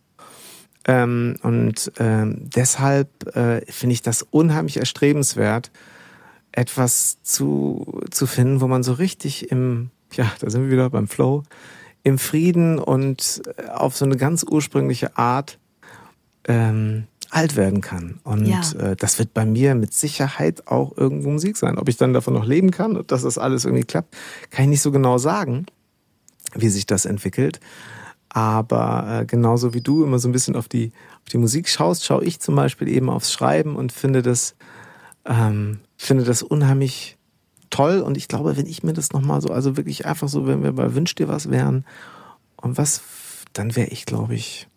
[0.87, 5.71] Ähm, und ähm, deshalb äh, finde ich das unheimlich erstrebenswert,
[6.53, 11.09] etwas zu, zu finden, wo man so richtig im, ja, da sind wir wieder beim
[11.09, 11.43] Flow,
[12.03, 15.59] im Frieden und äh, auf so eine ganz ursprüngliche Art
[16.47, 18.21] ähm, alt werden kann.
[18.23, 18.61] Und ja.
[18.79, 21.79] äh, das wird bei mir mit Sicherheit auch irgendwo Musik sein.
[21.79, 24.17] Ob ich dann davon noch leben kann und dass das alles irgendwie klappt,
[24.51, 25.67] kann ich nicht so genau sagen,
[26.55, 27.61] wie sich das entwickelt.
[28.29, 30.93] Aber äh, genauso wie du immer so ein bisschen auf die,
[31.25, 34.55] auf die Musik schaust, schaue ich zum Beispiel eben aufs Schreiben und finde das,
[35.25, 37.16] ähm, finde das unheimlich
[37.71, 38.01] toll.
[38.01, 40.73] Und ich glaube, wenn ich mir das nochmal so, also wirklich einfach so, wenn wir
[40.73, 41.85] bei Wünsch dir was wären
[42.57, 43.03] und was,
[43.53, 44.69] dann wäre ich, glaube ich,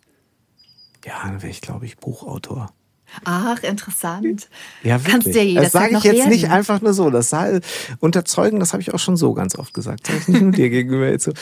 [1.04, 2.70] ja, dann wäre ich, glaube ich, Buchautor.
[3.24, 4.48] Ach, interessant.
[4.82, 5.12] Ja, wirklich.
[5.12, 6.30] Kannst du ja das sage ich jetzt werden.
[6.30, 7.10] nicht einfach nur so.
[7.10, 7.60] Das sei
[7.98, 10.08] unterzeugen, das habe ich auch schon so ganz oft gesagt.
[10.08, 11.32] Das ich nicht nur dir gegenüber jetzt so.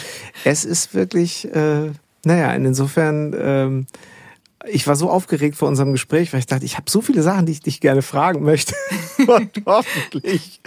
[0.44, 1.90] Es ist wirklich, äh,
[2.24, 3.86] naja, insofern ähm,
[4.66, 7.46] ich war so aufgeregt vor unserem Gespräch, weil ich dachte, ich habe so viele Sachen,
[7.46, 8.74] die ich dich gerne fragen möchte.
[9.26, 10.60] Und hoffentlich,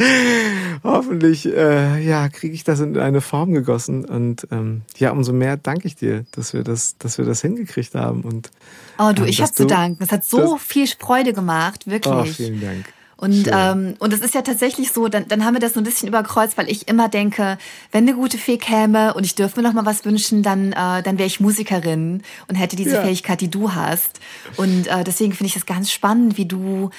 [0.83, 4.05] hoffentlich, äh, ja, kriege ich das in eine Form gegossen.
[4.05, 7.95] Und ähm, ja, umso mehr danke ich dir, dass wir das, dass wir das hingekriegt
[7.95, 8.21] haben.
[8.21, 8.51] Und
[8.99, 10.03] oh du, ähm, ich habe zu danken.
[10.03, 12.13] Es hat so viel Freude gemacht, wirklich.
[12.13, 12.85] Oh, vielen Dank.
[13.21, 15.83] Und, ähm, und es ist ja tatsächlich so, dann, dann haben wir das so ein
[15.83, 17.59] bisschen überkreuzt, weil ich immer denke,
[17.91, 21.03] wenn eine gute Fee käme und ich dürfte mir noch mal was wünschen, dann, äh,
[21.03, 23.03] dann wäre ich Musikerin und hätte diese ja.
[23.03, 24.19] Fähigkeit, die du hast.
[24.57, 26.89] Und äh, deswegen finde ich das ganz spannend, wie du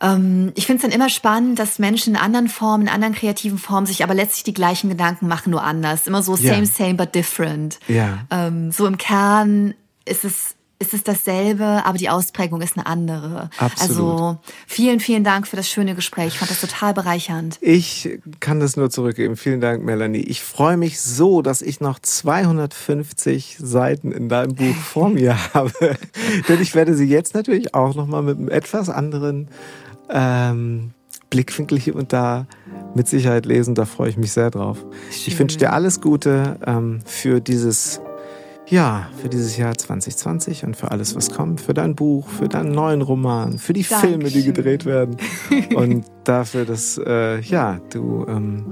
[0.00, 3.58] ähm, ich finde es dann immer spannend, dass Menschen in anderen Formen, in anderen kreativen
[3.58, 6.06] Formen sich aber letztlich die gleichen Gedanken machen, nur anders.
[6.06, 6.66] Immer so same, ja.
[6.66, 7.78] same, but different.
[7.88, 8.20] Ja.
[8.30, 9.74] Ähm, so im Kern
[10.04, 13.50] ist es ist es dasselbe, aber die Ausprägung ist eine andere.
[13.58, 13.90] Absolut.
[13.90, 16.28] Also vielen, vielen Dank für das schöne Gespräch.
[16.28, 17.58] Ich fand das total bereichernd.
[17.60, 19.36] Ich kann das nur zurückgeben.
[19.36, 20.20] Vielen Dank, Melanie.
[20.20, 25.72] Ich freue mich so, dass ich noch 250 Seiten in deinem Buch vor mir habe.
[26.48, 29.48] Denn ich werde sie jetzt natürlich auch nochmal mit einem etwas anderen
[30.10, 30.92] ähm,
[31.30, 32.46] Blickwinkel hier und da
[32.94, 33.74] mit Sicherheit lesen.
[33.74, 34.78] Da freue ich mich sehr drauf.
[35.10, 35.22] Schön.
[35.26, 38.00] Ich wünsche dir alles Gute ähm, für dieses
[38.70, 42.72] ja, für dieses Jahr 2020 und für alles, was kommt, für dein Buch, für deinen
[42.72, 44.20] neuen Roman, für die Dankeschön.
[44.20, 45.16] Filme, die gedreht werden
[45.74, 48.66] und dafür, dass äh, ja, du ähm,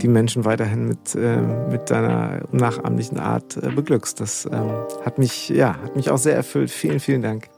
[0.00, 1.36] die Menschen weiterhin mit, äh,
[1.70, 4.20] mit deiner nachahmlichen Art äh, beglückst.
[4.20, 4.70] Das ähm,
[5.04, 6.70] hat mich ja, hat mich auch sehr erfüllt.
[6.70, 7.48] Vielen, vielen Dank.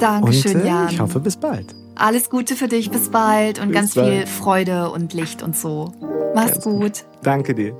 [0.00, 0.88] Dankeschön, und, äh, Jan.
[0.90, 1.74] Ich hoffe, bis bald.
[1.94, 4.12] Alles Gute für dich, bis bald und bis ganz bald.
[4.12, 5.92] viel Freude und Licht und so.
[6.34, 7.04] Mach's ganz gut.
[7.22, 7.74] Danke dir.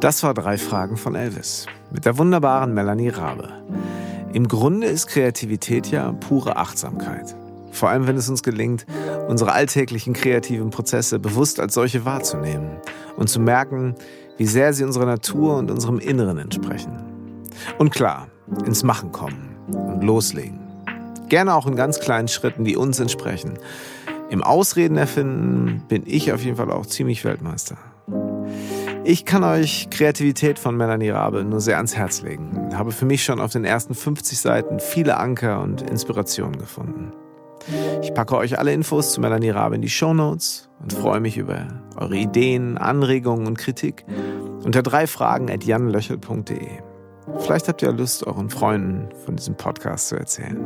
[0.00, 3.50] Das war drei Fragen von Elvis mit der wunderbaren Melanie Rabe.
[4.32, 7.36] Im Grunde ist Kreativität ja pure Achtsamkeit.
[7.70, 8.86] Vor allem, wenn es uns gelingt,
[9.28, 12.78] unsere alltäglichen kreativen Prozesse bewusst als solche wahrzunehmen
[13.18, 13.94] und zu merken,
[14.38, 16.96] wie sehr sie unserer Natur und unserem Inneren entsprechen.
[17.76, 18.28] Und klar,
[18.64, 20.60] ins Machen kommen und loslegen.
[21.28, 23.58] Gerne auch in ganz kleinen Schritten, die uns entsprechen.
[24.30, 27.76] Im Ausreden erfinden bin ich auf jeden Fall auch ziemlich Weltmeister.
[29.10, 32.70] Ich kann euch Kreativität von Melanie Rabe nur sehr ans Herz legen.
[32.78, 37.12] Habe für mich schon auf den ersten 50 Seiten viele Anker und Inspirationen gefunden.
[38.02, 41.38] Ich packe euch alle Infos zu Melanie Rabe in die Show Notes und freue mich
[41.38, 41.66] über
[41.96, 44.04] eure Ideen, Anregungen und Kritik
[44.62, 46.68] unter drei Fragen at janlöchel.de.
[47.40, 50.64] Vielleicht habt ihr Lust, euren Freunden von diesem Podcast zu erzählen.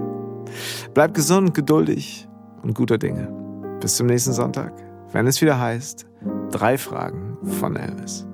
[0.93, 2.29] Bleibt gesund, geduldig
[2.62, 3.27] und guter Dinge.
[3.81, 4.75] Bis zum nächsten Sonntag,
[5.12, 6.05] wenn es wieder heißt,
[6.51, 8.27] drei Fragen von Elvis.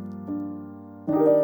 [1.11, 1.40] Thank you.